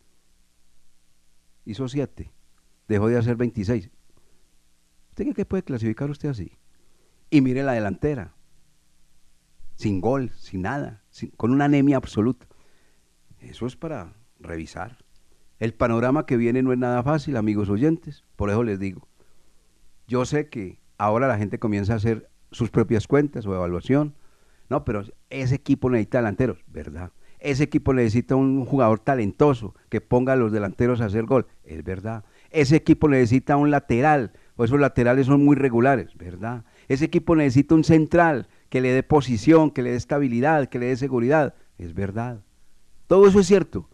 hizo 1.65 1.89
7, 1.89 2.33
dejó 2.89 3.09
de 3.09 3.19
hacer 3.19 3.37
26. 3.37 3.91
¿Usted 5.11 5.25
cree 5.25 5.35
que 5.35 5.45
puede 5.45 5.63
clasificar 5.63 6.11
usted 6.11 6.31
así? 6.31 6.53
Y 7.31 7.41
mire 7.41 7.63
la 7.63 7.73
delantera, 7.73 8.35
sin 9.75 10.01
gol, 10.01 10.31
sin 10.31 10.63
nada, 10.63 11.03
con 11.37 11.53
una 11.53 11.67
anemia 11.67 11.97
absoluta. 11.97 12.47
Eso 13.41 13.67
es 13.67 13.77
para 13.77 14.15
revisar. 14.39 14.99
El 15.59 15.75
panorama 15.75 16.27
que 16.27 16.37
viene 16.37 16.63
no 16.63 16.73
es 16.73 16.79
nada 16.79 17.03
fácil, 17.03 17.37
amigos 17.37 17.69
oyentes, 17.69 18.25
por 18.37 18.51
eso 18.51 18.63
les 18.63 18.79
digo. 18.79 19.09
Yo 20.07 20.25
sé 20.25 20.49
que 20.49 20.79
ahora 20.99 21.29
la 21.29 21.39
gente 21.39 21.59
comienza 21.59 21.95
a 21.95 21.97
hacer 21.97 22.29
sus 22.51 22.71
propias 22.71 23.07
cuentas 23.07 23.47
o 23.47 23.55
evaluación. 23.55 24.15
No, 24.69 24.85
pero 24.85 25.05
ese 25.31 25.55
equipo 25.55 25.91
necesita 25.91 26.19
delanteros, 26.19 26.65
¿verdad? 26.67 27.13
Ese 27.39 27.65
equipo 27.65 27.93
necesita 27.93 28.35
un 28.35 28.65
jugador 28.65 28.99
talentoso 28.99 29.75
que 29.89 30.01
ponga 30.01 30.33
a 30.33 30.37
los 30.37 30.53
delanteros 30.53 31.01
a 31.01 31.05
hacer 31.05 31.25
gol, 31.25 31.47
es 31.65 31.85
verdad. 31.85 32.25
Ese 32.51 32.77
equipo 32.77 33.09
necesita 33.09 33.57
un 33.57 33.71
lateral, 33.71 34.33
o 34.57 34.65
esos 34.65 34.81
laterales 34.81 35.27
son 35.27 35.45
muy 35.45 35.55
regulares, 35.55 36.17
¿verdad? 36.17 36.65
Ese 36.89 37.05
equipo 37.05 37.37
necesita 37.37 37.75
un 37.75 37.85
central 37.85 38.49
que 38.71 38.81
le 38.81 38.91
dé 38.93 39.03
posición, 39.03 39.71
que 39.71 39.83
le 39.83 39.91
dé 39.91 39.97
estabilidad, 39.97 40.69
que 40.69 40.79
le 40.79 40.87
dé 40.87 40.97
seguridad, 40.97 41.55
es 41.79 41.95
verdad. 41.95 42.41
Todo 43.07 43.29
eso 43.29 43.39
es 43.39 43.47
cierto, 43.47 43.89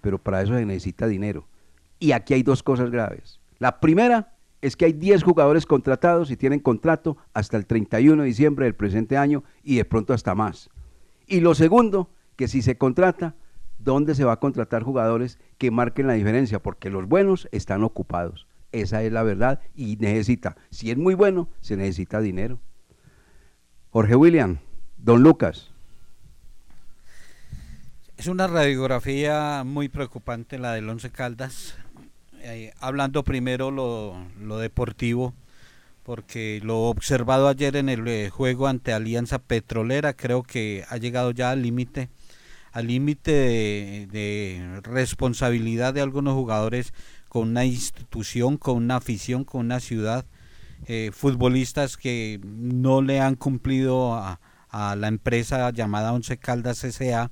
pero 0.00 0.18
para 0.18 0.42
eso 0.42 0.54
se 0.54 0.66
necesita 0.66 1.06
dinero. 1.06 1.46
Y 2.00 2.12
aquí 2.12 2.34
hay 2.34 2.42
dos 2.42 2.62
cosas 2.62 2.90
graves. 2.90 3.40
La 3.58 3.78
primera 3.78 4.33
es 4.64 4.76
que 4.76 4.86
hay 4.86 4.94
10 4.94 5.24
jugadores 5.24 5.66
contratados 5.66 6.30
y 6.30 6.38
tienen 6.38 6.58
contrato 6.58 7.18
hasta 7.34 7.58
el 7.58 7.66
31 7.66 8.22
de 8.22 8.26
diciembre 8.26 8.64
del 8.64 8.74
presente 8.74 9.18
año 9.18 9.44
y 9.62 9.76
de 9.76 9.84
pronto 9.84 10.14
hasta 10.14 10.34
más. 10.34 10.70
Y 11.26 11.40
lo 11.40 11.54
segundo, 11.54 12.08
que 12.36 12.48
si 12.48 12.62
se 12.62 12.78
contrata, 12.78 13.34
¿dónde 13.76 14.14
se 14.14 14.24
va 14.24 14.32
a 14.32 14.40
contratar 14.40 14.82
jugadores 14.82 15.38
que 15.58 15.70
marquen 15.70 16.06
la 16.06 16.14
diferencia? 16.14 16.62
Porque 16.62 16.88
los 16.88 17.06
buenos 17.06 17.46
están 17.52 17.84
ocupados. 17.84 18.46
Esa 18.72 19.02
es 19.02 19.12
la 19.12 19.22
verdad 19.22 19.60
y 19.74 19.96
necesita, 19.96 20.56
si 20.70 20.90
es 20.90 20.96
muy 20.96 21.12
bueno, 21.12 21.50
se 21.60 21.76
necesita 21.76 22.22
dinero. 22.22 22.58
Jorge 23.90 24.16
William, 24.16 24.60
don 24.96 25.22
Lucas. 25.22 25.74
Es 28.16 28.28
una 28.28 28.46
radiografía 28.46 29.62
muy 29.62 29.90
preocupante 29.90 30.58
la 30.58 30.72
del 30.72 30.88
Once 30.88 31.10
Caldas. 31.10 31.76
Eh, 32.46 32.74
hablando 32.78 33.24
primero 33.24 33.70
lo, 33.70 34.14
lo 34.38 34.58
deportivo, 34.58 35.32
porque 36.02 36.60
lo 36.62 36.82
observado 36.82 37.48
ayer 37.48 37.74
en 37.74 37.88
el 37.88 38.06
eh, 38.06 38.28
juego 38.28 38.66
ante 38.66 38.92
Alianza 38.92 39.38
Petrolera 39.38 40.12
creo 40.12 40.42
que 40.42 40.84
ha 40.90 40.98
llegado 40.98 41.30
ya 41.30 41.52
al 41.52 41.62
límite, 41.62 42.10
al 42.70 42.88
límite 42.88 43.30
de, 44.10 44.80
responsabilidad 44.82 45.94
de 45.94 46.02
algunos 46.02 46.34
jugadores 46.34 46.92
con 47.30 47.48
una 47.48 47.64
institución, 47.64 48.58
con 48.58 48.76
una 48.76 48.96
afición, 48.96 49.44
con 49.44 49.62
una 49.62 49.80
ciudad, 49.80 50.26
eh, 50.86 51.12
futbolistas 51.14 51.96
que 51.96 52.40
no 52.44 53.00
le 53.00 53.20
han 53.20 53.36
cumplido 53.36 54.12
a, 54.12 54.38
a 54.68 54.96
la 54.96 55.08
empresa 55.08 55.70
llamada 55.70 56.12
Once 56.12 56.36
Caldas 56.36 56.84
S.A., 56.84 57.30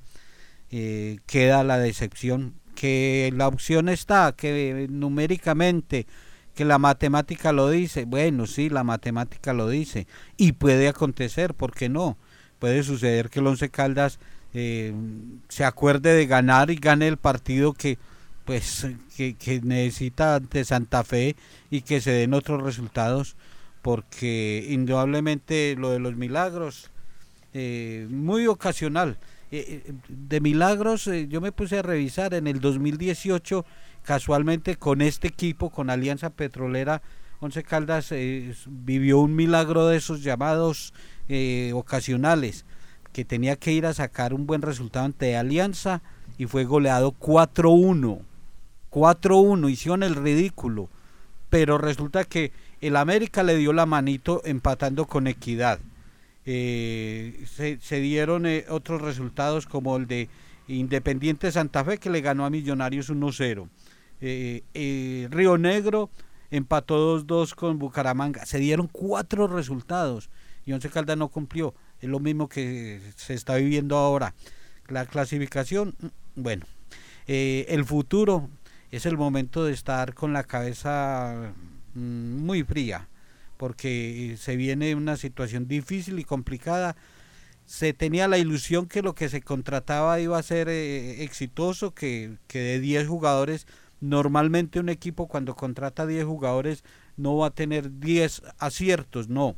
queda 1.27 1.63
la 1.63 1.77
decepción, 1.77 2.55
que 2.83 3.31
la 3.33 3.47
opción 3.47 3.87
está, 3.87 4.33
que 4.33 4.87
numéricamente, 4.89 6.05
que 6.53 6.65
la 6.65 6.79
matemática 6.79 7.53
lo 7.53 7.69
dice, 7.69 8.03
bueno, 8.03 8.45
sí, 8.45 8.67
la 8.67 8.83
matemática 8.83 9.53
lo 9.53 9.69
dice, 9.69 10.05
y 10.35 10.51
puede 10.51 10.89
acontecer, 10.89 11.53
¿por 11.53 11.73
qué 11.73 11.87
no? 11.87 12.17
Puede 12.59 12.83
suceder 12.83 13.29
que 13.29 13.39
el 13.39 13.47
Once 13.47 13.69
Caldas 13.69 14.19
eh, 14.53 14.93
se 15.47 15.63
acuerde 15.63 16.13
de 16.13 16.25
ganar 16.25 16.71
y 16.71 16.75
gane 16.75 17.07
el 17.07 17.15
partido 17.15 17.71
que 17.71 17.97
pues 18.43 18.85
que, 19.15 19.35
que 19.35 19.61
necesita 19.61 20.35
ante 20.35 20.65
Santa 20.65 21.05
Fe 21.05 21.37
y 21.71 21.83
que 21.83 22.01
se 22.01 22.11
den 22.11 22.33
otros 22.33 22.61
resultados 22.61 23.37
porque 23.81 24.67
indudablemente 24.67 25.77
lo 25.77 25.91
de 25.91 25.99
los 25.99 26.17
milagros 26.17 26.91
eh, 27.53 28.07
muy 28.09 28.47
ocasional 28.47 29.17
de 30.07 30.41
milagros 30.41 31.05
eh, 31.07 31.27
yo 31.27 31.39
me 31.39 31.51
puse 31.51 31.77
a 31.77 31.83
revisar 31.83 32.33
en 32.33 32.47
el 32.47 32.59
2018 32.59 33.65
casualmente 34.01 34.77
con 34.77 35.01
este 35.01 35.27
equipo 35.27 35.69
con 35.69 35.91
Alianza 35.91 36.31
Petrolera 36.31 37.03
Once 37.39 37.61
Caldas 37.61 38.11
eh, 38.11 38.55
vivió 38.67 39.19
un 39.19 39.35
milagro 39.35 39.87
de 39.87 39.97
esos 39.97 40.23
llamados 40.23 40.93
eh, 41.29 41.71
ocasionales 41.75 42.65
que 43.11 43.25
tenía 43.25 43.55
que 43.55 43.73
ir 43.73 43.85
a 43.85 43.93
sacar 43.93 44.33
un 44.33 44.47
buen 44.47 44.63
resultado 44.63 45.05
ante 45.05 45.37
Alianza 45.37 46.01
y 46.39 46.47
fue 46.47 46.65
goleado 46.65 47.11
4-1 47.11 48.21
4-1 48.89 49.69
hicieron 49.69 50.01
el 50.01 50.15
ridículo 50.15 50.89
pero 51.51 51.77
resulta 51.77 52.23
que 52.23 52.51
el 52.81 52.95
América 52.95 53.43
le 53.43 53.55
dio 53.57 53.71
la 53.71 53.85
manito 53.85 54.41
empatando 54.45 55.05
con 55.05 55.27
equidad 55.27 55.79
eh, 56.45 57.45
se, 57.45 57.99
dieron 58.01 58.45
eh, 58.45 58.65
otros 58.69 59.01
resultados 59.01 59.65
como 59.65 59.95
el 59.95 60.07
de 60.07 60.29
Independiente 60.67 61.51
Santa 61.51 61.83
Fe 61.83 61.97
que 61.97 62.09
le 62.09 62.21
ganó 62.21 62.45
a 62.45 62.49
Millonarios 62.49 63.09
1-0. 63.09 63.69
Eh, 64.21 65.27
Río 65.31 65.57
Negro 65.57 66.09
empató 66.51 67.19
2-2 67.19 67.55
con 67.55 67.79
Bucaramanga. 67.79 68.45
Se 68.45 68.59
dieron 68.59 68.87
cuatro 68.87 69.47
resultados 69.47 70.29
y 70.65 70.73
Once 70.73 70.89
Caldas 70.89 71.17
no 71.17 71.29
cumplió. 71.29 71.73
Es 71.99 72.09
lo 72.09 72.19
mismo 72.19 72.49
que 72.49 73.01
se 73.15 73.33
está 73.33 73.55
viviendo 73.55 73.97
ahora. 73.97 74.33
La 74.87 75.05
clasificación, 75.05 75.95
mm, 75.99 76.07
bueno, 76.35 76.65
el 77.25 77.85
futuro 77.85 78.49
es 78.91 79.05
el 79.05 79.17
momento 79.17 79.63
de 79.63 79.73
estar 79.73 80.13
con 80.13 80.33
la 80.33 80.43
cabeza 80.43 81.53
mm, 81.95 82.45
muy 82.45 82.63
fría 82.63 83.07
porque 83.63 84.35
se 84.37 84.57
viene 84.57 84.93
una 84.93 85.15
situación 85.15 85.69
difícil 85.69 86.19
y 86.19 86.25
complicada. 86.25 86.97
Se 87.63 87.93
tenía 87.93 88.27
la 88.27 88.37
ilusión 88.37 88.87
que 88.87 89.01
lo 89.01 89.15
que 89.15 89.29
se 89.29 89.41
contrataba 89.41 90.19
iba 90.19 90.37
a 90.37 90.43
ser 90.43 90.67
eh, 90.67 91.23
exitoso, 91.23 91.93
que, 91.93 92.39
que 92.47 92.59
de 92.59 92.81
10 92.81 93.07
jugadores, 93.07 93.65
normalmente 94.01 94.81
un 94.81 94.89
equipo 94.89 95.29
cuando 95.29 95.55
contrata 95.55 96.05
10 96.05 96.25
jugadores 96.25 96.83
no 97.15 97.37
va 97.37 97.47
a 97.47 97.51
tener 97.51 98.01
10 98.01 98.41
aciertos, 98.59 99.29
no, 99.29 99.55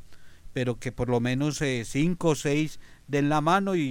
pero 0.54 0.78
que 0.78 0.92
por 0.92 1.10
lo 1.10 1.20
menos 1.20 1.64
5 1.84 2.28
o 2.28 2.36
6 2.36 2.80
den 3.08 3.28
la 3.28 3.42
mano 3.42 3.74
y, 3.74 3.82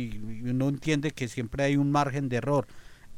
y 0.45 0.49
uno 0.49 0.69
entiende 0.69 1.11
que 1.11 1.27
siempre 1.27 1.65
hay 1.65 1.77
un 1.77 1.91
margen 1.91 2.29
de 2.29 2.37
error. 2.37 2.69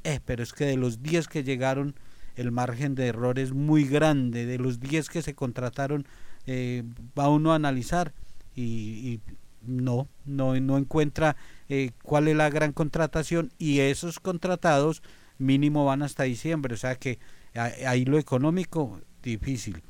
Eh, 0.02 0.20
pero 0.24 0.42
es 0.42 0.54
que 0.54 0.64
de 0.64 0.78
los 0.78 1.02
10 1.02 1.28
que 1.28 1.44
llegaron, 1.44 1.94
el 2.36 2.52
margen 2.52 2.94
de 2.94 3.08
error 3.08 3.38
es 3.38 3.52
muy 3.52 3.84
grande. 3.84 4.46
De 4.46 4.56
los 4.56 4.80
10 4.80 5.10
que 5.10 5.20
se 5.20 5.34
contrataron, 5.34 6.06
eh, 6.46 6.84
va 7.18 7.28
uno 7.28 7.52
a 7.52 7.56
analizar 7.56 8.12
y, 8.54 9.20
no, 9.62 10.08
no, 10.24 10.58
no 10.60 10.78
encuentra 10.78 11.36
eh, 11.68 11.90
cuál 12.02 12.28
es 12.28 12.36
la 12.36 12.48
gran 12.50 12.72
contratación 12.72 13.50
y 13.58 13.80
esos 13.80 14.20
contratados 14.20 15.02
mínimo 15.38 15.84
van 15.84 16.02
hasta 16.02 16.22
diciembre, 16.22 16.74
o 16.74 16.76
sea 16.76 16.94
que 16.94 17.18
ahí 17.54 18.04
lo 18.04 18.18
económico 18.18 19.00
difícil. 19.22 19.82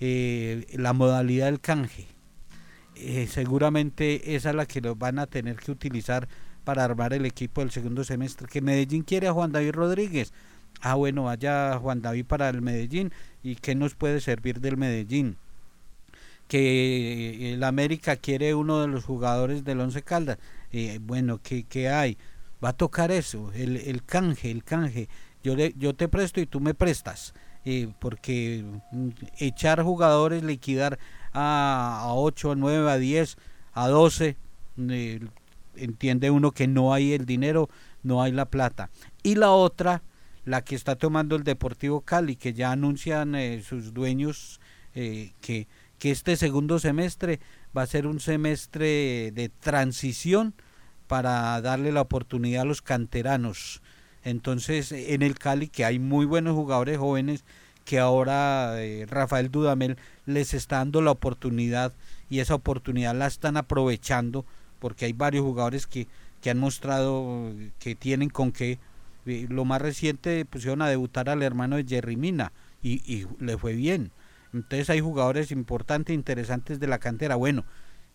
Eh, 0.00 0.66
la 0.74 0.92
modalidad 0.92 1.46
del 1.46 1.60
canje, 1.60 2.06
eh, 2.94 3.26
seguramente 3.28 4.34
esa 4.36 4.50
es 4.50 4.56
la 4.56 4.66
que 4.66 4.80
lo 4.80 4.96
van 4.96 5.18
a 5.18 5.26
tener 5.26 5.56
que 5.56 5.72
utilizar 5.72 6.28
para 6.64 6.84
armar 6.84 7.12
el 7.12 7.26
equipo 7.26 7.60
del 7.60 7.70
segundo 7.70 8.04
semestre. 8.04 8.48
Que 8.48 8.60
Medellín 8.60 9.02
quiere 9.02 9.28
a 9.28 9.32
Juan 9.32 9.52
David 9.52 9.72
Rodríguez. 9.72 10.32
Ah, 10.80 10.94
bueno, 10.94 11.24
vaya 11.24 11.78
Juan 11.78 12.02
David 12.02 12.26
para 12.26 12.48
el 12.48 12.62
Medellín. 12.62 13.12
¿Y 13.42 13.56
qué 13.56 13.74
nos 13.74 13.94
puede 13.94 14.20
servir 14.20 14.60
del 14.60 14.76
Medellín? 14.76 15.36
Que 16.48 17.52
el 17.54 17.62
América 17.62 18.16
quiere 18.16 18.54
uno 18.54 18.80
de 18.80 18.88
los 18.88 19.04
jugadores 19.04 19.64
del 19.64 19.80
Once 19.80 20.02
Caldas. 20.02 20.38
Eh, 20.72 20.98
bueno, 21.00 21.40
¿qué, 21.42 21.64
qué 21.64 21.88
hay? 21.88 22.18
Va 22.64 22.70
a 22.70 22.76
tocar 22.76 23.12
eso, 23.12 23.52
el, 23.54 23.76
el 23.76 24.02
canje, 24.04 24.50
el 24.50 24.64
canje. 24.64 25.08
Yo, 25.44 25.54
le, 25.54 25.74
yo 25.76 25.94
te 25.94 26.08
presto 26.08 26.40
y 26.40 26.46
tú 26.46 26.60
me 26.60 26.74
prestas. 26.74 27.34
Eh, 27.64 27.88
porque 28.00 28.64
mm, 28.92 29.08
echar 29.38 29.82
jugadores, 29.82 30.42
liquidar 30.42 30.98
a, 31.32 32.00
a 32.02 32.14
8, 32.14 32.52
a 32.52 32.56
9, 32.56 32.90
a 32.90 32.96
10, 32.96 33.36
a 33.74 33.88
12, 33.88 34.36
eh, 34.90 35.20
entiende 35.76 36.30
uno 36.30 36.52
que 36.52 36.66
no 36.66 36.92
hay 36.92 37.12
el 37.12 37.26
dinero, 37.26 37.68
no 38.02 38.22
hay 38.22 38.32
la 38.32 38.46
plata. 38.46 38.90
Y 39.22 39.34
la 39.34 39.50
otra, 39.50 40.02
la 40.44 40.62
que 40.62 40.74
está 40.74 40.96
tomando 40.96 41.36
el 41.36 41.44
Deportivo 41.44 42.00
Cali, 42.00 42.36
que 42.36 42.52
ya 42.52 42.72
anuncian 42.72 43.34
eh, 43.34 43.62
sus 43.62 43.92
dueños 43.94 44.60
eh, 44.94 45.32
que, 45.40 45.68
que 45.98 46.10
este 46.10 46.36
segundo 46.36 46.78
semestre 46.78 47.40
va 47.76 47.82
a 47.82 47.86
ser 47.86 48.06
un 48.06 48.20
semestre 48.20 49.30
de 49.32 49.50
transición 49.60 50.54
para 51.06 51.60
darle 51.60 51.92
la 51.92 52.02
oportunidad 52.02 52.62
a 52.62 52.66
los 52.66 52.82
canteranos. 52.82 53.82
Entonces, 54.24 54.92
en 54.92 55.22
el 55.22 55.38
Cali, 55.38 55.68
que 55.68 55.84
hay 55.84 55.98
muy 55.98 56.26
buenos 56.26 56.54
jugadores 56.54 56.98
jóvenes, 56.98 57.44
que 57.84 57.98
ahora 57.98 58.74
eh, 58.82 59.06
Rafael 59.08 59.50
Dudamel 59.50 59.96
les 60.26 60.52
está 60.54 60.76
dando 60.76 61.00
la 61.00 61.10
oportunidad 61.10 61.92
y 62.28 62.40
esa 62.40 62.54
oportunidad 62.54 63.14
la 63.14 63.26
están 63.26 63.56
aprovechando 63.56 64.44
porque 64.78 65.06
hay 65.06 65.12
varios 65.14 65.44
jugadores 65.44 65.86
que, 65.86 66.06
que 66.42 66.50
han 66.50 66.58
mostrado 66.58 67.52
que 67.78 67.94
tienen 67.94 68.28
con 68.30 68.52
qué 68.52 68.78
Eh, 69.26 69.46
Lo 69.50 69.64
más 69.64 69.82
reciente 69.82 70.44
pusieron 70.44 70.82
a 70.82 70.88
debutar 70.88 71.28
al 71.28 71.42
hermano 71.42 71.76
de 71.76 71.84
Jerry 71.84 72.16
Mina 72.16 72.52
y, 72.82 73.02
y 73.12 73.26
le 73.40 73.58
fue 73.58 73.74
bien. 73.74 74.10
Entonces 74.52 74.90
hay 74.90 75.00
jugadores 75.00 75.50
importantes, 75.50 76.14
interesantes 76.14 76.80
de 76.80 76.86
la 76.86 76.98
cantera. 76.98 77.36
Bueno, 77.36 77.64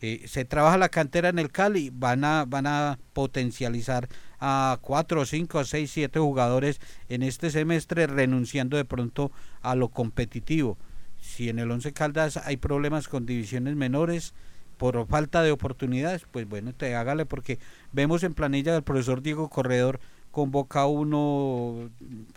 eh, 0.02 0.24
se 0.28 0.44
trabaja 0.46 0.78
la 0.78 0.90
cantera 0.90 1.30
en 1.30 1.40
el 1.40 1.52
Cali, 1.52 1.90
van 1.94 2.26
a, 2.26 2.46
van 2.46 2.68
a 2.68 3.00
potencializar 3.14 4.10
a 4.40 4.78
cuatro, 4.82 5.26
cinco, 5.26 5.64
seis, 5.64 5.92
siete 5.92 6.20
jugadores 6.20 6.82
en 7.08 7.24
este 7.24 7.50
semestre, 7.52 8.08
renunciando 8.08 8.76
de 8.76 8.86
pronto 8.86 9.32
a 9.62 9.76
lo 9.76 9.90
competitivo. 9.90 10.78
Si 11.22 11.48
en 11.48 11.60
el 11.60 11.72
Once 11.72 11.94
Caldas 11.94 12.36
hay 12.38 12.58
problemas 12.58 13.08
con 13.08 13.26
divisiones 13.26 13.76
menores 13.76 14.34
por 14.78 15.08
falta 15.08 15.42
de 15.44 15.52
oportunidades, 15.52 16.24
pues 16.30 16.50
bueno, 16.50 16.74
te 16.74 16.96
hágale 16.96 17.26
porque 17.26 17.60
vemos 17.94 18.24
en 18.24 18.34
planilla 18.34 18.74
del 18.74 18.84
profesor 18.84 19.22
Diego 19.22 19.50
Corredor 19.50 20.02
convoca 20.32 20.88
uno 20.88 21.90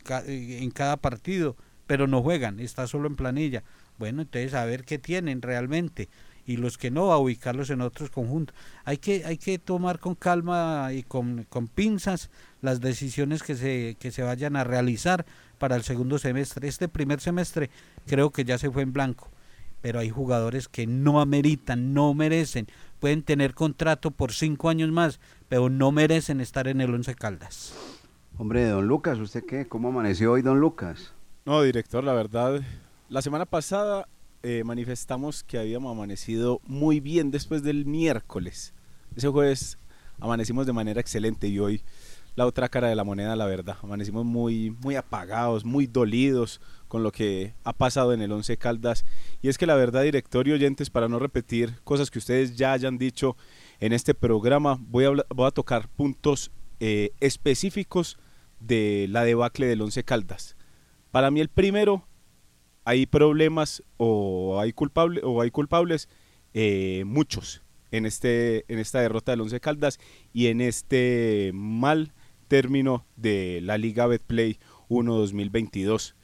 ca- 0.04 0.22
en 0.26 0.70
cada 0.70 0.98
partido, 0.98 1.56
pero 1.86 2.06
no 2.06 2.22
juegan, 2.22 2.60
está 2.60 2.86
solo 2.86 3.08
en 3.08 3.16
planilla. 3.16 3.64
Bueno, 3.98 4.22
entonces 4.22 4.54
a 4.54 4.64
ver 4.64 4.84
qué 4.84 4.98
tienen 4.98 5.42
realmente 5.42 6.08
y 6.46 6.56
los 6.56 6.78
que 6.78 6.90
no 6.90 7.12
a 7.12 7.18
ubicarlos 7.18 7.70
en 7.70 7.80
otros 7.80 8.08
conjuntos. 8.10 8.56
Hay 8.84 8.98
que 8.98 9.24
hay 9.24 9.36
que 9.36 9.58
tomar 9.58 9.98
con 9.98 10.14
calma 10.14 10.90
y 10.92 11.02
con, 11.02 11.44
con 11.48 11.66
pinzas 11.66 12.30
las 12.62 12.80
decisiones 12.80 13.42
que 13.42 13.56
se 13.56 13.96
que 13.98 14.12
se 14.12 14.22
vayan 14.22 14.56
a 14.56 14.64
realizar 14.64 15.26
para 15.58 15.76
el 15.76 15.82
segundo 15.82 16.18
semestre. 16.18 16.68
Este 16.68 16.88
primer 16.88 17.20
semestre 17.20 17.70
creo 18.06 18.30
que 18.30 18.44
ya 18.44 18.58
se 18.58 18.70
fue 18.70 18.82
en 18.82 18.92
blanco, 18.92 19.28
pero 19.82 19.98
hay 19.98 20.08
jugadores 20.08 20.68
que 20.68 20.86
no 20.86 21.20
ameritan, 21.20 21.92
no 21.92 22.14
merecen, 22.14 22.68
pueden 23.00 23.22
tener 23.22 23.54
contrato 23.54 24.12
por 24.12 24.32
cinco 24.32 24.68
años 24.68 24.90
más, 24.90 25.18
pero 25.48 25.68
no 25.68 25.90
merecen 25.90 26.40
estar 26.40 26.68
en 26.68 26.80
el 26.80 26.94
Once 26.94 27.14
Caldas. 27.14 27.74
Hombre, 28.38 28.66
don 28.66 28.86
Lucas, 28.86 29.18
¿usted 29.18 29.44
qué? 29.46 29.66
¿Cómo 29.66 29.88
amaneció 29.88 30.32
hoy, 30.32 30.42
don 30.42 30.60
Lucas? 30.60 31.12
No, 31.46 31.62
director, 31.62 32.04
la 32.04 32.12
verdad, 32.12 32.60
la 33.08 33.22
semana 33.22 33.46
pasada 33.46 34.08
eh, 34.42 34.62
manifestamos 34.64 35.42
que 35.42 35.58
habíamos 35.58 35.92
amanecido 35.92 36.60
muy 36.66 37.00
bien 37.00 37.30
después 37.30 37.62
del 37.62 37.86
miércoles. 37.86 38.74
Ese 39.16 39.28
jueves 39.28 39.78
amanecimos 40.18 40.66
de 40.66 40.72
manera 40.72 41.00
excelente 41.00 41.48
y 41.48 41.58
hoy 41.58 41.82
la 42.34 42.46
otra 42.46 42.68
cara 42.68 42.88
de 42.88 42.94
la 42.94 43.04
moneda, 43.04 43.34
la 43.34 43.46
verdad. 43.46 43.78
Amanecimos 43.82 44.24
muy, 44.24 44.70
muy 44.82 44.94
apagados, 44.96 45.64
muy 45.64 45.86
dolidos 45.86 46.60
con 46.86 47.02
lo 47.02 47.10
que 47.10 47.54
ha 47.64 47.72
pasado 47.72 48.12
en 48.12 48.20
el 48.20 48.30
Once 48.30 48.56
Caldas. 48.58 49.04
Y 49.40 49.48
es 49.48 49.56
que 49.56 49.66
la 49.66 49.74
verdad, 49.74 50.02
director 50.02 50.46
y 50.46 50.52
oyentes, 50.52 50.90
para 50.90 51.08
no 51.08 51.18
repetir 51.18 51.80
cosas 51.82 52.10
que 52.10 52.18
ustedes 52.18 52.56
ya 52.56 52.72
hayan 52.72 52.98
dicho 52.98 53.36
en 53.80 53.92
este 53.94 54.12
programa, 54.14 54.78
voy 54.80 55.04
a, 55.04 55.08
habla- 55.08 55.26
voy 55.34 55.46
a 55.46 55.50
tocar 55.50 55.88
puntos 55.88 56.50
eh, 56.78 57.12
específicos 57.20 58.18
de 58.60 59.06
la 59.08 59.24
debacle 59.24 59.66
del 59.66 59.80
Once 59.80 60.04
Caldas. 60.04 60.56
Para 61.10 61.30
mí 61.30 61.40
el 61.40 61.48
primero, 61.48 62.06
hay 62.86 63.04
problemas 63.06 63.82
o 63.96 64.60
hay, 64.60 64.72
o 65.24 65.42
hay 65.42 65.50
culpables, 65.50 66.08
eh, 66.54 67.02
muchos, 67.04 67.62
en, 67.90 68.06
este, 68.06 68.64
en 68.72 68.78
esta 68.78 69.00
derrota 69.00 69.32
del 69.32 69.40
Once 69.40 69.58
Caldas 69.58 69.98
y 70.32 70.46
en 70.46 70.60
este 70.60 71.50
mal 71.52 72.14
término 72.46 73.04
de 73.16 73.60
la 73.60 73.76
Liga 73.76 74.06
Betplay 74.06 74.60
1-2022. 74.88 76.14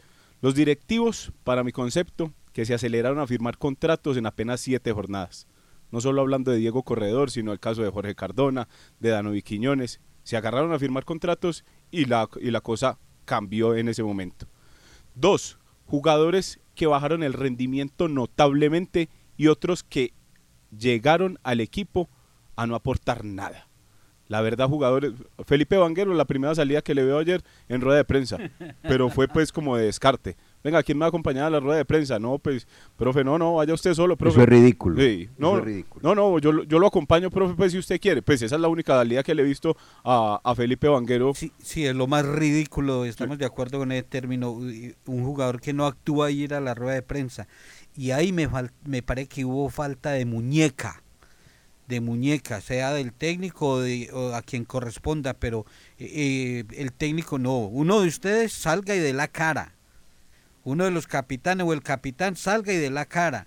Los 0.40 0.54
directivos, 0.54 1.32
para 1.42 1.64
mi 1.64 1.72
concepto, 1.72 2.32
que 2.52 2.64
se 2.64 2.74
aceleraron 2.74 3.18
a 3.18 3.26
firmar 3.26 3.58
contratos 3.58 4.16
en 4.16 4.26
apenas 4.26 4.60
siete 4.60 4.92
jornadas. 4.92 5.48
No 5.90 6.00
solo 6.00 6.20
hablando 6.20 6.52
de 6.52 6.58
Diego 6.58 6.84
Corredor, 6.84 7.32
sino 7.32 7.52
el 7.52 7.58
caso 7.58 7.82
de 7.82 7.90
Jorge 7.90 8.14
Cardona, 8.14 8.68
de 9.00 9.10
Danovi 9.10 9.42
Quiñones. 9.42 10.00
Se 10.22 10.36
agarraron 10.36 10.72
a 10.72 10.78
firmar 10.78 11.04
contratos 11.04 11.64
y 11.90 12.04
la, 12.04 12.28
y 12.40 12.52
la 12.52 12.60
cosa 12.60 13.00
cambió 13.24 13.74
en 13.74 13.88
ese 13.88 14.04
momento. 14.04 14.46
Dos, 15.16 15.58
jugadores 15.86 16.60
que 16.74 16.86
bajaron 16.86 17.22
el 17.22 17.32
rendimiento 17.32 18.08
notablemente 18.08 19.08
y 19.36 19.48
otros 19.48 19.82
que 19.82 20.12
llegaron 20.76 21.38
al 21.42 21.60
equipo 21.60 22.08
a 22.56 22.66
no 22.66 22.74
aportar 22.74 23.24
nada. 23.24 23.68
La 24.28 24.40
verdad, 24.40 24.68
jugadores. 24.68 25.12
Felipe 25.46 25.76
Vanguero, 25.76 26.14
la 26.14 26.24
primera 26.24 26.54
salida 26.54 26.80
que 26.80 26.94
le 26.94 27.04
veo 27.04 27.18
ayer 27.18 27.42
en 27.68 27.80
rueda 27.80 27.98
de 27.98 28.04
prensa, 28.04 28.38
pero 28.82 29.10
fue 29.10 29.28
pues 29.28 29.52
como 29.52 29.76
de 29.76 29.84
descarte. 29.84 30.36
Venga, 30.64 30.82
¿quién 30.82 30.96
me 30.96 31.02
va 31.02 31.06
a 31.06 31.08
acompañar 31.08 31.44
a 31.46 31.50
la 31.50 31.60
rueda 31.60 31.78
de 31.78 31.84
prensa? 31.84 32.18
No, 32.18 32.38
pues, 32.38 32.66
profe, 32.96 33.24
no, 33.24 33.36
no, 33.38 33.54
vaya 33.54 33.74
usted 33.74 33.94
solo, 33.94 34.16
profe. 34.16 34.34
Eso 34.34 34.42
es 34.42 34.48
ridículo. 34.48 34.96
Sí, 35.00 35.28
no, 35.38 35.48
Eso 35.50 35.58
es 35.58 35.64
ridículo. 35.64 36.02
no, 36.02 36.14
no, 36.14 36.38
yo, 36.38 36.52
lo- 36.52 36.62
yo 36.64 36.78
lo 36.78 36.86
acompaño, 36.86 37.30
profe, 37.30 37.54
pues 37.54 37.72
si 37.72 37.78
usted 37.78 38.00
quiere. 38.00 38.22
Pues 38.22 38.42
esa 38.42 38.54
es 38.54 38.60
la 38.60 38.68
única 38.68 38.94
salida 38.96 39.22
que 39.22 39.34
le 39.34 39.42
he 39.42 39.44
visto 39.44 39.76
a, 40.04 40.40
a 40.44 40.54
Felipe 40.54 40.86
Vanguero. 40.88 41.32
Sí, 41.34 41.52
sí, 41.62 41.84
es 41.86 41.94
lo 41.96 42.06
más 42.06 42.24
ridículo, 42.26 43.04
estamos 43.04 43.38
de 43.38 43.44
acuerdo 43.46 43.78
con 43.78 43.90
ese 43.92 44.04
término, 44.04 44.50
un 44.52 45.24
jugador 45.24 45.60
que 45.60 45.72
no 45.72 45.86
actúa 45.86 46.30
y 46.30 46.42
ir 46.42 46.54
a 46.54 46.60
la 46.60 46.74
rueda 46.74 46.94
de 46.94 47.02
prensa. 47.02 47.48
Y 47.96 48.12
ahí 48.12 48.32
me, 48.32 48.48
fal- 48.48 48.70
me 48.84 49.02
parece 49.02 49.28
que 49.28 49.44
hubo 49.44 49.68
falta 49.68 50.10
de 50.12 50.24
muñeca, 50.24 51.02
de 51.88 52.00
muñeca, 52.00 52.60
sea 52.60 52.92
del 52.94 53.12
técnico 53.12 53.68
o, 53.68 53.80
de, 53.80 54.08
o 54.12 54.34
a 54.34 54.40
quien 54.42 54.64
corresponda, 54.64 55.34
pero 55.34 55.66
eh, 55.98 56.64
el 56.76 56.92
técnico 56.92 57.38
no. 57.38 57.58
Uno 57.58 58.00
de 58.00 58.08
ustedes 58.08 58.52
salga 58.52 58.94
y 58.94 59.00
de 59.00 59.12
la 59.12 59.28
cara. 59.28 59.74
Uno 60.64 60.84
de 60.84 60.90
los 60.90 61.06
capitanes 61.06 61.66
o 61.66 61.72
el 61.72 61.82
capitán 61.82 62.36
salga 62.36 62.72
y 62.72 62.76
de 62.76 62.90
la 62.90 63.06
cara. 63.06 63.46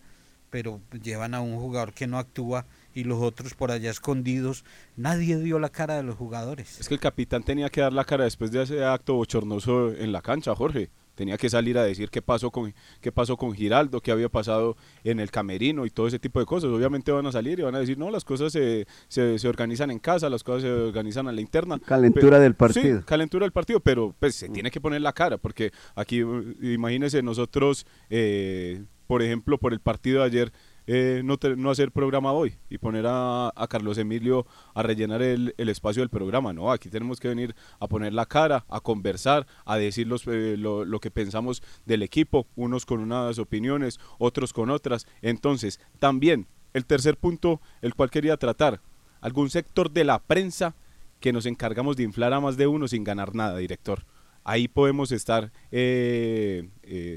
Pero 0.50 0.82
llevan 1.02 1.34
a 1.34 1.42
un 1.42 1.58
jugador 1.58 1.94
que 1.94 2.08
no 2.08 2.18
actúa 2.18 2.66
y 2.94 3.04
los 3.04 3.22
otros 3.22 3.54
por 3.54 3.72
allá 3.72 3.92
escondidos. 3.92 4.64
Nadie 4.96 5.38
dio 5.38 5.60
la 5.60 5.70
cara 5.70 5.96
de 5.96 6.04
los 6.04 6.16
jugadores. 6.16 6.80
Es 6.80 6.88
que 6.88 6.94
el 6.94 7.00
capitán 7.00 7.44
tenía 7.44 7.70
que 7.70 7.82
dar 7.82 7.94
la 7.94 8.06
cara 8.06 8.24
después 8.24 8.52
de 8.52 8.64
ese 8.64 8.84
acto 8.84 9.16
bochornoso 9.16 9.92
en 9.94 10.12
la 10.12 10.22
cancha, 10.22 10.56
Jorge. 10.56 10.90
Tenía 11.16 11.38
que 11.38 11.50
salir 11.50 11.78
a 11.78 11.84
decir 11.84 12.10
qué 12.10 12.22
pasó 12.22 12.52
con 12.52 12.74
qué 13.02 13.12
pasó 13.12 13.38
con 13.38 13.54
Giraldo, 13.54 14.02
qué 14.02 14.12
había 14.12 14.30
pasado 14.30 14.78
en 15.04 15.20
el 15.20 15.32
camerino 15.32 15.86
y 15.86 15.90
todo 15.90 16.08
ese 16.08 16.20
tipo 16.20 16.40
de 16.40 16.46
cosas. 16.46 16.70
Obviamente 16.70 17.12
van 17.12 17.26
a 17.26 17.32
salir 17.32 17.60
y 17.60 17.64
van 17.64 17.76
a 17.76 17.80
decir, 17.80 17.98
no, 17.98 18.12
las 18.12 18.24
cosas 18.24 18.52
se, 18.52 18.86
se, 19.08 19.40
se 19.40 19.48
organizan 19.48 19.92
en 19.92 20.00
casa, 20.00 20.30
las 20.30 20.44
cosas 20.44 20.64
se 20.64 20.72
organizan 20.72 21.28
a 21.28 21.32
la 21.32 21.42
interna. 21.42 21.80
Calentura 21.80 22.40
del 22.40 22.56
partido. 22.56 23.00
Sí, 23.00 23.06
calentura 23.06 23.46
del 23.46 23.52
partido, 23.52 23.80
pero 23.80 24.14
pues 24.20 24.36
se 24.36 24.50
tiene 24.50 24.72
que 24.72 24.82
poner 24.82 25.02
la 25.02 25.14
cara, 25.14 25.38
porque 25.38 25.72
aquí, 25.96 26.22
imagínense 26.62 27.22
nosotros, 27.24 27.86
eh, 28.10 28.84
por 29.08 29.22
ejemplo, 29.22 29.58
por 29.58 29.74
el 29.74 29.80
partido 29.80 30.20
de 30.22 30.26
ayer, 30.26 30.52
eh, 30.88 31.24
no, 31.24 31.72
hacer 31.72 31.92
programa 31.92 32.32
hoy 32.32 32.56
y 32.70 32.78
poner 32.78 33.06
a, 33.08 33.52
Carlos 33.70 33.98
Emilio 33.98 34.46
a 34.74 34.84
rellenar 34.84 35.22
el, 35.22 35.54
espacio 35.58 36.02
del 36.02 36.10
programa. 36.10 36.54
No, 36.54 36.72
aquí 36.72 36.90
tenemos 36.90 37.20
que 37.20 37.28
venir 37.28 37.56
a 37.80 37.88
poner 37.88 38.14
la 38.14 38.26
cara, 38.26 38.66
a 38.70 38.80
conversar, 38.80 39.48
a 39.66 39.78
decir 39.78 40.08
los, 40.08 40.28
eh, 40.28 40.56
lo, 40.58 41.00
que 41.00 41.10
pensamos 41.10 41.64
del 41.86 42.04
equipo, 42.04 42.48
unos 42.56 42.86
con 42.86 43.00
unas 43.00 43.40
opiniones, 43.40 44.00
otros 44.20 44.54
con 44.54 44.70
otras. 44.70 45.08
Entonces, 45.22 45.80
también 46.00 46.48
el 46.74 46.86
tercer 46.86 47.18
punto, 47.18 47.62
el 47.82 47.96
cual 47.96 48.12
quería 48.12 48.38
tratar, 48.38 48.82
algún 49.22 49.50
sector 49.50 49.90
de 49.90 50.04
la 50.04 50.20
prensa 50.20 50.76
que 51.20 51.34
nos 51.34 51.48
encargamos 51.48 51.98
de 51.98 52.04
inflar 52.04 52.34
a 52.34 52.40
más 52.40 52.58
de 52.58 52.68
uno 52.68 52.88
sin 52.88 53.04
ganar 53.04 53.34
nada, 53.34 53.58
director. 53.58 54.06
Ahí 54.44 54.68
podemos 54.68 55.12
estar 55.12 55.52
eh, 55.72 56.70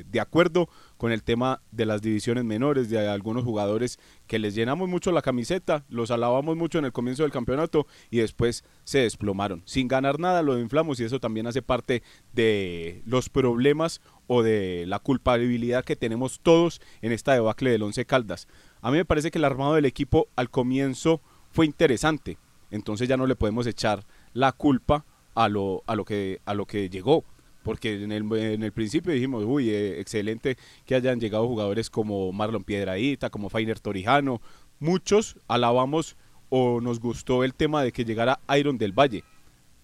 de 0.09 0.21
acuerdo 0.21 0.71
con 0.99 1.13
el 1.13 1.23
tema 1.23 1.63
de 1.71 1.87
las 1.87 2.03
divisiones 2.03 2.45
menores, 2.45 2.91
de 2.91 3.09
algunos 3.09 3.45
jugadores 3.45 3.99
que 4.27 4.39
les 4.39 4.55
llenamos 4.55 4.89
mucho 4.89 5.13
la 5.13 5.23
camiseta, 5.23 5.85
los 5.89 6.11
alabamos 6.11 6.57
mucho 6.57 6.79
en 6.79 6.85
el 6.85 6.93
comienzo 6.93 7.23
del 7.23 7.33
campeonato 7.33 7.87
y 8.11 8.19
después 8.19 8.65
se 8.85 8.99
desplomaron. 8.99 9.63
Sin 9.65 9.89
ganar 9.89 10.19
nada 10.19 10.43
lo 10.43 10.59
inflamos 10.59 11.01
y 11.01 11.05
eso 11.05 11.21
también 11.21 11.47
hace 11.47 11.63
parte 11.63 12.03
de 12.35 13.03
los 13.07 13.29
problemas 13.29 14.01
o 14.27 14.43
de 14.43 14.85
la 14.87 14.99
culpabilidad 14.99 15.85
que 15.85 15.97
tenemos 15.97 16.41
todos 16.41 16.81
en 17.01 17.13
esta 17.13 17.33
debacle 17.33 17.71
del 17.71 17.85
Once 17.85 18.05
Caldas. 18.05 18.49
A 18.83 18.91
mí 18.91 18.97
me 18.99 19.05
parece 19.05 19.31
que 19.31 19.39
el 19.39 19.45
armado 19.45 19.75
del 19.75 19.87
equipo 19.87 20.29
al 20.37 20.51
comienzo 20.51 21.21
fue 21.51 21.65
interesante, 21.65 22.39
entonces 22.71 23.09
ya 23.09 23.17
no 23.17 23.27
le 23.27 23.37
podemos 23.37 23.67
echar 23.67 24.05
la 24.35 24.53
culpa 24.53 25.05
a 25.35 25.49
lo, 25.49 25.85
a 25.87 25.95
lo, 25.95 26.05
que, 26.05 26.41
a 26.45 26.55
lo 26.55 26.67
que 26.67 26.91
llegó. 26.91 27.25
Porque 27.69 28.03
en 28.03 28.13
el, 28.13 28.73
principio 28.73 29.13
dijimos, 29.13 29.45
uy, 29.47 29.69
eh, 29.69 30.01
excelente 30.01 30.57
que 30.87 30.95
hayan 30.95 31.21
llegado 31.21 31.47
jugadores 31.47 31.91
como 31.91 32.33
Marlon 32.33 32.65
Piedradita, 32.65 33.29
como 33.29 33.51
Fainer 33.51 33.79
Torijano. 33.79 34.41
Muchos 34.79 35.37
alabamos 35.49 36.17
o 36.49 36.81
nos 36.81 36.99
gustó 36.99 37.45
el 37.45 37.53
tema 37.53 37.83
de 37.83 37.93
que 37.93 38.07
llegara 38.07 38.41
Iron 38.59 38.79
del 38.79 38.99
Valle. 38.99 39.23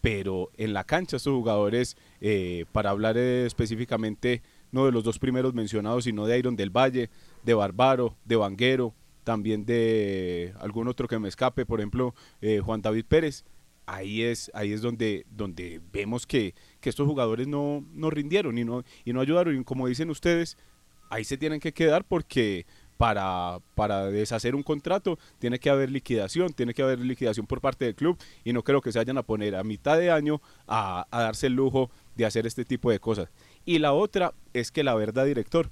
Pero 0.00 0.50
en 0.56 0.72
la 0.72 0.84
cancha 0.84 1.18
estos 1.18 1.34
jugadores, 1.34 1.98
eh, 2.22 2.64
para 2.72 2.88
hablar 2.88 3.18
eh, 3.18 3.44
específicamente 3.44 4.40
no 4.72 4.86
de 4.86 4.92
los 4.92 5.04
dos 5.04 5.18
primeros 5.18 5.52
mencionados, 5.52 6.04
sino 6.04 6.26
de 6.26 6.38
Iron 6.38 6.56
del 6.56 6.70
Valle, 6.70 7.10
de 7.42 7.52
Barbaro, 7.52 8.16
de 8.24 8.36
Vanguero, 8.36 8.94
también 9.24 9.66
de 9.66 10.54
algún 10.58 10.88
otro 10.88 11.06
que 11.06 11.18
me 11.18 11.28
escape, 11.28 11.66
por 11.66 11.80
ejemplo, 11.80 12.14
Juan 12.62 12.80
David 12.80 13.04
Pérez, 13.06 13.44
ahí 13.86 14.22
es, 14.22 14.50
ahí 14.54 14.72
es 14.72 14.82
donde, 14.82 15.26
donde 15.30 15.80
vemos 15.92 16.26
que, 16.26 16.54
que 16.84 16.90
estos 16.90 17.08
jugadores 17.08 17.48
no, 17.48 17.82
no 17.94 18.10
rindieron 18.10 18.58
y 18.58 18.64
no, 18.64 18.84
y 19.06 19.14
no 19.14 19.22
ayudaron. 19.22 19.58
Y 19.58 19.64
como 19.64 19.88
dicen 19.88 20.10
ustedes, 20.10 20.58
ahí 21.08 21.24
se 21.24 21.38
tienen 21.38 21.58
que 21.58 21.72
quedar 21.72 22.04
porque 22.04 22.66
para, 22.98 23.60
para 23.74 24.10
deshacer 24.10 24.54
un 24.54 24.62
contrato 24.62 25.18
tiene 25.38 25.58
que 25.58 25.70
haber 25.70 25.90
liquidación, 25.90 26.52
tiene 26.52 26.74
que 26.74 26.82
haber 26.82 26.98
liquidación 26.98 27.46
por 27.46 27.62
parte 27.62 27.86
del 27.86 27.94
club 27.94 28.18
y 28.44 28.52
no 28.52 28.62
creo 28.62 28.82
que 28.82 28.92
se 28.92 28.98
vayan 28.98 29.16
a 29.16 29.22
poner 29.22 29.56
a 29.56 29.64
mitad 29.64 29.96
de 29.96 30.10
año 30.10 30.42
a, 30.66 31.06
a 31.10 31.22
darse 31.22 31.46
el 31.46 31.54
lujo 31.54 31.90
de 32.16 32.26
hacer 32.26 32.46
este 32.46 32.66
tipo 32.66 32.90
de 32.90 33.00
cosas. 33.00 33.30
Y 33.64 33.78
la 33.78 33.94
otra 33.94 34.34
es 34.52 34.70
que 34.70 34.84
la 34.84 34.94
verdad, 34.94 35.24
director, 35.24 35.70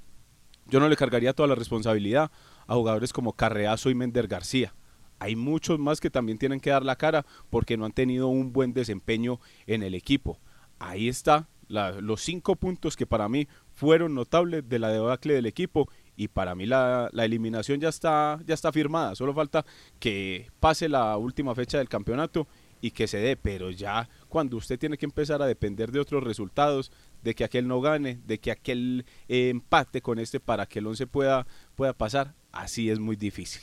yo 0.67 0.81
no 0.81 0.89
le 0.89 0.97
cargaría 0.97 1.35
toda 1.35 1.47
la 1.47 1.55
responsabilidad 1.55 2.31
a 2.67 2.75
jugadores 2.75 3.13
como 3.13 3.35
Carreazo 3.35 3.91
y 3.91 3.95
Mender 3.95 4.29
García. 4.29 4.73
Hay 5.19 5.37
muchos 5.37 5.79
más 5.79 6.01
que 6.01 6.09
también 6.09 6.39
tienen 6.39 6.59
que 6.59 6.71
dar 6.71 6.87
la 6.87 6.97
cara 6.97 7.27
porque 7.51 7.77
no 7.77 7.85
han 7.85 7.93
tenido 7.93 8.29
un 8.29 8.55
buen 8.55 8.73
desempeño 8.73 9.41
en 9.67 9.83
el 9.83 9.95
equipo. 9.95 10.41
Ahí 10.83 11.09
está 11.09 11.49
los 11.69 12.21
cinco 12.21 12.57
puntos 12.57 12.97
que 12.97 13.07
para 13.07 13.29
mí 13.29 13.49
fueron 13.71 14.15
notables 14.15 14.69
de 14.69 14.79
la 14.79 14.91
debacle 14.91 15.33
del 15.33 15.47
equipo 15.47 15.89
y 16.17 16.29
para 16.29 16.55
mí 16.55 16.67
la, 16.67 17.09
la 17.13 17.25
eliminación 17.25 17.81
ya 17.81 17.89
está, 17.89 18.39
ya 18.45 18.53
está 18.53 18.73
firmada. 18.73 19.15
Solo 19.15 19.33
falta 19.33 19.65
que 19.99 20.51
pase 20.61 20.89
la 20.89 21.17
última 21.17 21.55
fecha 21.55 21.79
del 21.79 21.89
campeonato 21.89 22.47
y 22.83 22.91
que 22.91 23.07
se 23.07 23.19
dé, 23.19 23.37
pero 23.37 23.71
ya 23.71 24.11
cuando 24.29 24.57
usted 24.57 24.79
tiene 24.79 24.99
que 24.99 25.07
empezar 25.07 25.41
a 25.41 25.47
depender 25.47 25.93
de 25.93 26.01
otros 26.01 26.23
resultados, 26.25 26.93
de 27.23 27.35
que 27.35 27.45
aquel 27.45 27.69
no 27.69 27.81
gane, 27.81 28.21
de 28.27 28.39
que 28.39 28.51
aquel 28.51 29.07
eh, 29.29 29.49
empate 29.49 30.03
con 30.03 30.19
este 30.19 30.41
para 30.41 30.67
que 30.67 30.81
el 30.81 30.87
11 30.89 31.07
pueda, 31.07 31.47
pueda 31.77 31.93
pasar, 31.95 32.35
así 32.51 32.91
es 32.91 32.99
muy 32.99 33.17
difícil. 33.17 33.63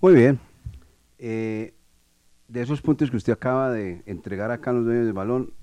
Muy 0.00 0.14
bien. 0.14 0.38
Eh, 1.18 1.74
de 2.46 2.62
esos 2.62 2.82
puntos 2.82 3.10
que 3.10 3.16
usted 3.16 3.32
acaba 3.32 3.70
de 3.70 4.02
entregar 4.06 4.50
acá 4.50 4.70
a 4.70 4.74
los 4.74 4.84
dueños 4.84 5.06
del 5.06 5.14
balón, 5.14 5.54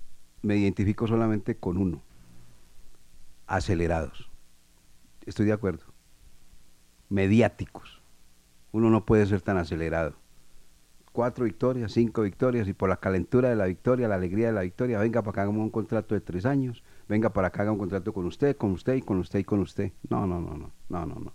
me 0.42 0.58
identifico 0.58 1.08
solamente 1.08 1.56
con 1.56 1.78
uno. 1.78 2.02
Acelerados. 3.48 4.30
Estoy 5.26 5.46
de 5.46 5.54
acuerdo. 5.54 5.86
Mediáticos. 7.10 8.02
Uno 8.72 8.90
no 8.90 9.06
puede 9.06 9.26
ser 9.26 9.42
tan 9.42 9.58
acelerado. 9.58 10.14
Cuatro 11.12 11.46
victorias, 11.46 11.94
cinco 11.94 12.22
victorias, 12.22 12.68
y 12.68 12.74
por 12.74 12.90
la 12.90 12.98
calentura 12.98 13.50
de 13.50 13.56
la 13.56 13.66
victoria, 13.66 14.08
la 14.08 14.16
alegría 14.16 14.48
de 14.48 14.54
la 14.54 14.62
victoria, 14.62 15.00
venga 15.00 15.22
para 15.22 15.32
acá, 15.32 15.42
hagamos 15.44 15.64
un 15.64 15.72
contrato 15.72 16.14
de 16.14 16.22
tres 16.22 16.46
años, 16.46 16.84
venga 17.10 17.34
para 17.34 17.48
acá, 17.48 17.64
haga 17.64 17.72
un 17.72 17.80
contrato 17.80 18.14
con 18.14 18.26
usted, 18.26 18.56
con 18.56 18.72
usted 18.72 18.96
y 18.96 19.02
con 19.02 19.18
usted 19.18 19.40
y 19.40 19.44
con 19.44 19.60
usted. 19.60 19.94
No, 20.10 20.28
no, 20.28 20.40
no, 20.40 20.56
no, 20.56 20.72
no, 20.90 21.06
no, 21.06 21.16
no. 21.16 21.34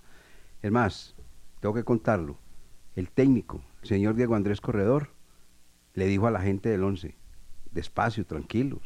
Es 0.62 0.70
más, 0.70 1.16
tengo 1.61 1.74
que 1.74 1.82
contarlo. 1.82 2.38
El 2.94 3.11
técnico, 3.11 3.62
el 3.82 3.88
señor 3.88 4.14
Diego 4.14 4.36
Andrés 4.36 4.61
Corredor, 4.61 5.09
le 5.94 6.07
dijo 6.07 6.26
a 6.26 6.30
la 6.30 6.40
gente 6.40 6.68
del 6.68 6.84
11, 6.84 7.16
despacio, 7.72 8.24
tranquilos, 8.26 8.80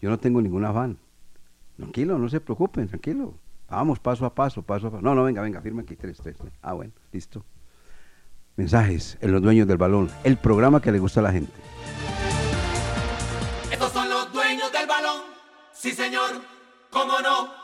yo 0.00 0.10
no 0.10 0.18
tengo 0.18 0.40
ningún 0.40 0.64
afán. 0.64 0.98
Tranquilo, 1.76 2.18
no 2.18 2.28
se 2.28 2.40
preocupen, 2.40 2.88
tranquilo. 2.88 3.34
Vamos 3.68 3.98
paso 3.98 4.24
a 4.26 4.34
paso, 4.34 4.62
paso 4.62 4.88
a 4.88 4.90
paso. 4.90 5.02
No, 5.02 5.14
no, 5.14 5.24
venga, 5.24 5.42
venga, 5.42 5.60
firma 5.60 5.82
aquí 5.82 5.96
tres, 5.96 6.18
tres, 6.22 6.36
tres. 6.36 6.52
Ah, 6.62 6.74
bueno, 6.74 6.92
listo. 7.12 7.44
Mensajes 8.56 9.18
en 9.20 9.32
los 9.32 9.42
dueños 9.42 9.66
del 9.66 9.78
balón, 9.78 10.10
el 10.22 10.36
programa 10.36 10.80
que 10.80 10.92
le 10.92 10.98
gusta 11.00 11.20
a 11.20 11.24
la 11.24 11.32
gente. 11.32 11.52
Estos 13.72 13.92
son 13.92 14.08
los 14.08 14.32
dueños 14.32 14.70
del 14.72 14.86
balón. 14.86 15.22
Sí, 15.72 15.90
señor. 15.90 16.30
¿Cómo 16.90 17.20
no? 17.20 17.63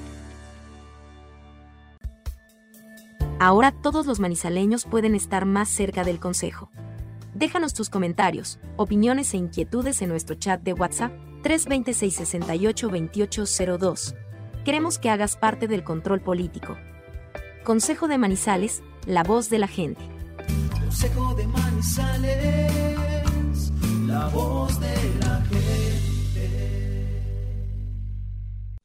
Ahora 3.41 3.71
todos 3.71 4.05
los 4.05 4.19
manizaleños 4.19 4.85
pueden 4.85 5.15
estar 5.15 5.47
más 5.47 5.67
cerca 5.67 6.03
del 6.03 6.19
consejo. 6.19 6.69
Déjanos 7.33 7.73
tus 7.73 7.89
comentarios, 7.89 8.59
opiniones 8.77 9.33
e 9.33 9.37
inquietudes 9.37 10.03
en 10.03 10.09
nuestro 10.09 10.35
chat 10.35 10.61
de 10.61 10.73
WhatsApp 10.73 11.11
326-682802. 11.41 14.15
Queremos 14.63 14.99
que 14.99 15.09
hagas 15.09 15.37
parte 15.37 15.67
del 15.67 15.83
control 15.83 16.21
político. 16.21 16.77
Consejo 17.63 18.07
de 18.07 18.19
Manizales, 18.19 18.83
la 19.07 19.23
voz 19.23 19.49
de 19.49 19.57
la 19.57 19.67
gente. 19.67 20.03
Consejo 20.79 21.33
de 21.33 21.47
Manizales, 21.47 23.71
la 24.05 24.27
voz 24.27 24.79
de 24.79 25.00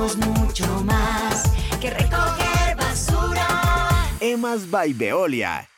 mucho 0.00 0.82
más 0.84 1.52
que 1.78 1.90
recoger 1.90 2.76
basura. 2.76 3.46
Emas 4.20 4.70
by 4.70 4.94
Veolia. 4.94 5.68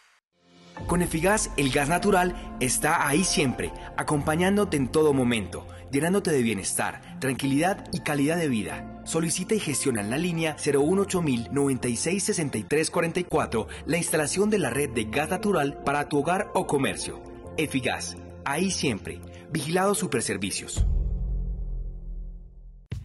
Con 0.87 1.03
Efigas, 1.03 1.51
el 1.57 1.71
gas 1.71 1.89
natural 1.89 2.57
está 2.61 3.09
ahí 3.09 3.25
siempre, 3.25 3.73
acompañándote 3.97 4.77
en 4.77 4.89
todo 4.89 5.13
momento, 5.13 5.67
llenándote 5.91 6.31
de 6.31 6.43
bienestar, 6.43 7.19
tranquilidad 7.19 7.85
y 7.93 8.01
calidad 8.01 8.37
de 8.37 8.49
vida. 8.49 9.01
Solicita 9.05 9.55
y 9.57 9.61
gestiona 9.61 10.01
en 10.03 10.11
la 10.11 10.19
línea 10.19 10.57
018 10.63 11.23
96 11.51 12.23
63 12.23 12.91
44 12.91 13.67
la 13.87 13.97
instalación 13.97 14.51
de 14.51 14.59
la 14.59 14.71
red 14.71 14.91
de 14.91 15.05
gas 15.05 15.31
natural 15.31 15.83
para 15.85 16.09
tu 16.09 16.19
hogar 16.19 16.51
o 16.55 16.67
comercio. 16.67 17.21
Efigas, 17.57 18.17
ahí 18.45 18.71
siempre. 18.71 19.21
Vigilado 19.51 19.95
Superservicios. 19.95 20.87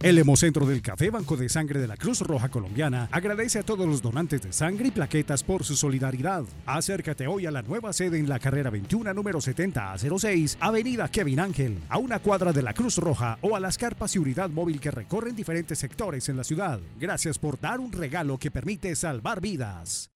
El 0.00 0.16
Hemocentro 0.16 0.64
del 0.64 0.80
Café 0.80 1.10
Banco 1.10 1.36
de 1.36 1.48
Sangre 1.48 1.80
de 1.80 1.88
la 1.88 1.96
Cruz 1.96 2.20
Roja 2.20 2.48
Colombiana 2.48 3.08
agradece 3.10 3.58
a 3.58 3.64
todos 3.64 3.84
los 3.84 4.00
donantes 4.00 4.40
de 4.42 4.52
sangre 4.52 4.88
y 4.88 4.90
plaquetas 4.92 5.42
por 5.42 5.64
su 5.64 5.74
solidaridad. 5.74 6.44
Acércate 6.66 7.26
hoy 7.26 7.46
a 7.46 7.50
la 7.50 7.62
nueva 7.62 7.92
sede 7.92 8.20
en 8.20 8.28
la 8.28 8.38
carrera 8.38 8.70
21 8.70 9.12
número 9.12 9.40
70 9.40 9.92
a 9.92 9.98
06, 9.98 10.58
Avenida 10.60 11.08
Kevin 11.08 11.40
Ángel, 11.40 11.78
a 11.88 11.98
una 11.98 12.20
cuadra 12.20 12.52
de 12.52 12.62
la 12.62 12.74
Cruz 12.74 12.98
Roja 12.98 13.38
o 13.40 13.56
a 13.56 13.60
las 13.60 13.76
carpas 13.76 14.14
y 14.14 14.20
unidad 14.20 14.50
móvil 14.50 14.80
que 14.80 14.92
recorren 14.92 15.34
diferentes 15.34 15.80
sectores 15.80 16.28
en 16.28 16.36
la 16.36 16.44
ciudad. 16.44 16.78
Gracias 17.00 17.36
por 17.36 17.58
dar 17.58 17.80
un 17.80 17.90
regalo 17.90 18.38
que 18.38 18.52
permite 18.52 18.94
salvar 18.94 19.40
vidas. 19.40 20.10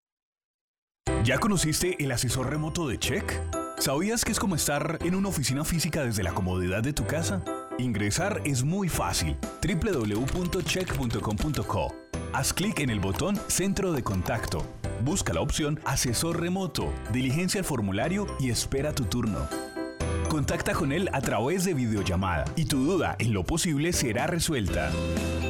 ¿Ya 1.24 1.38
conociste 1.38 1.96
el 1.98 2.12
asesor 2.12 2.50
remoto 2.50 2.86
de 2.86 2.98
Check? 2.98 3.61
¿Sabías 3.82 4.24
que 4.24 4.30
es 4.30 4.38
como 4.38 4.54
estar 4.54 5.00
en 5.04 5.16
una 5.16 5.28
oficina 5.28 5.64
física 5.64 6.04
desde 6.04 6.22
la 6.22 6.32
comodidad 6.32 6.84
de 6.84 6.92
tu 6.92 7.04
casa? 7.04 7.42
Ingresar 7.78 8.40
es 8.44 8.62
muy 8.62 8.88
fácil. 8.88 9.36
www.check.com.co. 9.60 11.96
Haz 12.32 12.52
clic 12.52 12.78
en 12.78 12.90
el 12.90 13.00
botón 13.00 13.36
Centro 13.48 13.92
de 13.92 14.04
Contacto. 14.04 14.64
Busca 15.04 15.32
la 15.32 15.40
opción 15.40 15.80
Asesor 15.84 16.40
Remoto, 16.40 16.92
diligencia 17.12 17.58
el 17.58 17.64
formulario 17.64 18.28
y 18.38 18.50
espera 18.50 18.94
tu 18.94 19.06
turno. 19.06 19.48
Contacta 20.28 20.72
con 20.72 20.92
él 20.92 21.08
a 21.12 21.20
través 21.20 21.64
de 21.64 21.74
videollamada 21.74 22.44
y 22.56 22.64
tu 22.64 22.84
duda 22.84 23.14
en 23.18 23.32
lo 23.32 23.44
posible 23.44 23.92
será 23.92 24.26
resuelta. 24.26 24.90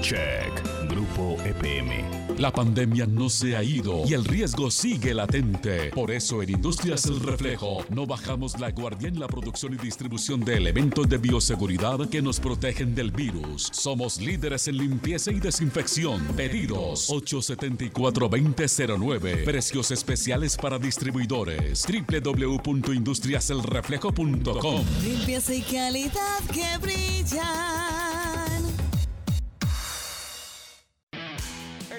Check, 0.00 0.52
Grupo 0.88 1.36
EPM. 1.44 2.22
La 2.38 2.50
pandemia 2.50 3.06
no 3.06 3.28
se 3.28 3.54
ha 3.56 3.62
ido 3.62 4.04
y 4.04 4.14
el 4.14 4.24
riesgo 4.24 4.68
sigue 4.70 5.12
latente. 5.14 5.90
Por 5.90 6.10
eso 6.10 6.42
en 6.42 6.50
Industrias 6.50 7.04
El 7.06 7.20
Reflejo 7.20 7.84
no 7.90 8.04
bajamos 8.06 8.58
la 8.58 8.72
guardia 8.72 9.06
en 9.08 9.20
la 9.20 9.28
producción 9.28 9.74
y 9.74 9.76
distribución 9.76 10.40
de 10.40 10.56
elementos 10.56 11.08
de 11.08 11.18
bioseguridad 11.18 12.08
que 12.08 12.20
nos 12.20 12.40
protegen 12.40 12.96
del 12.96 13.12
virus. 13.12 13.68
Somos 13.72 14.20
líderes 14.20 14.66
en 14.66 14.78
limpieza 14.78 15.30
y 15.30 15.38
desinfección. 15.38 16.20
Pedidos 16.36 17.08
874-2009. 17.10 19.44
Precios 19.44 19.92
especiales 19.92 20.56
para 20.56 20.80
distribuidores. 20.80 21.86
www.industriaselreflejo.com. 21.86 24.32
Limpieza 25.03 25.55
y 25.55 25.62
calidad 25.62 26.40
que 26.53 26.78
brillan. 26.78 28.61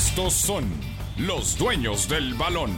Estos 0.00 0.32
son 0.32 0.64
los 1.18 1.58
dueños 1.58 2.08
del 2.08 2.32
balón. 2.32 2.70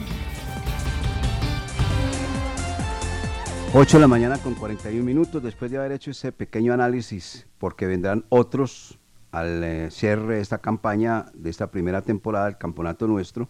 8 3.73 3.95
de 3.97 4.01
la 4.01 4.09
mañana 4.09 4.37
con 4.39 4.55
41 4.55 5.05
minutos 5.05 5.41
después 5.41 5.71
de 5.71 5.77
haber 5.77 5.93
hecho 5.93 6.11
ese 6.11 6.33
pequeño 6.33 6.73
análisis, 6.73 7.47
porque 7.59 7.87
vendrán 7.87 8.25
otros 8.27 8.99
al 9.31 9.63
eh, 9.63 9.89
cierre 9.89 10.35
de 10.35 10.41
esta 10.41 10.57
campaña, 10.57 11.27
de 11.33 11.49
esta 11.49 11.71
primera 11.71 12.01
temporada 12.01 12.47
del 12.47 12.57
campeonato 12.57 13.07
nuestro, 13.07 13.47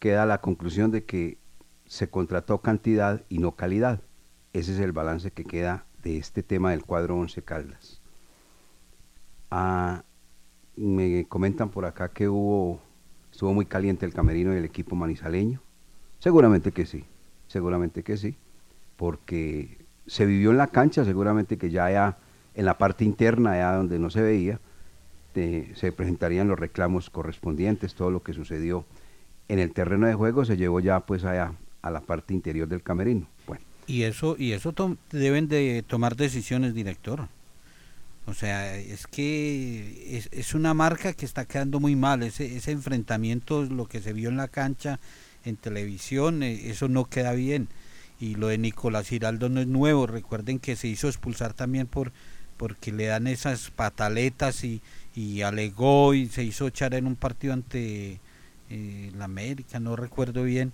queda 0.00 0.26
la 0.26 0.40
conclusión 0.40 0.90
de 0.90 1.04
que 1.04 1.38
se 1.86 2.10
contrató 2.10 2.60
cantidad 2.60 3.24
y 3.28 3.38
no 3.38 3.54
calidad. 3.54 4.02
Ese 4.52 4.74
es 4.74 4.80
el 4.80 4.90
balance 4.90 5.30
que 5.30 5.44
queda 5.44 5.86
de 6.02 6.16
este 6.16 6.42
tema 6.42 6.72
del 6.72 6.84
cuadro 6.84 7.14
11 7.18 7.40
Caldas. 7.44 8.02
Ah, 9.52 10.02
me 10.80 11.26
comentan 11.26 11.68
por 11.68 11.84
acá 11.84 12.08
que 12.08 12.28
hubo, 12.28 12.80
estuvo 13.30 13.52
muy 13.52 13.66
caliente 13.66 14.06
el 14.06 14.14
camerino 14.14 14.52
del 14.52 14.64
equipo 14.64 14.96
manizaleño. 14.96 15.60
Seguramente 16.18 16.72
que 16.72 16.86
sí, 16.86 17.04
seguramente 17.48 18.02
que 18.02 18.16
sí, 18.16 18.36
porque 18.96 19.78
se 20.06 20.24
vivió 20.24 20.50
en 20.50 20.56
la 20.56 20.68
cancha, 20.68 21.04
seguramente 21.04 21.58
que 21.58 21.70
ya, 21.70 21.90
ya 21.90 22.18
en 22.54 22.64
la 22.64 22.78
parte 22.78 23.04
interna, 23.04 23.56
ya 23.56 23.74
donde 23.74 23.98
no 23.98 24.10
se 24.10 24.22
veía, 24.22 24.58
se 25.34 25.92
presentarían 25.92 26.48
los 26.48 26.58
reclamos 26.58 27.10
correspondientes, 27.10 27.94
todo 27.94 28.10
lo 28.10 28.22
que 28.22 28.32
sucedió 28.32 28.84
en 29.48 29.58
el 29.58 29.72
terreno 29.72 30.06
de 30.06 30.14
juego 30.14 30.44
se 30.44 30.56
llevó 30.56 30.80
ya 30.80 31.00
pues 31.00 31.24
allá 31.24 31.52
a 31.82 31.90
la 31.90 32.00
parte 32.00 32.34
interior 32.34 32.68
del 32.68 32.82
camerino. 32.82 33.28
Bueno, 33.46 33.64
Y 33.86 34.02
eso, 34.02 34.36
y 34.38 34.52
eso 34.52 34.74
deben 35.10 35.48
de 35.48 35.84
tomar 35.86 36.16
decisiones, 36.16 36.74
director. 36.74 37.28
O 38.26 38.34
sea, 38.34 38.76
es 38.76 39.06
que 39.06 40.16
es, 40.16 40.28
es 40.30 40.54
una 40.54 40.72
marca 40.74 41.12
que 41.14 41.24
está 41.24 41.46
quedando 41.46 41.80
muy 41.80 41.96
mal. 41.96 42.22
Ese, 42.22 42.56
ese 42.56 42.70
enfrentamiento, 42.72 43.64
lo 43.64 43.86
que 43.86 44.00
se 44.00 44.12
vio 44.12 44.28
en 44.28 44.36
la 44.36 44.48
cancha, 44.48 45.00
en 45.44 45.56
televisión, 45.56 46.42
eh, 46.42 46.70
eso 46.70 46.88
no 46.88 47.06
queda 47.06 47.32
bien. 47.32 47.68
Y 48.20 48.34
lo 48.34 48.48
de 48.48 48.58
Nicolás 48.58 49.08
Giraldo 49.08 49.48
no 49.48 49.60
es 49.60 49.66
nuevo. 49.66 50.06
Recuerden 50.06 50.58
que 50.58 50.76
se 50.76 50.86
hizo 50.88 51.08
expulsar 51.08 51.54
también 51.54 51.86
por 51.86 52.12
porque 52.56 52.92
le 52.92 53.06
dan 53.06 53.26
esas 53.26 53.70
pataletas 53.70 54.64
y, 54.64 54.82
y 55.16 55.40
alegó 55.40 56.12
y 56.12 56.28
se 56.28 56.44
hizo 56.44 56.66
echar 56.66 56.92
en 56.92 57.06
un 57.06 57.16
partido 57.16 57.54
ante 57.54 58.20
eh, 58.68 59.10
la 59.16 59.24
América, 59.24 59.80
no 59.80 59.96
recuerdo 59.96 60.42
bien. 60.42 60.70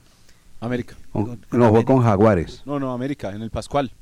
América. 0.58 0.96
Con- 1.12 1.40
no, 1.52 1.68
jugó 1.68 1.84
con 1.84 2.02
Jaguares. 2.02 2.62
No, 2.66 2.80
no, 2.80 2.92
América, 2.92 3.30
en 3.30 3.40
el 3.40 3.50
Pascual. 3.50 3.92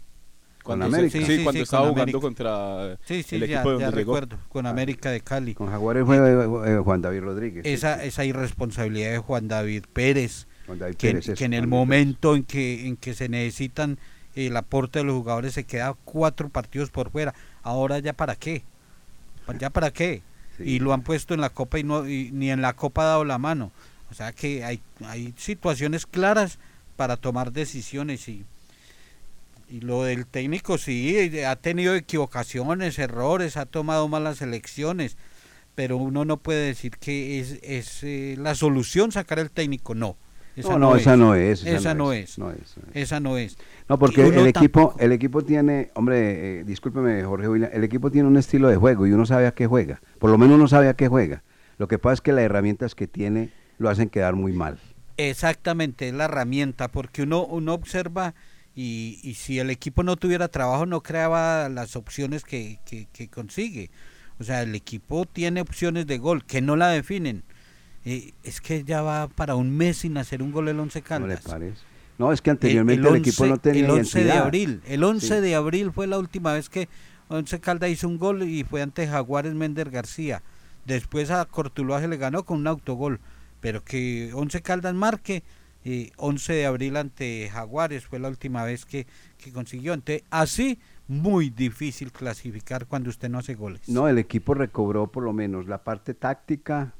¿Con 0.64 0.82
América? 0.82 1.18
sí, 1.18 1.24
Sí, 1.24 1.36
sí, 1.38 1.42
cuando 1.44 1.58
sí, 1.58 1.62
estaba 1.62 1.84
con 1.84 1.92
jugando 1.92 2.20
contra 2.20 2.98
Sí, 3.04 3.22
sí, 3.22 3.36
el 3.36 3.46
ya, 3.46 3.60
equipo 3.60 3.72
de 3.72 3.78
ya 3.78 3.86
donde 3.86 4.00
llegó. 4.00 4.14
recuerdo, 4.14 4.38
con 4.48 4.66
América 4.66 5.10
de 5.10 5.20
Cali. 5.20 5.54
Con 5.54 5.68
Jaguares 5.68 6.04
fue 6.06 6.16
eh, 6.18 6.78
Juan 6.78 7.02
David 7.02 7.20
Rodríguez. 7.20 7.64
Esa, 7.66 8.02
esa 8.02 8.24
irresponsabilidad 8.24 9.12
de 9.12 9.18
Juan 9.18 9.46
David 9.46 9.84
Pérez, 9.92 10.46
Juan 10.66 10.78
David 10.78 10.96
que, 10.96 11.08
Pérez, 11.08 11.26
que 11.26 11.32
eso, 11.34 11.44
en 11.44 11.52
el 11.52 11.66
momento 11.68 12.34
en 12.34 12.44
que, 12.44 12.86
en 12.88 12.96
que 12.96 13.14
se 13.14 13.28
necesitan 13.28 13.98
el 14.34 14.56
aporte 14.56 14.98
de 15.00 15.04
los 15.04 15.14
jugadores 15.16 15.52
se 15.54 15.64
queda 15.64 15.94
cuatro 16.04 16.48
partidos 16.48 16.90
por 16.90 17.10
fuera. 17.10 17.34
Ahora 17.62 17.98
ya 18.00 18.14
para 18.14 18.34
qué, 18.34 18.64
ya 19.60 19.70
para 19.70 19.90
qué. 19.92 20.22
Y 20.58 20.78
lo 20.78 20.92
han 20.92 21.02
puesto 21.02 21.34
en 21.34 21.40
la 21.40 21.50
copa 21.50 21.80
y, 21.80 21.82
no, 21.82 22.08
y 22.08 22.30
ni 22.32 22.48
en 22.50 22.62
la 22.62 22.74
copa 22.74 23.02
ha 23.02 23.06
dado 23.06 23.24
la 23.24 23.38
mano. 23.38 23.72
O 24.10 24.14
sea 24.14 24.32
que 24.32 24.62
hay, 24.64 24.80
hay 25.04 25.34
situaciones 25.36 26.06
claras 26.06 26.60
para 26.96 27.16
tomar 27.16 27.50
decisiones 27.50 28.28
y, 28.28 28.44
y 29.68 29.80
lo 29.80 30.04
del 30.04 30.26
técnico 30.26 30.78
sí, 30.78 31.40
ha 31.46 31.56
tenido 31.56 31.94
equivocaciones, 31.94 32.98
errores, 32.98 33.56
ha 33.56 33.66
tomado 33.66 34.08
malas 34.08 34.42
elecciones, 34.42 35.16
pero 35.74 35.96
uno 35.96 36.24
no 36.24 36.36
puede 36.38 36.66
decir 36.66 36.92
que 36.98 37.40
es, 37.40 37.58
es 37.62 38.02
eh, 38.04 38.36
la 38.38 38.54
solución 38.54 39.12
sacar 39.12 39.38
el 39.38 39.50
técnico, 39.50 39.94
no. 39.94 40.16
No, 40.56 40.78
no, 40.78 40.94
esa 40.94 41.16
no 41.16 41.34
es, 41.34 41.62
esa 41.64 41.76
Esa 41.76 41.94
no 41.94 42.12
es, 42.12 42.30
es. 42.30 42.38
no 42.38 42.52
es, 42.52 42.76
Esa 42.92 43.18
no 43.18 43.36
es. 43.36 43.58
No, 43.88 43.98
porque 43.98 44.22
el 44.28 44.46
equipo, 44.46 44.80
tampoco- 44.80 45.00
el 45.00 45.10
equipo 45.10 45.42
tiene, 45.42 45.90
hombre, 45.94 46.60
eh, 46.60 46.64
discúlpeme 46.64 47.24
Jorge 47.24 47.48
William, 47.48 47.70
el 47.72 47.82
equipo 47.82 48.08
tiene 48.12 48.28
un 48.28 48.36
estilo 48.36 48.68
de 48.68 48.76
juego 48.76 49.04
y 49.06 49.10
uno 49.12 49.26
sabe 49.26 49.48
a 49.48 49.52
qué 49.52 49.66
juega. 49.66 50.00
Por 50.20 50.30
lo 50.30 50.38
menos 50.38 50.54
uno 50.56 50.68
sabe 50.68 50.88
a 50.88 50.94
qué 50.94 51.08
juega. 51.08 51.42
Lo 51.76 51.88
que 51.88 51.98
pasa 51.98 52.14
es 52.14 52.20
que 52.20 52.32
las 52.32 52.44
herramientas 52.44 52.94
que 52.94 53.08
tiene 53.08 53.50
lo 53.78 53.90
hacen 53.90 54.08
quedar 54.10 54.36
muy 54.36 54.52
mal. 54.52 54.78
Exactamente, 55.16 56.08
es 56.08 56.14
la 56.14 56.26
herramienta, 56.26 56.86
porque 56.88 57.22
uno, 57.22 57.44
uno 57.44 57.74
observa 57.74 58.34
y, 58.74 59.20
y 59.22 59.34
si 59.34 59.58
el 59.58 59.70
equipo 59.70 60.02
no 60.02 60.16
tuviera 60.16 60.48
trabajo 60.48 60.86
no 60.86 61.02
creaba 61.02 61.68
las 61.68 61.96
opciones 61.96 62.44
que, 62.44 62.78
que, 62.84 63.06
que 63.12 63.28
consigue. 63.28 63.90
O 64.40 64.44
sea, 64.44 64.62
el 64.62 64.74
equipo 64.74 65.26
tiene 65.26 65.60
opciones 65.60 66.06
de 66.06 66.18
gol 66.18 66.44
que 66.44 66.60
no 66.60 66.74
la 66.76 66.88
definen. 66.88 67.44
Eh, 68.04 68.32
es 68.42 68.60
que 68.60 68.84
ya 68.84 69.00
va 69.02 69.28
para 69.28 69.54
un 69.54 69.70
mes 69.70 69.98
sin 69.98 70.16
hacer 70.18 70.42
un 70.42 70.52
gol 70.52 70.68
el 70.68 70.78
Once 70.80 70.98
¿No 71.00 71.04
Caldas. 71.06 71.44
le 71.44 71.50
parece? 71.50 71.82
No, 72.18 72.32
es 72.32 72.42
que 72.42 72.50
anteriormente 72.50 73.08
el, 73.08 73.16
equipo 73.16 73.44
11 73.44 73.48
no 73.52 73.58
tenía 73.58 73.84
el 73.86 73.90
11 73.90 74.24
de 74.24 74.32
abril, 74.32 74.82
el 74.86 75.02
11 75.02 75.26
Sí. 75.36 75.40
de 75.40 75.54
abril 75.54 75.90
fue 75.92 76.06
la 76.06 76.18
última 76.18 76.52
vez 76.52 76.68
que 76.68 76.88
Once 77.28 77.58
Caldas 77.60 77.90
hizo 77.90 78.06
un 78.06 78.18
gol 78.18 78.42
y 78.42 78.62
fue 78.64 78.82
ante 78.82 79.06
Jaguares 79.08 79.54
Méndez 79.54 79.88
García. 79.90 80.42
Después 80.84 81.30
a 81.30 81.44
Cortuluá 81.46 82.00
se 82.00 82.08
le 82.08 82.16
ganó 82.18 82.44
con 82.44 82.58
un 82.58 82.66
autogol, 82.66 83.20
pero 83.60 83.82
que 83.82 84.30
Once 84.34 84.60
Caldas 84.62 84.94
marque 84.94 85.42
eh, 85.84 86.10
11 86.16 86.52
de 86.52 86.66
abril 86.66 86.96
ante 86.96 87.48
Jaguares 87.50 88.06
fue 88.06 88.18
la 88.18 88.28
última 88.28 88.64
vez 88.64 88.84
que, 88.84 89.06
que 89.38 89.52
consiguió. 89.52 89.92
Entonces, 89.94 90.24
así 90.30 90.78
muy 91.06 91.50
difícil 91.50 92.12
clasificar 92.12 92.86
cuando 92.86 93.10
usted 93.10 93.28
no 93.28 93.38
hace 93.38 93.54
goles. 93.54 93.88
No, 93.88 94.08
el 94.08 94.18
equipo 94.18 94.54
recobró 94.54 95.06
por 95.08 95.22
lo 95.22 95.32
menos 95.32 95.66
la 95.66 95.84
parte 95.84 96.14
táctica, 96.14 96.94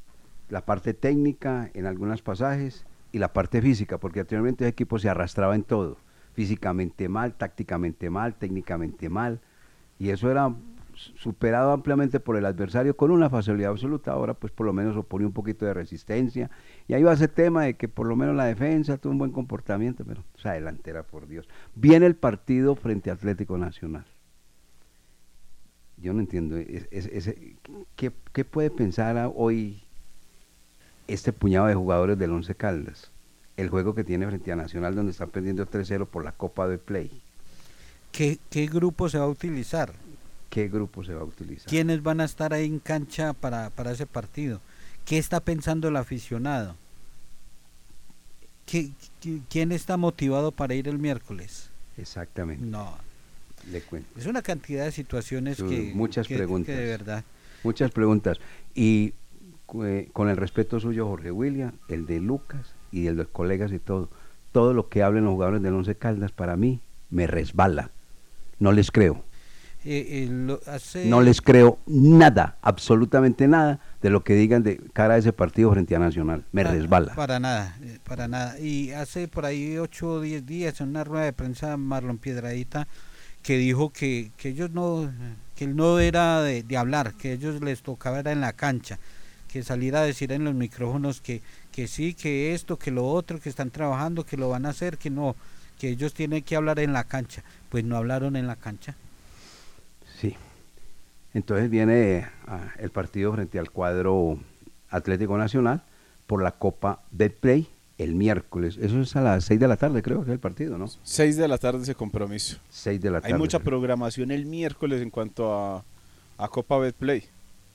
la 0.51 0.65
parte 0.65 0.95
técnica 0.95 1.71
en 1.75 1.87
algunos 1.87 2.21
pasajes 2.23 2.85
y 3.13 3.19
la 3.19 3.33
parte 3.33 3.63
física, 3.63 3.99
porque 3.99 4.21
anteriormente 4.21 4.65
el 4.65 4.71
equipo 4.71 4.99
se 4.99 5.09
arrastraba 5.09 5.55
en 5.55 5.63
todo, 5.63 5.97
físicamente 6.35 7.09
mal, 7.09 7.35
tácticamente 7.35 8.11
mal, 8.11 8.35
técnicamente 8.35 9.09
mal, 9.09 9.41
y 9.99 10.11
eso 10.11 10.31
era 10.31 10.55
superado 10.97 11.73
ampliamente 11.73 12.21
por 12.21 12.37
el 12.37 12.47
adversario 12.47 12.97
con 12.97 13.11
una 13.11 13.31
facilidad 13.31 13.71
absoluta. 13.73 14.13
Ahora, 14.13 14.35
pues 14.35 14.53
por 14.53 14.67
lo 14.67 14.73
menos 14.73 14.97
opone 14.97 15.27
un 15.27 15.33
poquito 15.33 15.67
de 15.67 15.75
resistencia. 15.75 16.51
Y 16.89 16.95
ahí 16.95 17.03
va 17.03 17.13
ese 17.13 17.29
tema 17.29 17.65
de 17.65 17.75
que 17.75 17.89
por 17.89 18.07
lo 18.07 18.17
menos 18.17 18.35
la 18.37 18.45
defensa 18.45 18.97
tuvo 18.99 19.13
un 19.13 19.19
buen 19.19 19.33
comportamiento, 19.33 20.05
pero 20.05 20.23
delantera, 20.53 21.03
por 21.03 21.27
Dios. 21.27 21.49
Viene 21.75 22.07
el 22.07 22.17
partido 22.17 22.75
frente 22.77 23.11
a 23.11 23.15
Atlético 23.15 23.59
Nacional. 23.59 24.05
Yo 25.97 26.13
no 26.13 26.21
entiendo. 26.21 26.57
¿qué, 27.97 28.13
qué 28.33 28.45
puede 28.45 28.71
pensar 28.71 29.33
hoy 29.35 29.83
este 31.07 31.33
puñado 31.33 31.67
de 31.67 31.75
jugadores 31.75 32.19
del 32.19 32.33
Once 32.33 32.55
Caldas? 32.55 33.11
El 33.57 33.69
juego 33.69 33.95
que 33.95 34.05
tiene 34.05 34.27
frente 34.27 34.51
a 34.53 34.57
Nacional, 34.57 34.95
donde 34.97 35.13
están 35.13 35.31
perdiendo 35.31 35.67
3-0 35.67 36.07
por 36.07 36.25
la 36.25 36.33
Copa 36.33 36.67
de 36.67 36.79
Play. 36.79 37.23
¿Qué, 38.11 38.39
¿Qué 38.51 38.67
grupo 38.67 39.09
se 39.09 39.19
va 39.19 39.25
a 39.25 39.29
utilizar? 39.29 39.93
¿Qué 40.55 40.69
grupo 40.69 41.03
se 41.03 41.13
va 41.15 41.23
a 41.23 41.25
utilizar? 41.25 41.67
¿Quiénes 41.69 42.01
van 42.01 42.21
a 42.21 42.25
estar 42.25 42.53
ahí 42.55 42.65
en 42.67 42.79
cancha 42.79 43.33
para, 43.33 43.71
para 43.71 43.91
ese 43.91 44.07
partido? 44.07 44.61
¿Qué 45.05 45.19
está 45.19 45.41
pensando 45.41 45.89
el 45.89 45.97
aficionado? 45.97 46.77
¿Qué, 48.67 48.91
qui- 49.21 49.43
quién 49.51 49.73
está 49.73 49.97
motivado 49.97 50.53
para 50.53 50.75
ir 50.75 50.87
el 50.87 50.99
miércoles? 50.99 51.71
Exactamente. 51.99 52.65
No, 52.65 52.97
Le 53.71 53.81
cuento. 53.83 54.09
es 54.17 54.27
una 54.27 54.43
cantidad 54.43 54.85
de 54.85 54.93
situaciones 54.93 55.57
Su- 55.59 55.69
que... 55.69 55.91
muchas 55.93 56.29
que- 56.29 56.35
que 56.35 56.39
preguntas. 56.39 56.77
de 56.77 56.85
verdad. 56.87 57.25
Muchas 57.65 57.91
preguntas. 57.91 58.39
Y 58.77 59.13
eh, 59.85 60.09
con 60.13 60.29
el 60.29 60.37
respeto 60.37 60.79
suyo, 60.79 61.09
Jorge 61.09 61.33
William, 61.33 61.73
el 61.89 62.07
de 62.07 62.21
Lucas 62.21 62.75
y 62.93 63.09
el 63.09 63.17
de 63.17 63.25
los 63.25 63.33
colegas 63.33 63.73
y 63.73 63.81
todo, 63.81 64.09
todo 64.53 64.73
lo 64.73 64.89
que 64.89 65.03
hablen 65.03 65.25
los 65.25 65.33
jugadores 65.33 65.63
del 65.63 65.75
Once 65.75 65.97
Caldas 65.97 66.31
para 66.31 66.57
mí 66.57 66.79
me 67.11 67.27
resbala. 67.27 67.91
No 68.61 68.71
les 68.71 68.93
creo. 68.93 69.25
Eh, 69.87 70.25
eh, 70.25 70.29
lo- 70.31 70.61
hace- 70.67 71.05
No 71.07 71.21
les 71.21 71.43
creo 71.43 71.79
nada, 71.87 72.57
absolutamente 72.63 73.47
nada 73.47 73.81
de 74.01 74.11
lo 74.11 74.25
que 74.25 74.35
digan 74.35 74.63
de 74.63 74.79
cara 74.93 75.15
a 75.15 75.19
ese 75.19 75.33
partido 75.33 75.71
frente 75.73 75.95
a 75.95 75.99
Nacional. 75.99 76.45
Me 76.53 76.65
resbala. 76.65 77.15
Para 77.15 77.39
nada, 77.39 77.77
eh, 77.83 77.99
para 78.03 78.27
nada. 78.29 78.59
Y 78.59 78.93
hace 78.93 79.29
por 79.29 79.45
ahí 79.45 79.77
8 79.77 80.09
o 80.09 80.21
10 80.21 80.47
días 80.47 80.81
en 80.81 80.89
una 80.89 81.05
rueda 81.05 81.25
de 81.25 81.33
prensa 81.35 81.77
Marlon 81.77 82.19
Piedradita 82.19 82.89
que 83.43 83.59
dijo 83.59 83.91
que, 83.91 84.31
que 84.39 84.49
ellos 84.51 84.71
no, 84.71 85.13
que 85.55 85.65
él 85.65 85.77
no 85.77 85.99
era 85.99 86.41
de, 86.41 86.63
de 86.63 86.77
hablar, 86.79 87.13
que 87.13 87.33
ellos 87.35 87.61
les 87.61 87.83
tocaba 87.83 88.21
era 88.21 88.33
en 88.33 88.41
la 88.41 88.55
cancha, 88.55 88.99
que 89.53 89.63
salir 89.63 89.97
a 89.97 90.03
decir 90.03 90.33
en 90.33 90.45
los 90.45 90.55
micrófonos 90.55 91.21
que, 91.21 91.43
que 91.71 91.87
sí, 91.87 92.15
que 92.15 92.55
esto, 92.55 92.79
que 92.79 92.91
lo 92.91 93.05
otro, 93.07 93.39
que 93.39 93.51
están 93.51 93.71
trabajando, 93.71 94.25
que 94.25 94.39
lo 94.39 94.49
van 94.49 94.65
a 94.65 94.71
hacer, 94.71 94.97
que 94.97 95.11
no, 95.11 95.37
que 95.79 95.91
ellos 95.91 96.15
tienen 96.15 96.43
que 96.43 96.57
hablar 96.57 96.79
en 96.79 96.95
la 96.95 97.05
cancha. 97.05 97.43
Pues 97.69 97.85
no 97.85 97.99
hablaron 97.99 98.35
en 98.37 98.47
la 98.47 98.57
cancha. 98.57 98.97
Entonces 101.35 101.69
viene 101.69 102.27
ah, 102.47 102.73
el 102.79 102.91
partido 102.91 103.33
frente 103.33 103.59
al 103.59 103.71
cuadro 103.71 104.39
Atlético 104.89 105.37
Nacional 105.37 105.83
por 106.27 106.43
la 106.43 106.53
Copa 106.53 107.03
Betplay 107.11 107.69
el 107.99 108.15
miércoles. 108.15 108.79
Eso 108.81 109.01
es 109.01 109.15
a 109.17 109.21
las 109.21 109.45
6 109.45 109.61
de 109.61 109.69
la 109.69 109.77
tarde, 109.77 110.03
creo 110.03 110.25
que 110.25 110.31
es 110.31 110.33
el 110.33 110.41
partido, 110.41 110.79
¿no? 110.79 110.87
6 111.03 111.37
de 111.37 111.49
la 111.49 111.59
tarde 111.59 111.83
ese 111.83 111.95
compromiso. 111.95 112.59
6 112.71 113.01
de 113.01 113.11
la 113.11 113.21
tarde. 113.21 113.35
Hay 113.35 113.39
mucha 113.39 113.59
programación 113.59 114.31
el 114.31 114.47
miércoles 114.47 115.03
en 115.03 115.11
cuanto 115.11 115.53
a, 115.53 115.85
a 116.39 116.49
Copa 116.49 116.79
Betplay. 116.79 117.25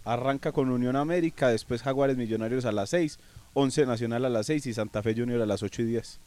Arranca 0.05 0.51
con 0.51 0.71
Unión 0.71 0.95
América, 0.95 1.49
después 1.49 1.83
Jaguares 1.83 2.17
Millonarios 2.17 2.65
a 2.65 2.71
las 2.71 2.89
6, 2.89 3.19
11 3.53 3.85
Nacional 3.85 4.25
a 4.25 4.29
las 4.29 4.47
6 4.47 4.67
y 4.67 4.73
Santa 4.73 5.03
Fe 5.03 5.13
Junior 5.15 5.41
a 5.41 5.45
las 5.45 5.63
8 5.63 5.81
y 5.83 5.85
10. 5.85 6.19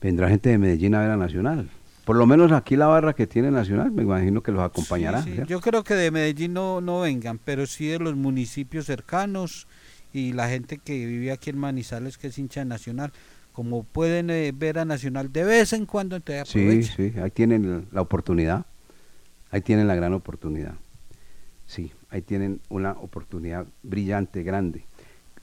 Vendrá 0.00 0.28
gente 0.28 0.50
de 0.50 0.58
Medellín 0.58 0.94
a 0.94 1.00
ver 1.00 1.10
a 1.10 1.16
Nacional. 1.16 1.68
Por 2.08 2.16
lo 2.16 2.26
menos 2.26 2.52
aquí 2.52 2.74
la 2.74 2.86
barra 2.86 3.12
que 3.12 3.26
tiene 3.26 3.50
Nacional, 3.50 3.90
me 3.92 4.00
imagino 4.02 4.42
que 4.42 4.50
los 4.50 4.62
acompañará. 4.62 5.22
Sí, 5.22 5.34
sí. 5.36 5.42
Yo 5.46 5.60
creo 5.60 5.84
que 5.84 5.92
de 5.92 6.10
Medellín 6.10 6.54
no, 6.54 6.80
no 6.80 7.00
vengan, 7.00 7.38
pero 7.38 7.66
sí 7.66 7.86
de 7.86 7.98
los 7.98 8.16
municipios 8.16 8.86
cercanos 8.86 9.66
y 10.14 10.32
la 10.32 10.48
gente 10.48 10.78
que 10.78 11.04
vive 11.04 11.32
aquí 11.32 11.50
en 11.50 11.58
Manizales, 11.58 12.16
que 12.16 12.28
es 12.28 12.38
hincha 12.38 12.60
de 12.60 12.64
Nacional. 12.64 13.12
Como 13.52 13.82
pueden 13.82 14.30
eh, 14.30 14.54
ver 14.56 14.78
a 14.78 14.86
Nacional 14.86 15.30
de 15.30 15.44
vez 15.44 15.74
en 15.74 15.84
cuando, 15.84 16.16
entonces 16.16 16.48
Sí, 16.48 16.60
aprovechen. 16.60 17.12
sí, 17.12 17.20
ahí 17.20 17.30
tienen 17.30 17.86
la 17.92 18.00
oportunidad. 18.00 18.64
Ahí 19.50 19.60
tienen 19.60 19.86
la 19.86 19.94
gran 19.94 20.14
oportunidad. 20.14 20.76
Sí, 21.66 21.92
ahí 22.08 22.22
tienen 22.22 22.62
una 22.70 22.92
oportunidad 22.92 23.66
brillante, 23.82 24.42
grande. 24.44 24.86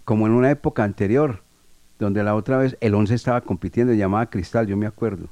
Como 0.04 0.26
en 0.26 0.34
una 0.34 0.50
época 0.50 0.84
anterior, 0.84 1.44
donde 2.00 2.24
la 2.24 2.34
otra 2.34 2.58
vez 2.58 2.76
el 2.82 2.96
11 2.96 3.14
estaba 3.14 3.42
compitiendo, 3.42 3.94
llamada 3.94 4.32
Cristal, 4.32 4.66
yo 4.66 4.76
me 4.78 4.88
acuerdo. 4.88 5.28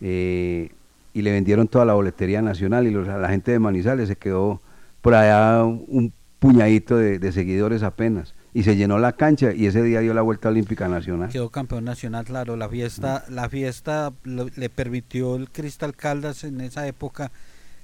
Eh, 0.00 0.70
y 1.14 1.22
le 1.22 1.32
vendieron 1.32 1.66
toda 1.68 1.84
la 1.84 1.94
boletería 1.94 2.42
nacional 2.42 2.86
y 2.86 2.90
los- 2.90 3.06
la 3.08 3.28
gente 3.28 3.50
de 3.50 3.58
Manizales 3.58 4.08
se 4.08 4.16
quedó 4.16 4.60
por 5.02 5.14
allá 5.14 5.64
un 5.64 6.12
puñadito 6.38 6.96
de, 6.96 7.18
de 7.18 7.32
seguidores 7.32 7.82
apenas. 7.82 8.34
Y 8.54 8.62
se 8.62 8.76
llenó 8.76 8.98
la 8.98 9.12
cancha 9.12 9.52
y 9.52 9.66
ese 9.66 9.82
día 9.82 10.00
dio 10.00 10.14
la 10.14 10.22
vuelta 10.22 10.48
olímpica 10.48 10.88
nacional. 10.88 11.28
Quedó 11.30 11.50
campeón 11.50 11.84
nacional, 11.84 12.24
claro. 12.24 12.56
La 12.56 12.68
fiesta, 12.68 13.24
la 13.28 13.48
fiesta 13.48 14.12
lo- 14.24 14.48
le 14.56 14.68
permitió 14.70 15.36
el 15.36 15.50
Cristal 15.50 15.94
Caldas 15.94 16.44
en 16.44 16.60
esa 16.60 16.86
época 16.86 17.30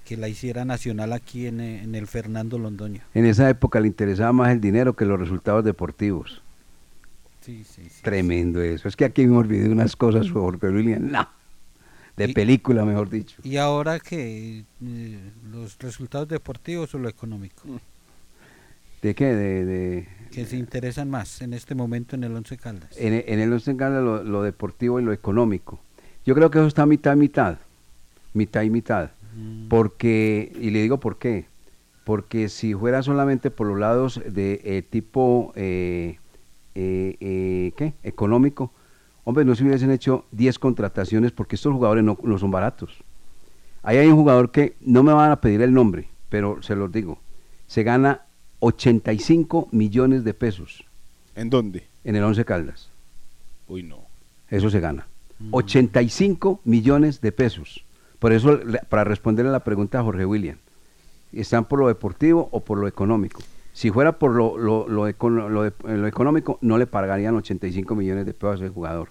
que 0.04 0.16
la 0.16 0.28
hiciera 0.28 0.64
nacional 0.64 1.12
aquí 1.12 1.46
en, 1.46 1.60
eh, 1.60 1.82
en 1.82 1.94
el 1.94 2.06
Fernando 2.06 2.58
Londoño. 2.58 3.00
En 3.14 3.24
esa 3.26 3.48
época 3.48 3.80
le 3.80 3.88
interesaba 3.88 4.32
más 4.32 4.52
el 4.52 4.60
dinero 4.60 4.94
que 4.94 5.04
los 5.04 5.18
resultados 5.18 5.64
deportivos. 5.64 6.42
Sí, 7.40 7.64
sí, 7.64 7.82
sí. 7.90 8.02
Tremendo 8.02 8.62
eso. 8.62 8.88
Es 8.88 8.96
que 8.96 9.04
aquí 9.04 9.22
hemos 9.22 9.46
vivido 9.46 9.72
unas 9.72 9.96
cosas, 9.96 10.30
Jorge 10.30 10.68
William, 10.68 11.10
no. 11.10 11.28
De 12.16 12.28
película, 12.28 12.84
mejor 12.84 13.10
dicho. 13.10 13.40
Y 13.42 13.56
ahora 13.56 13.98
que 13.98 14.64
eh, 14.84 15.30
los 15.50 15.78
resultados 15.78 16.28
deportivos 16.28 16.94
o 16.94 16.98
lo 16.98 17.08
económico, 17.08 17.62
¿De 19.02 19.14
qué? 19.14 19.34
De, 19.34 19.64
de- 19.64 20.08
que 20.30 20.46
se 20.46 20.56
interesan 20.56 21.10
más 21.10 21.42
en 21.42 21.52
este 21.52 21.74
momento 21.74 22.16
en 22.16 22.24
el 22.24 22.34
Once 22.34 22.56
Caldas. 22.56 22.90
en, 22.98 23.12
en 23.26 23.38
el 23.40 23.52
Once 23.52 23.76
Caldas 23.76 24.02
lo, 24.02 24.22
lo 24.24 24.42
deportivo 24.42 24.98
y 24.98 25.04
lo 25.04 25.12
económico. 25.12 25.78
Yo 26.24 26.34
creo 26.34 26.50
que 26.50 26.58
eso 26.58 26.66
está 26.68 26.86
mitad, 26.86 27.14
mitad. 27.16 27.58
Mitad 28.32 28.62
y 28.62 28.70
mitad. 28.70 29.10
Porque, 29.68 30.52
y 30.60 30.70
le 30.70 30.80
digo 30.82 30.98
por 31.00 31.18
qué. 31.18 31.46
Porque 32.04 32.48
si 32.48 32.74
fuera 32.74 33.02
solamente 33.02 33.50
por 33.50 33.66
los 33.66 33.78
lados 33.78 34.20
de 34.26 34.60
eh, 34.64 34.82
tipo, 34.82 35.52
eh, 35.56 36.18
eh, 36.74 37.16
eh, 37.20 37.72
¿qué? 37.76 37.94
Económico, 38.02 38.72
hombre, 39.24 39.44
no 39.44 39.54
se 39.54 39.64
hubiesen 39.64 39.90
hecho 39.90 40.24
10 40.32 40.58
contrataciones 40.58 41.32
porque 41.32 41.56
estos 41.56 41.72
jugadores 41.72 42.04
no, 42.04 42.16
no 42.22 42.38
son 42.38 42.50
baratos. 42.50 42.96
Ahí 43.82 43.98
hay 43.98 44.06
un 44.08 44.16
jugador 44.16 44.50
que 44.50 44.76
no 44.80 45.02
me 45.02 45.12
van 45.12 45.30
a 45.30 45.40
pedir 45.40 45.60
el 45.62 45.72
nombre, 45.74 46.08
pero 46.28 46.62
se 46.62 46.74
los 46.76 46.90
digo. 46.92 47.18
Se 47.66 47.82
gana 47.82 48.22
85 48.60 49.68
millones 49.72 50.24
de 50.24 50.34
pesos. 50.34 50.84
¿En 51.34 51.50
dónde? 51.50 51.86
En 52.04 52.16
el 52.16 52.22
Once 52.24 52.44
Caldas. 52.44 52.90
Uy, 53.68 53.82
no. 53.82 53.98
Eso 54.48 54.70
se 54.70 54.80
gana. 54.80 55.06
85 55.50 56.60
millones 56.64 57.20
de 57.20 57.32
pesos. 57.32 57.84
Por 58.18 58.32
eso, 58.32 58.60
para 58.88 59.04
responderle 59.04 59.50
a 59.50 59.52
la 59.52 59.64
pregunta 59.64 59.98
a 59.98 60.02
Jorge 60.02 60.24
William, 60.24 60.56
¿están 61.32 61.64
por 61.66 61.80
lo 61.80 61.88
deportivo 61.88 62.48
o 62.52 62.60
por 62.60 62.78
lo 62.78 62.86
económico? 62.88 63.42
Si 63.72 63.90
fuera 63.90 64.18
por 64.18 64.32
lo, 64.32 64.56
lo, 64.56 64.86
lo 64.88 65.08
econo- 65.08 65.48
lo 65.48 65.64
de- 65.64 65.72
lo 65.96 66.06
económico, 66.06 66.58
no 66.62 66.78
le 66.78 66.86
pagarían 66.86 67.34
85 67.34 67.94
millones 67.96 68.24
de 68.26 68.32
pesos 68.32 68.60
a 68.60 68.64
ese 68.64 68.72
jugador. 68.72 69.08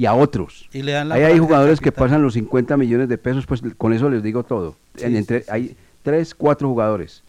Y 0.00 0.06
a 0.06 0.14
otros. 0.14 0.66
Y 0.72 0.80
le 0.80 0.92
dan 0.92 1.10
la 1.10 1.16
Ahí 1.16 1.24
hay 1.24 1.38
jugadores 1.38 1.78
que 1.78 1.92
pasan 1.92 2.22
los 2.22 2.32
50 2.32 2.74
millones 2.78 3.06
de 3.10 3.18
pesos, 3.18 3.44
pues 3.44 3.60
con 3.76 3.92
eso 3.92 4.08
les 4.08 4.22
digo 4.22 4.44
todo. 4.44 4.74
Sí, 4.96 5.04
En- 5.04 5.16
entre, 5.16 5.40
sí, 5.40 5.44
sí, 5.44 5.50
hay 5.52 5.76
tres, 6.02 6.34
cuatro 6.34 6.68
jugadores. 6.68 7.22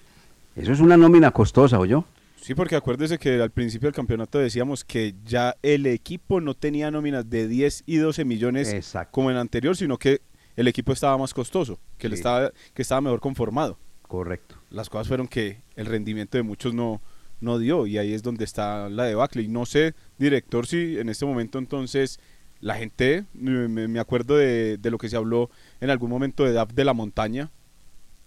Eso 0.55 0.71
es 0.71 0.79
una 0.79 0.95
nómina 0.95 1.31
costosa, 1.31 1.77
¿o 1.77 1.85
yo? 1.85 2.05
Sí, 2.41 2.55
porque 2.55 2.77
acuérdese 2.77 3.17
que 3.17 3.41
al 3.41 3.51
principio 3.51 3.87
del 3.87 3.93
campeonato 3.93 4.39
decíamos 4.39 4.85
que 4.85 5.15
ya 5.25 5.53
el 5.61 5.85
equipo 5.85 6.39
no 6.39 6.53
tenía 6.53 6.89
nóminas 6.91 7.29
de 7.29 7.49
10 7.49 7.83
y 7.87 7.97
12 7.97 8.23
millones 8.23 8.71
Exacto. 8.71 9.11
como 9.11 9.29
en 9.29 9.35
el 9.35 9.41
anterior, 9.41 9.75
sino 9.75 9.97
que 9.97 10.21
el 10.55 10.69
equipo 10.69 10.93
estaba 10.93 11.17
más 11.17 11.33
costoso, 11.33 11.77
que, 11.97 12.07
le 12.07 12.15
estaba, 12.15 12.51
que 12.73 12.83
estaba 12.83 13.01
mejor 13.01 13.19
conformado. 13.19 13.77
Correcto. 14.03 14.55
Las 14.69 14.89
cosas 14.89 15.09
fueron 15.09 15.27
que 15.27 15.57
el 15.75 15.87
rendimiento 15.87 16.37
de 16.37 16.43
muchos 16.43 16.73
no, 16.73 17.01
no 17.41 17.59
dio 17.59 17.85
y 17.85 17.97
ahí 17.97 18.13
es 18.13 18.23
donde 18.23 18.45
está 18.45 18.87
la 18.87 19.03
debacle. 19.03 19.41
Y 19.41 19.49
no 19.49 19.65
sé, 19.65 19.93
director, 20.17 20.65
si 20.67 20.97
en 20.99 21.09
este 21.09 21.25
momento 21.25 21.59
entonces 21.59 22.17
la 22.61 22.75
gente, 22.75 23.25
me, 23.33 23.99
acuerdo 23.99 24.37
de, 24.37 24.77
de 24.77 24.91
lo 24.91 24.97
que 24.97 25.09
se 25.09 25.17
habló 25.17 25.49
en 25.81 25.89
algún 25.89 26.09
momento 26.09 26.45
de 26.45 26.53
DAF 26.53 26.73
de 26.73 26.85
la 26.85 26.93
montaña, 26.93 27.49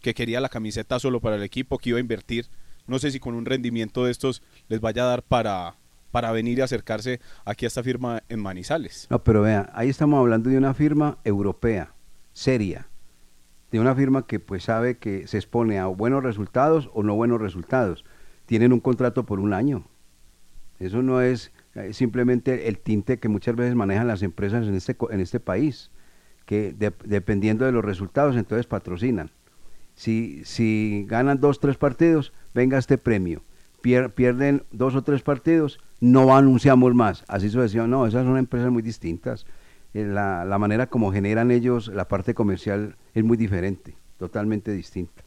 que 0.01 0.13
quería 0.13 0.41
la 0.41 0.49
camiseta 0.49 0.99
solo 0.99 1.21
para 1.21 1.37
el 1.37 1.43
equipo, 1.43 1.79
que 1.79 1.91
iba 1.91 1.99
a 1.99 2.01
invertir. 2.01 2.47
No 2.87 2.99
sé 2.99 3.11
si 3.11 3.21
con 3.21 3.35
un 3.35 3.47
rendimiento 3.47 4.05
de 4.05 4.11
estos 4.11 4.43
les 4.69 4.81
vaya 4.81 5.05
a 5.05 5.07
dar 5.07 5.23
para, 5.23 5.77
para 6.11 6.31
venir 6.33 6.59
y 6.59 6.61
acercarse 6.61 7.21
aquí 7.45 7.65
a 7.65 7.69
esta 7.69 7.83
firma 7.83 8.23
en 8.29 8.41
Manizales. 8.41 9.07
No, 9.09 9.25
pero 9.25 9.43
vea, 9.43 9.71
ahí 9.75 9.89
estamos 9.89 10.19
hablando 10.19 10.51
de 10.51 10.59
una 10.59 10.75
firma 10.75 11.17
europea, 11.25 11.95
seria, 12.33 12.89
de 13.71 13.81
una 13.81 13.95
firma 13.95 14.27
que 14.27 14.41
pues 14.41 14.65
sabe 14.65 14.99
que 14.99 15.27
se 15.27 15.39
expone 15.39 15.79
a 15.79 15.87
buenos 15.87 16.23
resultados 16.23 16.91
o 16.93 17.03
no 17.03 17.15
buenos 17.15 17.41
resultados. 17.41 18.05
Tienen 18.47 18.73
un 18.73 18.81
contrato 18.81 19.25
por 19.25 19.41
un 19.41 19.55
año. 19.55 19.87
Eso 20.79 21.03
no 21.03 21.23
es 21.23 21.51
simplemente 21.93 22.69
el 22.69 22.79
tinte 22.79 23.19
que 23.19 23.29
muchas 23.29 23.57
veces 23.57 23.75
manejan 23.75 24.07
las 24.07 24.23
empresas 24.23 24.67
en 24.67 24.75
este, 24.75 24.97
en 25.11 25.21
este 25.21 25.41
país, 25.41 25.91
que 26.47 26.73
de- 26.73 26.93
dependiendo 27.05 27.65
de 27.65 27.73
los 27.73 27.85
resultados 27.85 28.37
entonces 28.37 28.67
patrocinan. 28.67 29.31
Si, 29.95 30.45
si 30.45 31.05
ganan 31.09 31.41
dos, 31.41 31.61
tres 31.61 31.77
partidos, 31.77 32.33
venga 32.55 32.79
este 32.79 32.99
premio. 32.99 33.43
Pier- 33.83 34.13
pierden 34.13 34.63
dos 34.73 34.95
o 34.95 35.03
tres 35.03 35.23
partidos, 35.23 35.79
no 36.01 36.37
anunciamos 36.37 36.95
más. 36.95 37.25
Así 37.29 37.49
sucesivamente. 37.51 37.97
No, 37.97 38.07
esas 38.07 38.25
son 38.25 38.39
empresas 38.39 38.71
muy 38.71 38.83
distintas. 38.83 39.47
Eh, 39.95 40.05
La, 40.05 40.45
la 40.45 40.59
manera 40.59 40.87
como 40.87 41.13
generan 41.13 41.51
ellos 41.51 41.89
la 41.89 42.07
parte 42.09 42.35
comercial 42.35 42.97
es 43.15 43.25
muy 43.25 43.37
diferente, 43.37 43.97
totalmente 44.19 44.73
distinta. 44.73 45.24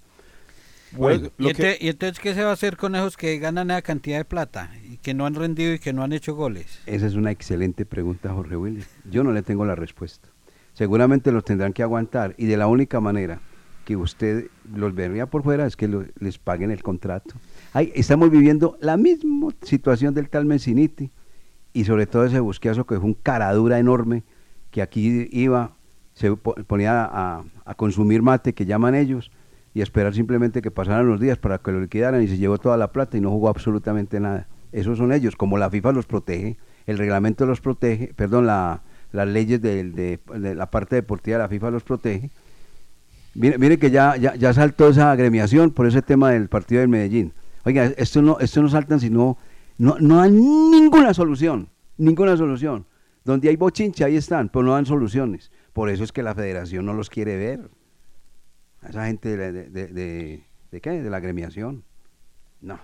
Bueno, 0.92 1.30
¿Y, 1.38 1.44
lo 1.44 1.50
que- 1.54 1.74
ente- 1.74 1.78
y 1.82 1.90
entonces 1.90 2.20
qué 2.20 2.34
se 2.34 2.44
va 2.44 2.52
a 2.52 2.54
hacer 2.54 2.78
con 2.78 2.96
esos 2.96 3.18
que 3.18 3.38
ganan 3.40 3.72
esa 3.72 3.82
cantidad 3.82 4.18
de 4.18 4.26
plata 4.26 4.72
y 4.90 4.98
que 4.98 5.14
no 5.14 5.26
han 5.26 5.36
rendido 5.36 5.74
y 5.74 5.80
que 5.80 5.94
no 5.94 6.04
han 6.04 6.14
hecho 6.14 6.36
goles? 6.36 6.80
Esa 6.86 7.08
es 7.08 7.16
una 7.16 7.32
excelente 7.32 7.86
pregunta, 7.86 8.34
Jorge 8.34 8.56
William. 8.58 8.86
Yo 9.10 9.24
no 9.24 9.32
le 9.34 9.42
tengo 9.42 9.66
la 9.66 9.76
respuesta. 9.76 10.30
Seguramente 10.74 11.32
los 11.32 11.44
tendrán 11.44 11.74
que 11.74 11.84
aguantar 11.84 12.36
y 12.38 12.46
de 12.46 12.56
la 12.58 12.68
única 12.68 13.00
manera 13.00 13.42
que 13.84 13.96
usted 13.96 14.48
los 14.76 14.94
vería 14.94 15.26
por 15.26 15.44
fuera 15.44 15.66
es 15.66 15.76
que 15.76 15.88
lo- 15.88 16.06
les 16.20 16.38
paguen 16.38 16.72
el 16.72 16.84
contrato. 16.84 17.36
Ay, 17.74 17.92
estamos 17.96 18.30
viviendo 18.30 18.78
la 18.82 18.98
misma 18.98 19.50
situación 19.64 20.14
del 20.14 20.30
tal 20.30 20.46
Messiniti 20.46 21.10
y 21.74 21.86
sobre 21.86 22.06
todo 22.06 22.26
ese 22.26 22.40
busqueazo 22.40 22.86
que 22.86 22.96
fue 22.98 23.06
un 23.06 23.14
caradura 23.14 23.80
enorme 23.80 24.24
que 24.72 24.82
aquí 24.82 25.28
iba, 25.32 25.76
se 26.14 26.36
po- 26.36 26.56
ponía 26.68 27.06
a, 27.06 27.44
a 27.66 27.76
consumir 27.76 28.22
mate 28.22 28.54
que 28.54 28.66
llaman 28.66 28.94
ellos 28.96 29.32
y 29.78 29.82
esperar 29.84 30.16
simplemente 30.16 30.64
que 30.64 30.72
pasaran 30.72 31.08
los 31.08 31.20
días 31.20 31.38
para 31.38 31.60
que 31.60 31.72
lo 31.72 31.80
liquidaran 31.80 32.24
y 32.24 32.28
se 32.28 32.40
llevó 32.40 32.58
toda 32.58 32.78
la 32.78 32.92
plata 32.92 33.16
y 33.16 33.22
no 33.22 33.30
jugó 33.30 33.48
absolutamente 33.48 34.20
nada. 34.20 34.48
Esos 34.72 34.98
son 34.98 35.14
ellos, 35.14 35.36
como 35.36 35.60
la 35.60 35.70
FIFA 35.70 35.92
los 35.92 36.08
protege, 36.08 36.58
el 36.88 36.98
reglamento 36.98 37.46
los 37.46 37.62
protege, 37.62 38.12
perdón, 38.16 38.48
la, 38.48 38.82
las 39.12 39.28
leyes 39.28 39.62
de, 39.62 39.84
de 39.84 40.56
la 40.56 40.72
parte 40.72 40.96
deportiva 40.96 41.38
de 41.38 41.44
la 41.44 41.48
FIFA 41.48 41.70
los 41.70 41.84
protege. 41.84 42.32
Mire, 43.36 43.60
mire 43.60 43.78
que 43.78 43.92
ya, 43.92 44.18
ya, 44.18 44.34
ya 44.34 44.52
saltó 44.52 44.90
esa 44.90 45.12
agremiación 45.12 45.70
por 45.70 45.86
ese 45.86 46.02
tema 46.02 46.32
del 46.32 46.50
partido 46.50 46.82
del 46.82 46.90
Medellín. 46.90 47.34
Oiga, 47.64 47.86
esto 47.98 48.24
no, 48.24 48.40
esto 48.40 48.64
no 48.64 48.70
saltan 48.70 49.00
sino, 49.00 49.38
no, 49.78 49.98
no 50.00 50.18
dan 50.18 50.36
ninguna 50.72 51.14
solución, 51.14 51.70
ninguna 51.98 52.36
solución. 52.36 52.88
Donde 53.24 53.50
hay 53.50 53.58
bochinche, 53.58 54.04
ahí 54.04 54.16
están, 54.16 54.50
pero 54.50 54.66
no 54.66 54.74
dan 54.74 54.88
soluciones. 54.88 55.52
Por 55.72 55.92
eso 55.92 56.04
es 56.04 56.12
que 56.12 56.24
la 56.24 56.34
federación 56.34 56.88
no 56.88 56.96
los 56.96 57.12
quiere 57.12 57.38
ver. 57.38 57.70
A 58.82 58.90
esa 58.90 59.08
gente 59.08 59.36
de, 59.38 59.52
de, 59.52 59.70
de- 59.70 59.88
de- 59.88 60.44
¿de 60.72 60.82
qué? 60.82 61.02
De 61.02 61.10
la 61.10 61.18
agremiación. 61.18 61.84
No, 62.62 62.80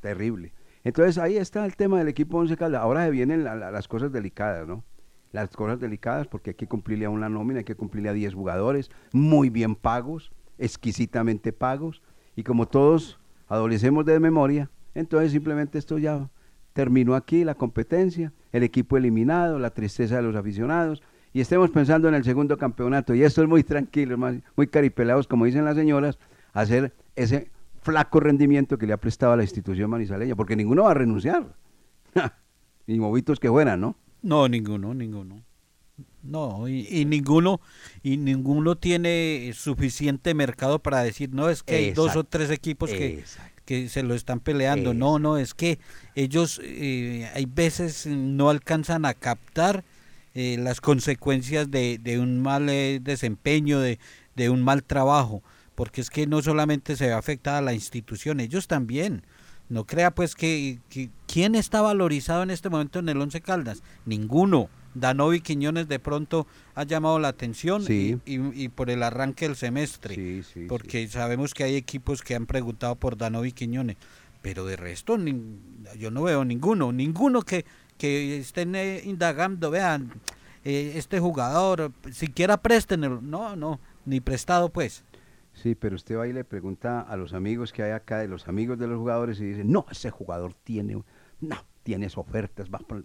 terrible. 0.00 0.52
Entonces 0.84 1.18
ahí 1.18 1.36
está 1.36 1.64
el 1.66 1.76
tema 1.76 1.98
del 1.98 2.08
equipo 2.08 2.38
Once 2.38 2.56
Caldas. 2.56 2.82
Ahora 2.82 3.04
se 3.04 3.10
vienen 3.10 3.44
la- 3.44 3.54
la- 3.54 3.70
las 3.70 3.88
cosas 3.88 4.12
delicadas, 4.12 4.66
¿no? 4.66 4.84
Las 5.32 5.50
cosas 5.50 5.78
delicadas 5.78 6.26
porque 6.26 6.50
hay 6.50 6.54
que 6.54 6.66
cumplirle 6.66 7.04
a 7.04 7.10
una 7.10 7.28
nómina, 7.28 7.58
hay 7.58 7.64
que 7.64 7.74
cumplirle 7.76 8.08
a 8.08 8.12
10 8.14 8.34
jugadores, 8.34 8.90
muy 9.12 9.48
bien 9.50 9.74
pagos, 9.76 10.32
exquisitamente 10.58 11.52
pagos. 11.52 12.02
Y 12.36 12.42
como 12.42 12.66
todos 12.66 13.18
adolecemos 13.48 14.04
de 14.04 14.18
memoria, 14.20 14.70
entonces 14.94 15.32
simplemente 15.32 15.78
esto 15.78 15.98
ya 15.98 16.28
terminó 16.72 17.14
aquí, 17.14 17.44
la 17.44 17.54
competencia, 17.54 18.32
el 18.52 18.62
equipo 18.62 18.96
eliminado, 18.96 19.58
la 19.58 19.70
tristeza 19.70 20.16
de 20.16 20.22
los 20.22 20.34
aficionados. 20.36 21.02
Y 21.32 21.40
estemos 21.40 21.70
pensando 21.70 22.08
en 22.08 22.14
el 22.14 22.24
segundo 22.24 22.56
campeonato. 22.58 23.14
Y 23.14 23.22
esto 23.22 23.42
es 23.42 23.48
muy 23.48 23.62
tranquilo, 23.62 24.18
muy, 24.18 24.66
caripelados, 24.66 25.26
como 25.28 25.44
dicen 25.44 25.64
las 25.64 25.76
señoras, 25.76 26.18
hacer 26.52 26.92
ese 27.14 27.50
flaco 27.82 28.20
rendimiento 28.20 28.78
que 28.78 28.86
le 28.86 28.92
ha 28.92 28.96
prestado 28.96 29.32
a 29.32 29.36
la 29.36 29.42
institución 29.42 29.88
manizaleña, 29.90 30.34
porque 30.34 30.56
ninguno 30.56 30.84
va 30.84 30.90
a 30.90 30.94
renunciar. 30.94 31.54
Ni 32.86 32.98
movitos 32.98 33.38
que 33.38 33.48
fueran, 33.48 33.80
¿no? 33.80 33.96
No, 34.22 34.48
ninguno, 34.48 34.92
ninguno. 34.92 35.42
No, 36.22 36.68
y, 36.68 36.86
y 36.90 37.04
ninguno 37.06 37.60
y 38.02 38.16
ninguno 38.18 38.76
tiene 38.76 39.52
suficiente 39.54 40.34
mercado 40.34 40.78
para 40.78 41.02
decir, 41.02 41.32
no, 41.32 41.48
es 41.48 41.62
que 41.62 41.76
hay 41.76 41.92
dos 41.92 42.16
o 42.16 42.24
tres 42.24 42.50
equipos 42.50 42.90
que, 42.90 43.24
que 43.64 43.88
se 43.88 44.02
lo 44.02 44.14
están 44.14 44.40
peleando. 44.40 44.92
No, 44.92 45.18
no, 45.18 45.38
es 45.38 45.54
que 45.54 45.78
ellos 46.14 46.60
eh, 46.62 47.30
hay 47.34 47.46
veces 47.46 48.06
no 48.06 48.50
alcanzan 48.50 49.04
a 49.06 49.14
captar 49.14 49.84
eh, 50.34 50.56
las 50.58 50.80
consecuencias 50.80 51.70
de, 51.70 51.98
de 51.98 52.18
un 52.18 52.40
mal 52.40 52.68
eh, 52.68 53.00
desempeño, 53.02 53.80
de, 53.80 53.98
de 54.36 54.50
un 54.50 54.62
mal 54.62 54.82
trabajo, 54.84 55.42
porque 55.74 56.00
es 56.00 56.10
que 56.10 56.26
no 56.26 56.42
solamente 56.42 56.96
se 56.96 57.06
ve 57.06 57.12
afectada 57.12 57.58
a 57.58 57.62
la 57.62 57.74
institución, 57.74 58.40
ellos 58.40 58.66
también. 58.68 59.22
No 59.68 59.86
crea 59.86 60.10
pues 60.12 60.34
que, 60.34 60.80
que- 60.88 61.10
¿quién 61.26 61.54
está 61.54 61.80
valorizado 61.80 62.42
en 62.42 62.50
este 62.50 62.68
momento 62.70 62.98
en 62.98 63.08
el 63.08 63.20
Once 63.20 63.40
Caldas? 63.40 63.82
Ninguno. 64.04 64.68
Danovi 64.92 65.40
Quiñones 65.40 65.86
de 65.86 66.00
pronto 66.00 66.48
ha 66.74 66.82
llamado 66.82 67.20
la 67.20 67.28
atención 67.28 67.84
Sí. 67.84 68.18
y, 68.26 68.34
y- 68.40 68.64
y 68.64 68.68
por 68.68 68.90
el 68.90 69.04
arranque 69.04 69.46
del 69.46 69.54
semestre, 69.56 70.42
porque 70.68 71.06
sabemos 71.06 71.54
que 71.54 71.62
hay 71.62 71.76
equipos 71.76 72.22
que 72.22 72.34
han 72.34 72.46
preguntado 72.46 72.96
por 72.96 73.16
Danovi 73.16 73.52
Quiñones, 73.52 73.96
pero 74.42 74.64
de 74.66 74.74
resto 74.74 75.16
nin- 75.16 75.58
yo 75.96 76.10
no 76.10 76.24
veo 76.24 76.44
ninguno, 76.44 76.90
ninguno 76.90 77.42
que, 77.42 77.64
que 78.00 78.38
estén 78.38 78.74
eh, 78.74 79.02
indagando, 79.04 79.70
vean, 79.70 80.10
eh, 80.64 80.92
este 80.96 81.20
jugador, 81.20 81.92
siquiera 82.10 82.56
préstenlo, 82.56 83.20
no, 83.20 83.56
no, 83.56 83.78
ni 84.06 84.20
prestado 84.20 84.70
pues. 84.70 85.04
Sí, 85.52 85.74
pero 85.74 85.96
usted 85.96 86.16
va 86.16 86.26
y 86.26 86.32
le 86.32 86.44
pregunta 86.44 87.02
a 87.02 87.16
los 87.18 87.34
amigos 87.34 87.74
que 87.74 87.82
hay 87.82 87.90
acá, 87.90 88.16
de 88.16 88.26
los 88.26 88.48
amigos 88.48 88.78
de 88.78 88.86
los 88.86 88.96
jugadores, 88.96 89.38
y 89.38 89.44
dicen, 89.44 89.70
no, 89.70 89.84
ese 89.90 90.10
jugador 90.10 90.54
tiene, 90.64 91.02
no, 91.42 91.56
tienes 91.82 92.16
ofertas, 92.16 92.70
va 92.70 92.78
por 92.78 93.04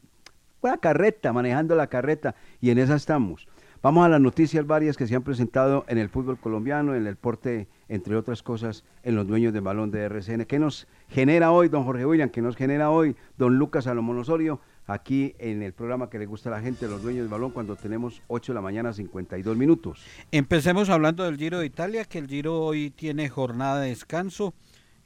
la 0.62 0.78
carreta, 0.78 1.34
manejando 1.34 1.76
la 1.76 1.88
carreta, 1.88 2.36
y 2.62 2.70
en 2.70 2.78
esa 2.78 2.96
estamos. 2.96 3.50
Vamos 3.82 4.06
a 4.06 4.10
las 4.10 4.22
noticias 4.22 4.66
varias 4.66 4.96
que 4.98 5.06
se 5.06 5.16
han 5.16 5.24
presentado 5.24 5.86
en 5.90 5.98
el 5.98 6.10
fútbol 6.10 6.40
colombiano, 6.40 6.94
en 6.96 7.00
el 7.00 7.04
deporte, 7.04 7.68
entre 7.88 8.16
otras 8.16 8.42
cosas, 8.42 8.84
en 9.04 9.16
los 9.16 9.28
dueños 9.28 9.54
del 9.54 9.62
balón 9.62 9.92
de 9.92 10.04
RCN. 10.04 10.46
¿Qué 10.46 10.58
nos 10.58 10.88
genera 11.10 11.52
hoy, 11.52 11.68
don 11.68 11.84
Jorge 11.84 12.06
William? 12.06 12.30
¿Qué 12.30 12.42
nos 12.42 12.56
genera 12.56 12.90
hoy, 12.90 13.16
don 13.38 13.60
Lucas 13.60 13.84
Salomón 13.84 14.18
Osorio? 14.18 14.60
Aquí 14.88 15.34
en 15.40 15.64
el 15.64 15.74
programa 15.74 16.10
que 16.10 16.20
le 16.20 16.28
gusta 16.28 16.50
a 16.50 16.54
la 16.54 16.62
gente, 16.62 16.88
los 16.88 17.02
dueños 17.02 17.24
del 17.24 17.30
balón, 17.30 17.52
cuando 17.52 17.76
tenemos 17.76 18.22
8 18.28 18.52
de 18.52 18.56
la 18.56 18.62
mañana, 18.62 18.94
52 18.94 19.58
minutos. 19.58 20.00
Empecemos 20.32 20.90
hablando 20.90 21.24
del 21.24 21.38
Giro 21.38 21.60
de 21.60 21.66
Italia, 21.66 22.06
que 22.06 22.20
el 22.20 22.28
Giro 22.28 22.62
hoy 22.62 22.92
tiene 22.92 23.30
jornada 23.30 23.82
de 23.82 23.90
descanso. 23.90 24.54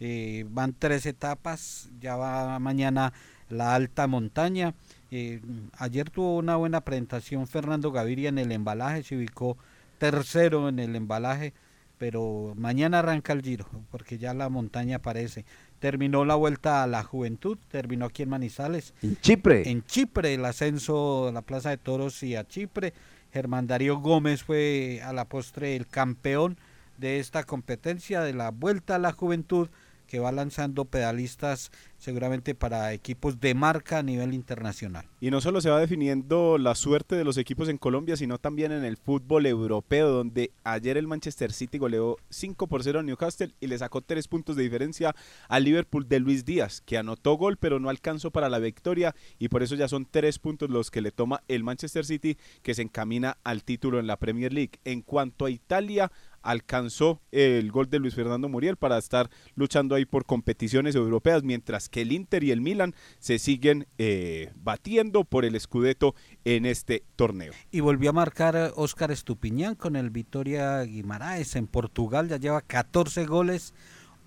eh, 0.02 0.46
van 0.50 0.74
tres 0.78 1.06
etapas, 1.06 1.90
ya 2.00 2.16
va 2.16 2.58
mañana 2.60 3.12
la 3.50 3.76
alta 3.76 4.08
montaña. 4.08 4.74
Eh, 5.12 5.42
ayer 5.78 6.10
tuvo 6.10 6.38
una 6.38 6.56
buena 6.56 6.82
presentación 6.82 7.48
Fernando 7.48 7.92
Gaviria 7.92 8.30
en 8.30 8.38
el 8.38 8.52
embalaje, 8.52 9.04
se 9.04 9.18
ubicó 9.18 9.58
tercero 9.98 10.70
en 10.70 10.80
el 10.80 10.96
embalaje, 10.96 11.54
pero 11.98 12.54
mañana 12.56 13.00
arranca 13.00 13.34
el 13.34 13.42
Giro, 13.42 13.66
porque 13.92 14.18
ya 14.18 14.34
la 14.34 14.48
montaña 14.50 14.98
aparece. 14.98 15.46
Terminó 15.80 16.26
la 16.26 16.36
vuelta 16.36 16.84
a 16.84 16.88
la 16.88 17.04
juventud, 17.04 17.58
terminó 17.70 18.06
aquí 18.06 18.24
en 18.24 18.30
Manizales. 18.30 18.94
En 19.02 19.18
Chipre. 19.18 19.70
En 19.70 19.84
Chipre, 19.86 20.34
el 20.34 20.46
ascenso 20.46 21.30
a 21.30 21.32
la 21.32 21.42
Plaza 21.42 21.70
de 21.70 21.78
Toros 21.78 22.22
y 22.24 22.36
a 22.36 22.48
Chipre. 22.48 22.94
Germán 23.32 23.68
Darío 23.68 23.98
Gómez 24.00 24.44
fue 24.44 25.02
a 25.04 25.14
la 25.14 25.26
postre 25.26 25.76
el 25.76 25.88
campeón 25.88 26.58
de 26.98 27.20
esta 27.20 27.44
competencia 27.44 28.22
de 28.22 28.34
la 28.34 28.52
Vuelta 28.52 28.96
a 28.96 29.00
la 29.00 29.14
Juventud 29.14 29.70
que 30.10 30.20
va 30.20 30.32
lanzando 30.32 30.86
pedalistas 30.86 31.72
seguramente 31.98 32.56
para 32.56 32.94
equipos 32.94 33.40
de 33.40 33.54
marca 33.54 34.00
a 34.00 34.04
nivel 34.04 34.34
internacional. 34.34 35.06
Y 35.22 35.30
no 35.30 35.40
solo 35.40 35.62
se 35.62 35.70
va 35.70 35.80
definiendo 35.80 36.58
la 36.58 36.74
suerte 36.74 37.16
de 37.16 37.24
los 37.24 37.38
equipos 37.38 37.70
en 37.70 37.78
Colombia, 37.78 38.18
sino 38.18 38.40
también 38.40 38.72
en 38.72 38.84
el 38.86 38.98
fútbol 38.98 39.46
europeo, 39.46 40.10
donde 40.10 40.52
ayer 40.64 40.98
el 40.98 41.08
Manchester 41.08 41.52
City 41.52 41.78
goleó 41.78 42.18
5 42.30 42.68
por 42.68 42.84
0 42.84 43.00
a 43.00 43.04
Newcastle 43.04 43.54
y 43.60 43.68
le 43.68 43.78
sacó 43.78 44.02
3 44.02 44.28
puntos 44.28 44.56
de 44.56 44.64
diferencia 44.64 45.16
al 45.48 45.66
Liverpool 45.66 46.08
de 46.08 46.20
Luis 46.20 46.44
Díaz, 46.44 46.82
que 46.82 46.98
anotó 46.98 47.34
gol 47.34 47.58
pero 47.58 47.80
no 47.80 47.90
alcanzó 47.90 48.32
para 48.32 48.50
la 48.50 48.60
victoria 48.60 49.14
y 49.38 49.50
por 49.50 49.62
eso 49.62 49.76
ya 49.76 49.88
son 49.88 50.08
3 50.10 50.40
puntos 50.40 50.70
los 50.72 50.90
que 50.90 51.02
le 51.02 51.12
toma 51.12 51.44
el 51.48 51.64
Manchester 51.64 52.06
City, 52.06 52.38
que 52.64 52.74
se 52.74 52.82
encamina 52.82 53.38
al 53.44 53.64
título 53.64 54.00
en 54.00 54.08
la 54.08 54.18
Premier 54.18 54.54
League. 54.54 54.80
En 54.86 55.02
cuanto 55.02 55.46
a 55.46 55.52
Italia, 55.52 56.12
alcanzó 56.42 57.22
el 57.32 57.72
gol 57.72 57.90
de 57.90 58.00
Luis 58.00 58.16
Fernando 58.16 58.50
Muriel 58.50 58.78
para 58.78 58.98
estar 58.98 59.30
luchando 59.56 59.96
ahí 59.96 60.06
por 60.06 60.26
competiciones 60.26 60.96
europeas, 60.96 61.44
mientras 61.44 61.90
que 61.90 62.02
el 62.02 62.12
Inter 62.12 62.44
y 62.44 62.52
el 62.52 62.62
Milan 62.62 62.96
se 63.20 63.40
siguen 63.40 63.88
eh, 63.98 64.52
batiendo 64.56 65.24
por 65.24 65.46
el 65.46 65.60
Scudetto 65.60 66.16
en 66.46 66.66
este 66.66 67.04
torneo. 67.16 67.54
Y 67.72 67.82
volvió 67.82 68.12
a 68.12 68.14
marcar 68.14 68.74
Óscar 68.76 69.12
Estupiñán 69.12 69.76
con 69.76 69.96
el 69.96 70.10
Vitoria 70.10 70.82
Guimaraes 70.84 71.56
en 71.56 71.68
Portugal, 71.68 72.28
ya 72.30 72.38
lleva 72.38 72.62
14 72.62 73.26
goles. 73.26 73.74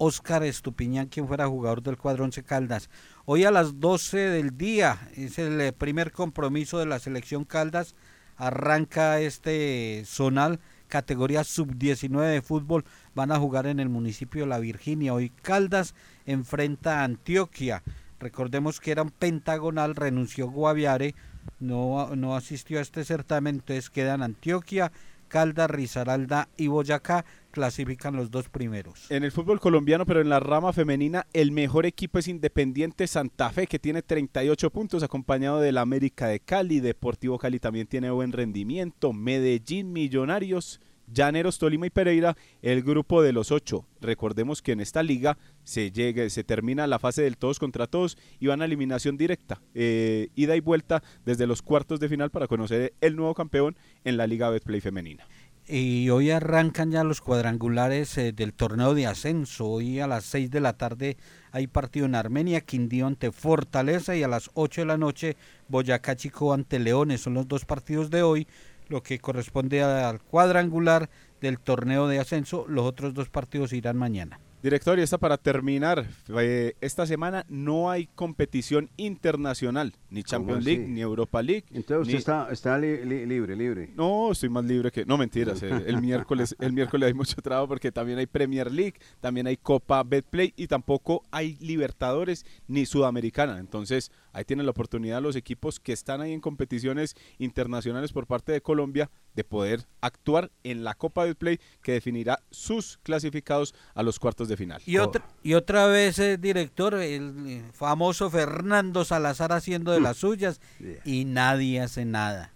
Óscar 0.04 0.42
Estupiñán, 0.42 1.06
quien 1.06 1.28
fuera 1.28 1.46
jugador 1.46 1.80
del 1.80 1.96
cuadro 1.96 2.24
Once 2.24 2.42
Caldas. 2.42 2.90
Hoy 3.24 3.44
a 3.44 3.52
las 3.52 3.78
12 3.78 4.18
del 4.18 4.58
día 4.58 5.08
es 5.14 5.38
el 5.38 5.60
eh, 5.60 5.72
primer 5.72 6.10
compromiso 6.10 6.80
de 6.80 6.86
la 6.86 6.98
selección 6.98 7.44
Caldas. 7.44 7.94
Arranca 8.36 9.20
este 9.20 10.02
zonal 10.04 10.58
categoría 10.92 11.42
sub-19 11.42 12.20
de 12.30 12.42
fútbol. 12.42 12.84
Van 13.14 13.32
a 13.32 13.38
jugar 13.38 13.66
en 13.66 13.80
el 13.80 13.88
municipio 13.88 14.42
de 14.42 14.48
La 14.48 14.58
Virginia. 14.58 15.14
Hoy 15.14 15.30
Caldas 15.30 15.94
enfrenta 16.26 17.00
a 17.00 17.04
Antioquia. 17.04 17.82
Recordemos 18.20 18.78
que 18.78 18.90
era 18.90 19.00
un 19.00 19.10
pentagonal, 19.10 19.96
renunció 19.96 20.50
Guaviare, 20.50 21.14
no, 21.60 22.14
no 22.14 22.36
asistió 22.36 22.78
a 22.78 22.82
este 22.82 23.06
certamen, 23.06 23.54
entonces 23.54 23.88
quedan 23.88 24.22
Antioquia, 24.22 24.92
Caldas, 25.28 25.70
Risaralda 25.70 26.50
y 26.58 26.66
Boyacá, 26.66 27.24
clasifican 27.52 28.16
los 28.16 28.32
dos 28.32 28.48
primeros. 28.48 29.08
En 29.10 29.22
el 29.22 29.30
fútbol 29.30 29.60
colombiano, 29.60 30.04
pero 30.04 30.20
en 30.20 30.28
la 30.28 30.40
rama 30.40 30.72
femenina, 30.72 31.26
el 31.32 31.52
mejor 31.52 31.86
equipo 31.86 32.18
es 32.18 32.26
Independiente 32.26 33.06
Santa 33.06 33.50
Fe, 33.50 33.68
que 33.68 33.78
tiene 33.78 34.02
38 34.02 34.70
puntos, 34.70 35.04
acompañado 35.04 35.60
del 35.60 35.78
América 35.78 36.26
de 36.26 36.40
Cali. 36.40 36.80
Deportivo 36.80 37.38
Cali 37.38 37.60
también 37.60 37.86
tiene 37.86 38.10
buen 38.10 38.32
rendimiento. 38.32 39.12
Medellín, 39.12 39.92
Millonarios, 39.92 40.80
Llaneros, 41.12 41.58
Tolima 41.58 41.86
y 41.86 41.90
Pereira, 41.90 42.36
el 42.62 42.82
grupo 42.82 43.22
de 43.22 43.32
los 43.32 43.50
ocho. 43.50 43.86
Recordemos 44.00 44.62
que 44.62 44.72
en 44.72 44.80
esta 44.80 45.02
liga 45.02 45.36
se 45.64 45.90
llega, 45.90 46.28
se 46.30 46.44
termina 46.44 46.86
la 46.86 46.98
fase 46.98 47.22
del 47.22 47.36
todos 47.36 47.58
contra 47.58 47.86
todos 47.86 48.16
y 48.40 48.46
van 48.46 48.62
a 48.62 48.64
eliminación 48.64 49.16
directa, 49.16 49.60
eh, 49.74 50.28
ida 50.34 50.56
y 50.56 50.60
vuelta 50.60 51.02
desde 51.24 51.46
los 51.46 51.62
cuartos 51.62 52.00
de 52.00 52.08
final 52.08 52.30
para 52.30 52.48
conocer 52.48 52.94
el 53.00 53.16
nuevo 53.16 53.34
campeón 53.34 53.76
en 54.04 54.16
la 54.16 54.26
Liga 54.26 54.50
Betplay 54.50 54.80
femenina. 54.80 55.26
Y 55.68 56.10
hoy 56.10 56.30
arrancan 56.32 56.90
ya 56.90 57.04
los 57.04 57.20
cuadrangulares 57.20 58.18
eh, 58.18 58.32
del 58.32 58.52
torneo 58.52 58.94
de 58.94 59.06
ascenso. 59.06 59.66
Hoy 59.66 60.00
a 60.00 60.08
las 60.08 60.24
6 60.24 60.50
de 60.50 60.60
la 60.60 60.72
tarde 60.72 61.16
hay 61.52 61.68
partido 61.68 62.06
en 62.06 62.16
Armenia, 62.16 62.62
Quindío 62.62 63.06
ante 63.06 63.30
Fortaleza 63.30 64.16
y 64.16 64.24
a 64.24 64.28
las 64.28 64.50
8 64.54 64.80
de 64.80 64.86
la 64.86 64.98
noche 64.98 65.36
Boyacá 65.68 66.16
Chico 66.16 66.52
ante 66.52 66.80
Leones. 66.80 67.20
Son 67.20 67.34
los 67.34 67.46
dos 67.46 67.64
partidos 67.64 68.10
de 68.10 68.24
hoy, 68.24 68.48
lo 68.88 69.04
que 69.04 69.20
corresponde 69.20 69.82
al 69.82 70.20
cuadrangular 70.20 71.08
del 71.40 71.60
torneo 71.60 72.08
de 72.08 72.18
ascenso. 72.18 72.66
Los 72.68 72.84
otros 72.84 73.14
dos 73.14 73.28
partidos 73.28 73.72
irán 73.72 73.96
mañana. 73.96 74.40
Director, 74.62 74.98
y 74.98 75.02
esta 75.02 75.18
para 75.18 75.38
terminar, 75.38 76.06
eh, 76.38 76.74
esta 76.80 77.04
semana 77.06 77.44
no 77.48 77.90
hay 77.90 78.06
competición 78.14 78.90
internacional, 78.96 79.92
ni 80.10 80.22
Champions? 80.22 80.64
League, 80.64 80.86
ni 80.86 81.00
Europa 81.00 81.42
League. 81.42 81.64
Entonces 81.72 82.02
usted 82.02 82.12
ni- 82.12 82.18
está, 82.18 82.48
está 82.52 82.78
li- 82.78 83.04
li- 83.04 83.26
libre, 83.26 83.56
libre. 83.56 83.90
No, 83.96 84.30
estoy 84.32 84.48
más 84.48 84.64
libre 84.64 84.90
que... 84.90 85.04
No, 85.04 85.18
mentiras. 85.18 85.62
eh, 85.62 85.70
El, 85.86 86.00
miércoles, 86.00 86.54
el 86.60 86.72
miércoles 86.72 87.08
hay 87.08 87.14
mucho 87.14 87.34
trabajo 87.42 87.68
porque 87.68 87.90
también 87.90 88.18
hay 88.18 88.26
Premier 88.26 88.70
League, 88.70 88.94
también 89.20 89.46
hay 89.46 89.56
Copa 89.56 90.02
Betplay 90.04 90.52
y 90.56 90.66
tampoco 90.68 91.24
hay 91.30 91.56
Libertadores 91.60 92.46
ni 92.68 92.86
Sudamericana. 92.86 93.58
Entonces, 93.58 94.12
ahí 94.32 94.44
tienen 94.44 94.66
la 94.66 94.70
oportunidad 94.70 95.20
los 95.20 95.34
equipos 95.36 95.80
que 95.80 95.92
están 95.92 96.20
ahí 96.20 96.32
en 96.32 96.40
competiciones 96.40 97.16
internacionales 97.38 98.12
por 98.12 98.26
parte 98.26 98.52
de 98.52 98.60
Colombia 98.60 99.10
de 99.34 99.44
poder 99.44 99.86
actuar 100.00 100.50
en 100.64 100.84
la 100.84 100.94
Copa 100.94 101.24
Betplay 101.24 101.58
que 101.82 101.92
definirá 101.92 102.40
sus 102.50 102.98
clasificados 103.02 103.74
a 103.94 104.02
los 104.02 104.18
cuartos 104.18 104.48
de 104.48 104.56
final. 104.56 104.82
Y 104.84 104.98
otra, 104.98 105.26
y 105.42 105.54
otra 105.54 105.86
vez, 105.86 106.18
eh, 106.18 106.36
director, 106.36 106.94
el 106.94 107.32
eh, 107.46 107.62
famoso 107.72 108.30
Fernando 108.30 109.04
Salazar 109.04 109.52
haciendo 109.52 109.92
de 109.92 110.00
las 110.00 110.18
suyas 110.18 110.60
y 111.04 111.24
nadie 111.24 111.80
hace 111.80 112.04
nada. 112.04 112.52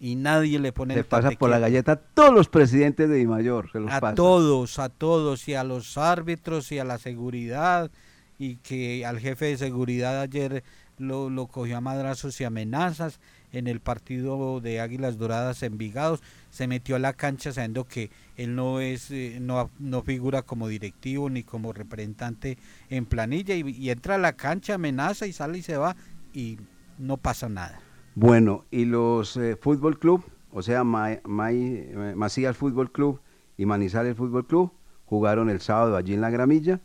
Y 0.00 0.14
nadie 0.14 0.60
le 0.60 0.72
pone 0.72 0.94
el 0.94 1.04
pasa 1.04 1.30
por 1.32 1.50
la 1.50 1.58
galleta 1.58 1.92
a 1.92 1.96
todos 1.96 2.32
los 2.32 2.48
presidentes 2.48 3.08
de 3.08 3.16
Dimayor. 3.16 3.70
Se 3.72 3.80
los 3.80 3.90
A 3.90 4.00
pasa. 4.00 4.14
todos, 4.14 4.78
a 4.78 4.90
todos, 4.90 5.48
y 5.48 5.54
a 5.54 5.64
los 5.64 5.98
árbitros 5.98 6.70
y 6.70 6.78
a 6.78 6.84
la 6.84 6.98
seguridad, 6.98 7.90
y 8.38 8.56
que 8.58 9.04
al 9.04 9.18
jefe 9.18 9.46
de 9.46 9.56
seguridad 9.56 10.20
ayer 10.20 10.62
lo, 10.98 11.30
lo 11.30 11.48
cogió 11.48 11.78
a 11.78 11.80
madrazos 11.80 12.40
y 12.40 12.44
amenazas 12.44 13.18
en 13.52 13.66
el 13.66 13.80
partido 13.80 14.60
de 14.60 14.80
Águilas 14.80 15.18
Doradas 15.18 15.62
Envigados, 15.62 16.22
se 16.50 16.66
metió 16.66 16.96
a 16.96 16.98
la 16.98 17.12
cancha 17.12 17.52
sabiendo 17.52 17.84
que 17.86 18.10
él 18.36 18.54
no 18.54 18.80
es, 18.80 19.10
eh, 19.10 19.38
no, 19.40 19.70
no 19.78 20.02
figura 20.02 20.42
como 20.42 20.68
directivo 20.68 21.30
ni 21.30 21.42
como 21.42 21.72
representante 21.72 22.58
en 22.90 23.06
planilla, 23.06 23.54
y, 23.54 23.90
entra 23.90 24.16
a 24.16 24.18
la 24.18 24.34
cancha, 24.34 24.74
amenaza 24.74 25.26
y 25.26 25.32
sale 25.32 25.58
y 25.58 25.62
se 25.62 25.76
va, 25.76 25.96
y 26.32 26.58
no 26.98 27.16
pasa 27.16 27.48
nada. 27.48 27.80
Bueno, 28.14 28.64
y 28.70 28.84
los 28.84 29.36
eh, 29.36 29.56
Fútbol 29.60 29.98
Club, 29.98 30.24
o 30.52 30.62
sea, 30.62 30.84
Ma- 30.84 31.20
Mai- 31.22 31.86
eh, 31.88 32.14
Macías 32.16 32.56
Fútbol 32.56 32.90
Club 32.92 33.20
y 33.56 33.66
Manizales 33.66 34.16
Fútbol 34.16 34.46
Club, 34.46 34.72
jugaron 35.06 35.50
el 35.50 35.60
sábado 35.60 35.96
allí 35.96 36.14
en 36.14 36.20
la 36.20 36.30
gramilla. 36.30 36.80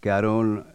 Quedaron 0.00 0.66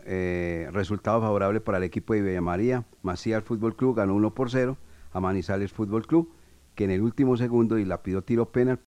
resultados 0.74 1.22
favorables 1.22 1.62
para 1.62 1.78
el 1.78 1.84
equipo 1.84 2.16
de 2.16 2.22
Villa 2.24 2.42
María. 2.42 2.86
Macías 3.04 3.44
Fútbol 3.44 3.76
Club 3.76 3.96
ganó 3.96 4.16
1 4.16 4.34
por 4.34 4.50
0 4.50 4.76
a 5.12 5.20
Manizales 5.20 5.72
Fútbol 5.72 6.05
Club, 6.05 6.34
que 6.76 6.84
en 6.84 6.91
el 6.91 7.01
último 7.01 7.36
segundo 7.38 7.78
y 7.78 7.86
la 7.86 8.03
pidió 8.03 8.22
tiro 8.22 8.51
penal, 8.51 8.78